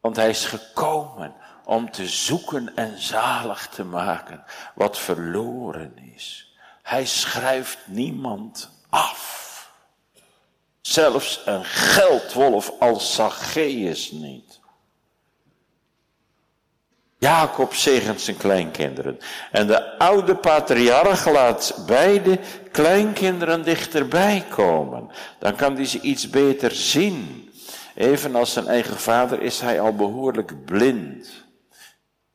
Want 0.00 0.16
hij 0.16 0.28
is 0.28 0.44
gekomen 0.44 1.34
om 1.64 1.90
te 1.90 2.06
zoeken 2.06 2.76
en 2.76 3.00
zalig 3.02 3.68
te 3.68 3.84
maken 3.84 4.44
wat 4.74 4.98
verloren 4.98 5.98
is. 6.14 6.54
Hij 6.82 7.06
schrijft 7.06 7.78
niemand 7.86 8.70
af. 8.88 9.49
Zelfs 10.80 11.42
een 11.44 11.64
geldwolf 11.64 12.72
als 12.78 13.14
Zacchaeus 13.14 14.10
niet. 14.10 14.60
Jacob 17.18 17.74
zegent 17.74 18.20
zijn 18.20 18.36
kleinkinderen. 18.36 19.18
En 19.52 19.66
de 19.66 19.98
oude 19.98 20.34
patriarch 20.34 21.30
laat 21.30 21.82
beide 21.86 22.38
kleinkinderen 22.72 23.64
dichterbij 23.64 24.44
komen. 24.50 25.10
Dan 25.38 25.56
kan 25.56 25.74
hij 25.74 25.84
ze 25.84 26.00
iets 26.00 26.30
beter 26.30 26.70
zien. 26.70 27.50
Evenals 27.94 28.52
zijn 28.52 28.66
eigen 28.66 28.96
vader 28.96 29.42
is 29.42 29.60
hij 29.60 29.80
al 29.80 29.94
behoorlijk 29.94 30.64
blind. 30.64 31.44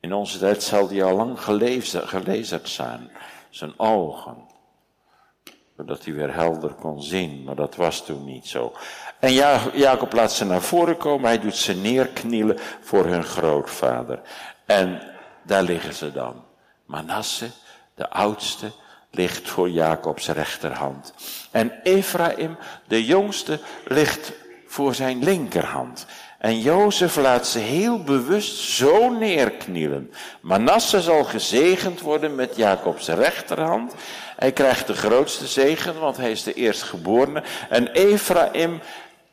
In 0.00 0.12
onze 0.12 0.38
tijd 0.38 0.62
zal 0.62 0.88
hij 0.88 1.04
al 1.04 1.16
lang 1.16 1.40
gelezerd 1.40 2.68
zijn. 2.68 3.10
Zijn 3.50 3.78
ogen 3.78 4.36
zodat 5.76 6.04
hij 6.04 6.14
weer 6.14 6.34
helder 6.34 6.72
kon 6.72 7.02
zien, 7.02 7.42
maar 7.44 7.54
dat 7.54 7.76
was 7.76 8.04
toen 8.04 8.24
niet 8.24 8.46
zo. 8.46 8.72
En 9.18 9.32
Jacob 9.72 10.12
laat 10.12 10.32
ze 10.32 10.44
naar 10.44 10.62
voren 10.62 10.96
komen, 10.96 11.26
hij 11.28 11.40
doet 11.40 11.56
ze 11.56 11.74
neerknielen 11.74 12.58
voor 12.80 13.06
hun 13.06 13.24
grootvader. 13.24 14.20
En 14.66 15.02
daar 15.42 15.62
liggen 15.62 15.94
ze 15.94 16.12
dan. 16.12 16.44
Manasse, 16.86 17.50
de 17.94 18.10
oudste, 18.10 18.70
ligt 19.10 19.48
voor 19.48 19.70
Jacobs 19.70 20.28
rechterhand. 20.28 21.14
En 21.50 21.72
Ephraim, 21.82 22.56
de 22.86 23.04
jongste, 23.04 23.60
ligt 23.84 24.32
voor 24.66 24.94
zijn 24.94 25.24
linkerhand. 25.24 26.06
En 26.38 26.60
Jozef 26.60 27.16
laat 27.16 27.46
ze 27.46 27.58
heel 27.58 28.02
bewust 28.02 28.56
zo 28.56 29.08
neerknielen. 29.08 30.12
Manasse 30.40 31.00
zal 31.00 31.24
gezegend 31.24 32.00
worden 32.00 32.34
met 32.34 32.56
Jacobs 32.56 33.08
rechterhand. 33.08 33.94
Hij 34.36 34.52
krijgt 34.52 34.86
de 34.86 34.94
grootste 34.94 35.46
zegen, 35.46 36.00
want 36.00 36.16
hij 36.16 36.30
is 36.30 36.42
de 36.42 36.52
eerstgeborene. 36.52 37.42
En 37.68 37.88
Ephraim, 37.88 38.80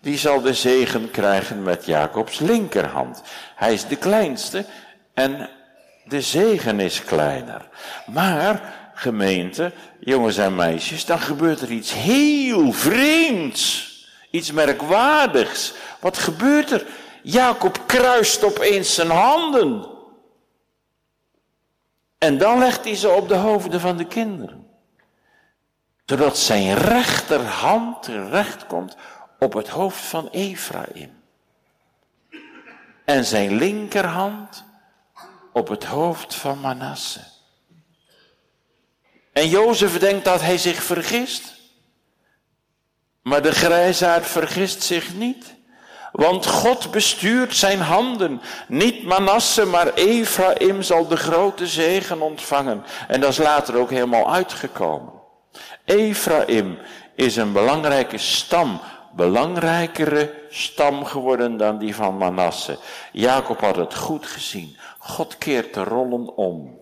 die 0.02 0.18
zal 0.18 0.42
de 0.42 0.54
zegen 0.54 1.12
krijgen 1.12 1.64
met 1.64 1.86
Jacobs 1.86 2.40
linkerhand. 2.40 3.22
Hij 3.56 3.74
is 3.74 3.88
de 3.88 3.96
kleinste 3.96 4.66
en 5.14 5.50
de 6.06 6.22
zegen 6.22 6.80
is 6.80 7.04
kleiner. 7.04 7.70
Maar, 8.06 8.74
gemeente, 8.94 9.72
jongens 10.00 10.38
en 10.38 10.56
meisjes, 10.56 11.06
dan 11.06 11.20
gebeurt 11.20 11.62
er 11.62 11.72
iets 11.72 11.94
heel 11.94 12.72
vreemds. 12.72 13.92
Iets 14.30 14.52
merkwaardigs. 14.52 15.74
Wat 16.00 16.18
gebeurt 16.18 16.72
er? 16.72 16.86
Jacob 17.24 17.84
kruist 17.86 18.44
opeens 18.44 18.94
zijn 18.94 19.10
handen. 19.10 19.88
En 22.18 22.38
dan 22.38 22.60
legt 22.60 22.84
hij 22.84 22.96
ze 22.96 23.10
op 23.10 23.28
de 23.28 23.36
hoofden 23.36 23.80
van 23.80 23.98
de 23.98 24.06
kinderen. 24.06 24.68
Zodat 26.14 26.38
zijn 26.38 26.74
rechterhand 26.74 28.04
terecht 28.04 28.68
komt 28.68 28.96
op 29.40 29.54
het 29.54 29.68
hoofd 29.68 30.02
van 30.02 30.30
Ephraim. 30.30 31.24
En 33.06 33.26
zijn 33.26 33.56
linkerhand 33.56 34.64
op 35.54 35.68
het 35.68 35.84
hoofd 35.84 36.36
van 36.36 36.60
Manasse. 36.60 37.20
En 39.32 39.50
Jozef 39.50 40.00
denkt 40.00 40.26
dat 40.26 40.42
hij 40.42 40.58
zich 40.58 40.84
vergist. 40.84 41.54
Maar 43.22 43.42
de 43.42 43.52
grijsaard 43.52 44.26
vergist 44.26 44.84
zich 44.84 45.14
niet. 45.14 45.56
Want 46.12 46.46
God 46.46 46.92
bestuurt 46.92 47.56
zijn 47.56 47.82
handen. 47.82 48.42
Niet 48.68 49.04
Manasse, 49.04 49.66
maar 49.66 49.94
Ephraim 49.94 50.82
zal 50.82 51.08
de 51.08 51.18
grote 51.18 51.68
zegen 51.68 52.22
ontvangen. 52.22 52.84
En 53.08 53.22
dat 53.22 53.30
is 53.30 53.38
later 53.38 53.76
ook 53.76 53.90
helemaal 53.90 54.34
uitgekomen. 54.34 55.22
Ephraim 55.86 56.78
is 57.16 57.36
een 57.36 57.52
belangrijke 57.52 58.18
stam 58.18 58.80
belangrijkere 59.16 60.34
stam 60.50 61.06
geworden 61.06 61.58
dan 61.58 61.78
die 61.78 61.96
van 61.96 62.18
Manasse. 62.18 62.78
Jacob 63.12 63.60
had 63.60 63.76
het 63.76 63.96
goed 63.96 64.26
gezien. 64.26 64.78
God 64.98 65.38
keert 65.38 65.74
de 65.74 65.84
rollen 65.84 66.36
om. 66.36 66.82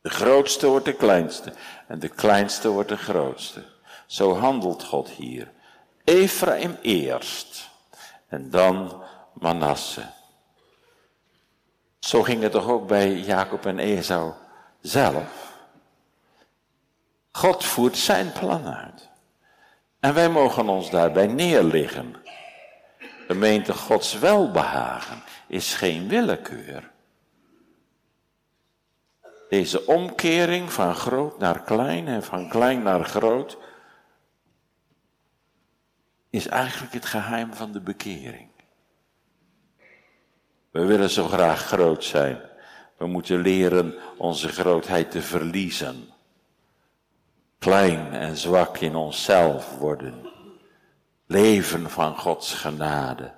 De 0.00 0.10
grootste 0.10 0.66
wordt 0.66 0.84
de 0.84 0.92
kleinste 0.92 1.52
en 1.86 1.98
de 1.98 2.08
kleinste 2.08 2.68
wordt 2.68 2.88
de 2.88 2.96
grootste. 2.96 3.64
Zo 4.06 4.36
handelt 4.36 4.84
God 4.84 5.08
hier. 5.08 5.50
Ephraim 6.04 6.78
eerst 6.82 7.70
en 8.28 8.50
dan 8.50 9.02
Manasse. 9.32 10.02
Zo 11.98 12.22
ging 12.22 12.42
het 12.42 12.52
toch 12.52 12.68
ook 12.68 12.86
bij 12.86 13.14
Jacob 13.14 13.66
en 13.66 13.78
Esau 13.78 14.32
zelf. 14.80 15.47
God 17.38 17.64
voert 17.64 17.96
zijn 17.96 18.32
plan 18.32 18.66
uit. 18.66 19.08
En 20.00 20.14
wij 20.14 20.28
mogen 20.28 20.68
ons 20.68 20.90
daarbij 20.90 21.26
neerliggen. 21.26 22.14
Gemeente 23.26 23.72
Gods 23.74 24.18
welbehagen 24.18 25.22
is 25.46 25.74
geen 25.74 26.08
willekeur. 26.08 26.90
Deze 29.48 29.86
omkering 29.86 30.72
van 30.72 30.94
groot 30.94 31.38
naar 31.38 31.62
klein 31.62 32.06
en 32.06 32.22
van 32.22 32.48
klein 32.48 32.82
naar 32.82 33.04
groot 33.04 33.58
is 36.30 36.46
eigenlijk 36.46 36.92
het 36.92 37.06
geheim 37.06 37.54
van 37.54 37.72
de 37.72 37.80
bekering. 37.80 38.48
We 40.70 40.84
willen 40.84 41.10
zo 41.10 41.26
graag 41.26 41.64
groot 41.64 42.04
zijn. 42.04 42.40
We 42.96 43.06
moeten 43.06 43.40
leren 43.40 43.94
onze 44.16 44.48
grootheid 44.48 45.10
te 45.10 45.22
verliezen. 45.22 46.16
Klein 47.58 48.12
en 48.12 48.36
zwak 48.36 48.78
in 48.78 48.94
onszelf 48.94 49.78
worden. 49.78 50.28
Leven 51.26 51.90
van 51.90 52.16
Gods 52.16 52.54
genade. 52.54 53.32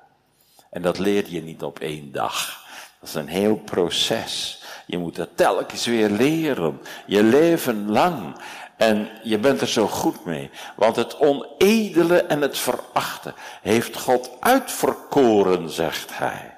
En 0.71 0.83
dat 0.83 0.99
leer 0.99 1.25
je 1.29 1.43
niet 1.43 1.63
op 1.63 1.79
één 1.79 2.13
dag. 2.13 2.65
Dat 3.01 3.09
is 3.09 3.15
een 3.15 3.29
heel 3.29 3.57
proces. 3.57 4.63
Je 4.87 4.99
moet 4.99 5.17
dat 5.17 5.29
telkens 5.35 5.87
weer 5.87 6.11
leren. 6.11 6.81
Je 7.07 7.23
leven 7.23 7.91
lang. 7.91 8.37
En 8.77 9.09
je 9.23 9.39
bent 9.39 9.61
er 9.61 9.69
zo 9.69 9.87
goed 9.87 10.25
mee. 10.25 10.51
Want 10.77 10.97
het 10.97 11.19
onedele 11.19 12.23
en 12.23 12.41
het 12.41 12.59
verachten 12.59 13.35
heeft 13.63 13.97
God 13.97 14.31
uitverkoren, 14.41 15.71
zegt 15.71 16.19
hij. 16.19 16.57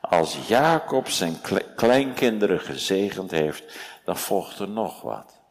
Als 0.00 0.38
Jacob 0.46 1.08
zijn 1.08 1.36
kleinkinderen 1.76 2.60
gezegend 2.60 3.30
heeft, 3.30 3.78
dan 4.04 4.16
volgt 4.16 4.58
er 4.58 4.68
nog 4.68 5.02
wat. 5.02 5.41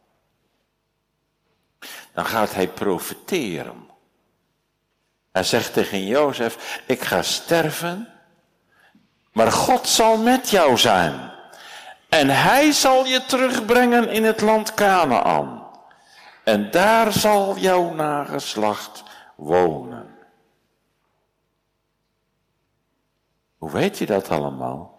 Dan 2.14 2.26
gaat 2.26 2.54
hij 2.54 2.68
profiteren. 2.68 3.90
Hij 5.32 5.44
zegt 5.44 5.74
tegen 5.74 6.06
Jozef, 6.06 6.82
ik 6.86 7.02
ga 7.02 7.22
sterven, 7.22 8.08
maar 9.32 9.52
God 9.52 9.88
zal 9.88 10.18
met 10.18 10.50
jou 10.50 10.78
zijn. 10.78 11.32
En 12.10 12.30
hij 12.30 12.72
zal 12.72 13.06
je 13.06 13.26
terugbrengen 13.26 14.10
in 14.10 14.24
het 14.24 14.42
land 14.42 14.74
Canaan. 14.74 15.68
En 16.44 16.72
daar 16.72 17.14
zal 17.14 17.58
jouw 17.58 17.94
nageslacht 17.94 19.04
wonen. 19.36 20.10
Hoe 23.58 23.72
weet 23.72 23.98
je 23.98 24.06
dat 24.06 24.30
allemaal? 24.30 24.96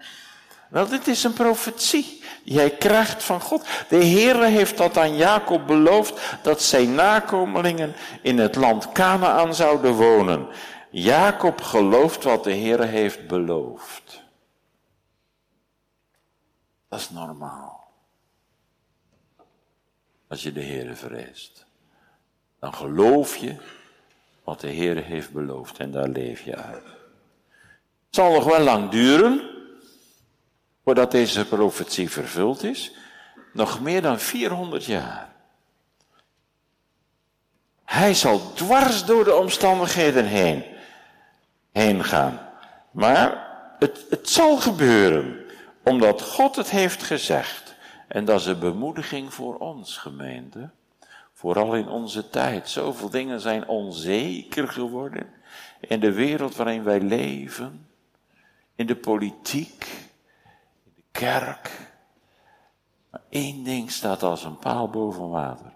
Wel, 0.72 0.88
dit 0.88 1.06
is 1.06 1.24
een 1.24 1.32
profetie 1.32 2.22
hij 2.44 2.70
krijgt 2.70 3.22
van 3.22 3.40
God. 3.40 3.66
De 3.88 4.04
Heere 4.04 4.46
heeft 4.46 4.76
dat 4.76 4.96
aan 4.96 5.16
Jacob 5.16 5.66
beloofd, 5.66 6.38
dat 6.42 6.62
zijn 6.62 6.94
nakomelingen 6.94 7.94
in 8.22 8.38
het 8.38 8.54
land 8.56 8.92
Canaan 8.92 9.54
zouden 9.54 9.92
wonen. 9.92 10.48
Jacob 10.90 11.60
gelooft 11.60 12.24
wat 12.24 12.44
de 12.44 12.54
Heere 12.54 12.84
heeft 12.84 13.26
beloofd. 13.26 14.22
Dat 16.88 17.00
is 17.00 17.10
normaal. 17.10 17.92
Als 20.28 20.42
je 20.42 20.52
de 20.52 20.64
Heere 20.64 20.94
vreest. 20.94 21.66
Dan 22.58 22.74
geloof 22.74 23.36
je 23.36 23.56
wat 24.44 24.60
de 24.60 24.72
Heere 24.72 25.00
heeft 25.00 25.32
beloofd 25.32 25.78
en 25.78 25.90
daar 25.90 26.08
leef 26.08 26.40
je 26.40 26.56
uit. 26.56 26.84
Het 28.06 28.20
zal 28.20 28.32
nog 28.32 28.44
wel 28.44 28.60
lang 28.60 28.90
duren 28.90 29.51
voordat 30.84 31.10
deze 31.10 31.46
profetie 31.46 32.10
vervuld 32.10 32.64
is. 32.64 32.92
Nog 33.52 33.80
meer 33.80 34.02
dan 34.02 34.20
400 34.20 34.84
jaar. 34.84 35.32
Hij 37.84 38.14
zal 38.14 38.52
dwars 38.52 39.04
door 39.04 39.24
de 39.24 39.34
omstandigheden 39.34 40.24
heen, 40.24 40.64
heen 41.72 42.04
gaan. 42.04 42.48
Maar 42.90 43.50
het, 43.78 44.06
het 44.10 44.28
zal 44.28 44.56
gebeuren, 44.56 45.40
omdat 45.82 46.22
God 46.22 46.56
het 46.56 46.70
heeft 46.70 47.02
gezegd. 47.02 47.74
En 48.08 48.24
dat 48.24 48.40
is 48.40 48.46
een 48.46 48.58
bemoediging 48.58 49.34
voor 49.34 49.58
ons, 49.58 49.96
gemeente. 49.96 50.70
Vooral 51.32 51.74
in 51.74 51.88
onze 51.88 52.30
tijd. 52.30 52.68
Zoveel 52.68 53.10
dingen 53.10 53.40
zijn 53.40 53.68
onzeker 53.68 54.68
geworden. 54.68 55.26
In 55.80 56.00
de 56.00 56.12
wereld 56.12 56.56
waarin 56.56 56.84
wij 56.84 57.00
leven 57.00 57.86
in 58.74 58.86
de 58.86 58.96
politiek, 58.96 59.86
kerk. 61.12 61.90
Maar 63.10 63.22
één 63.28 63.64
ding 63.64 63.90
staat 63.90 64.22
als 64.22 64.44
een 64.44 64.58
paal 64.58 64.90
boven 64.90 65.28
water. 65.28 65.72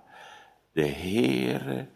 De 0.73 0.87
Heere 0.87 1.89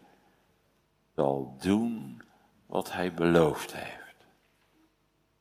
zal 1.15 1.55
doen 1.59 2.21
wat 2.65 2.91
hij 2.91 3.13
beloofd 3.13 3.73
heeft. 3.75 4.25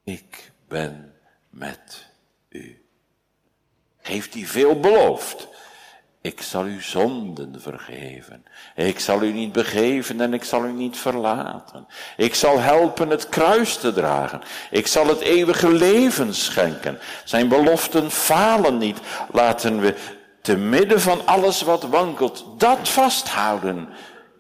Ik 0.02 0.52
ben 0.68 1.14
met 1.50 2.10
u. 2.48 2.84
Heeft 3.96 4.34
hij 4.34 4.44
veel 4.44 4.80
beloofd? 4.80 5.48
Ik 6.22 6.42
zal 6.42 6.66
u 6.66 6.82
zonden 6.82 7.60
vergeven. 7.60 8.44
Ik 8.74 9.00
zal 9.00 9.22
u 9.22 9.32
niet 9.32 9.52
begeven 9.52 10.20
en 10.20 10.34
ik 10.34 10.44
zal 10.44 10.64
u 10.64 10.72
niet 10.72 10.96
verlaten. 10.96 11.86
Ik 12.16 12.34
zal 12.34 12.58
helpen 12.58 13.08
het 13.08 13.28
kruis 13.28 13.76
te 13.76 13.92
dragen. 13.92 14.40
Ik 14.70 14.86
zal 14.86 15.06
het 15.06 15.20
eeuwige 15.20 15.72
leven 15.72 16.34
schenken. 16.34 16.98
Zijn 17.24 17.48
beloften 17.48 18.10
falen 18.10 18.78
niet. 18.78 18.98
Laten 19.32 19.80
we 19.80 19.94
te 20.42 20.56
midden 20.56 21.00
van 21.00 21.26
alles 21.26 21.62
wat 21.62 21.82
wankelt, 21.82 22.44
dat 22.58 22.88
vasthouden. 22.88 23.88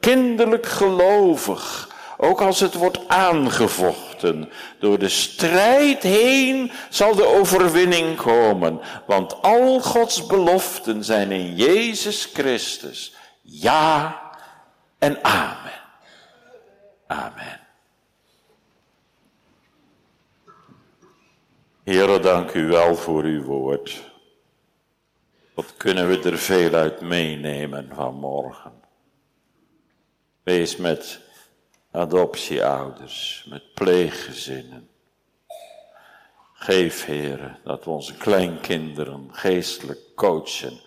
Kinderlijk 0.00 0.66
gelovig. 0.66 1.88
Ook 2.16 2.40
als 2.40 2.60
het 2.60 2.74
wordt 2.74 3.08
aangevochten. 3.08 4.09
Door 4.78 4.98
de 4.98 5.08
strijd 5.08 6.02
heen 6.02 6.72
zal 6.88 7.14
de 7.14 7.26
overwinning 7.26 8.16
komen. 8.16 8.80
Want 9.06 9.42
al 9.42 9.80
Gods 9.80 10.26
beloften 10.26 11.04
zijn 11.04 11.32
in 11.32 11.54
Jezus 11.54 12.30
Christus. 12.32 13.14
Ja 13.42 14.20
en 14.98 15.24
amen. 15.24 15.80
Amen. 17.06 17.60
Heere, 21.84 22.20
dank 22.20 22.54
u 22.54 22.66
wel 22.66 22.96
voor 22.96 23.22
uw 23.22 23.42
woord. 23.42 24.10
Wat 25.54 25.74
kunnen 25.76 26.08
we 26.08 26.30
er 26.30 26.38
veel 26.38 26.72
uit 26.74 27.00
meenemen 27.00 27.90
vanmorgen? 27.94 28.72
Wees 30.42 30.76
met 30.76 31.20
adoptieouders, 31.90 33.46
met 33.48 33.74
pleeggezinnen. 33.74 34.88
Geef, 36.52 37.04
heren, 37.04 37.58
dat 37.64 37.84
we 37.84 37.90
onze 37.90 38.16
kleinkinderen 38.16 39.28
geestelijk 39.32 40.00
coachen 40.14 40.80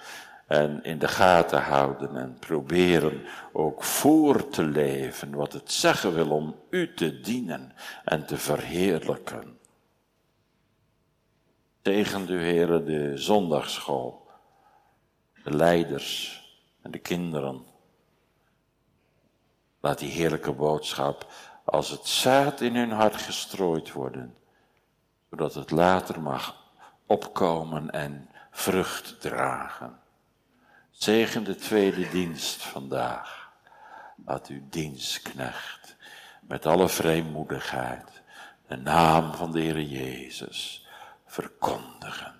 en 0.47 0.83
in 0.83 0.99
de 0.99 1.07
gaten 1.07 1.61
houden 1.61 2.17
en 2.17 2.37
proberen 2.39 3.25
ook 3.51 3.83
voor 3.83 4.49
te 4.49 4.63
leven 4.63 5.35
wat 5.35 5.53
het 5.53 5.71
zeggen 5.71 6.13
wil 6.13 6.29
om 6.29 6.55
u 6.69 6.93
te 6.93 7.19
dienen 7.19 7.73
en 8.03 8.25
te 8.25 8.37
verheerlijken. 8.37 9.57
Tegen 11.81 12.29
u, 12.29 12.41
heren, 12.41 12.85
de 12.85 13.17
zondagschool, 13.17 14.27
de 15.43 15.55
leiders 15.55 16.41
en 16.81 16.91
de 16.91 16.99
kinderen 16.99 17.65
Laat 19.83 19.99
die 19.99 20.11
heerlijke 20.11 20.51
boodschap 20.51 21.31
als 21.63 21.89
het 21.89 22.07
zaad 22.07 22.61
in 22.61 22.75
hun 22.75 22.91
hart 22.91 23.15
gestrooid 23.15 23.91
worden, 23.91 24.35
zodat 25.29 25.53
het 25.53 25.71
later 25.71 26.21
mag 26.21 26.55
opkomen 27.05 27.91
en 27.91 28.29
vrucht 28.51 29.21
dragen. 29.21 29.99
Zegen 30.91 31.43
de 31.43 31.55
tweede 31.55 32.09
dienst 32.09 32.61
vandaag. 32.61 33.51
Laat 34.25 34.47
uw 34.47 34.61
dienstknecht 34.69 35.95
met 36.41 36.65
alle 36.65 36.89
vrijmoedigheid 36.89 38.21
de 38.67 38.75
naam 38.75 39.33
van 39.33 39.51
de 39.51 39.59
Heer 39.59 39.81
Jezus 39.81 40.87
verkondigen. 41.25 42.35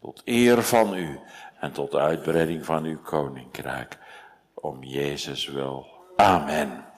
Tot 0.00 0.22
eer 0.24 0.62
van 0.62 0.94
u 0.94 1.20
en 1.60 1.72
tot 1.72 1.94
uitbreiding 1.94 2.64
van 2.64 2.84
uw 2.84 3.00
koninkrijk. 3.00 3.98
Om 4.54 4.84
Jezus 4.84 5.46
wil. 5.46 5.91
Amen. 6.22 6.91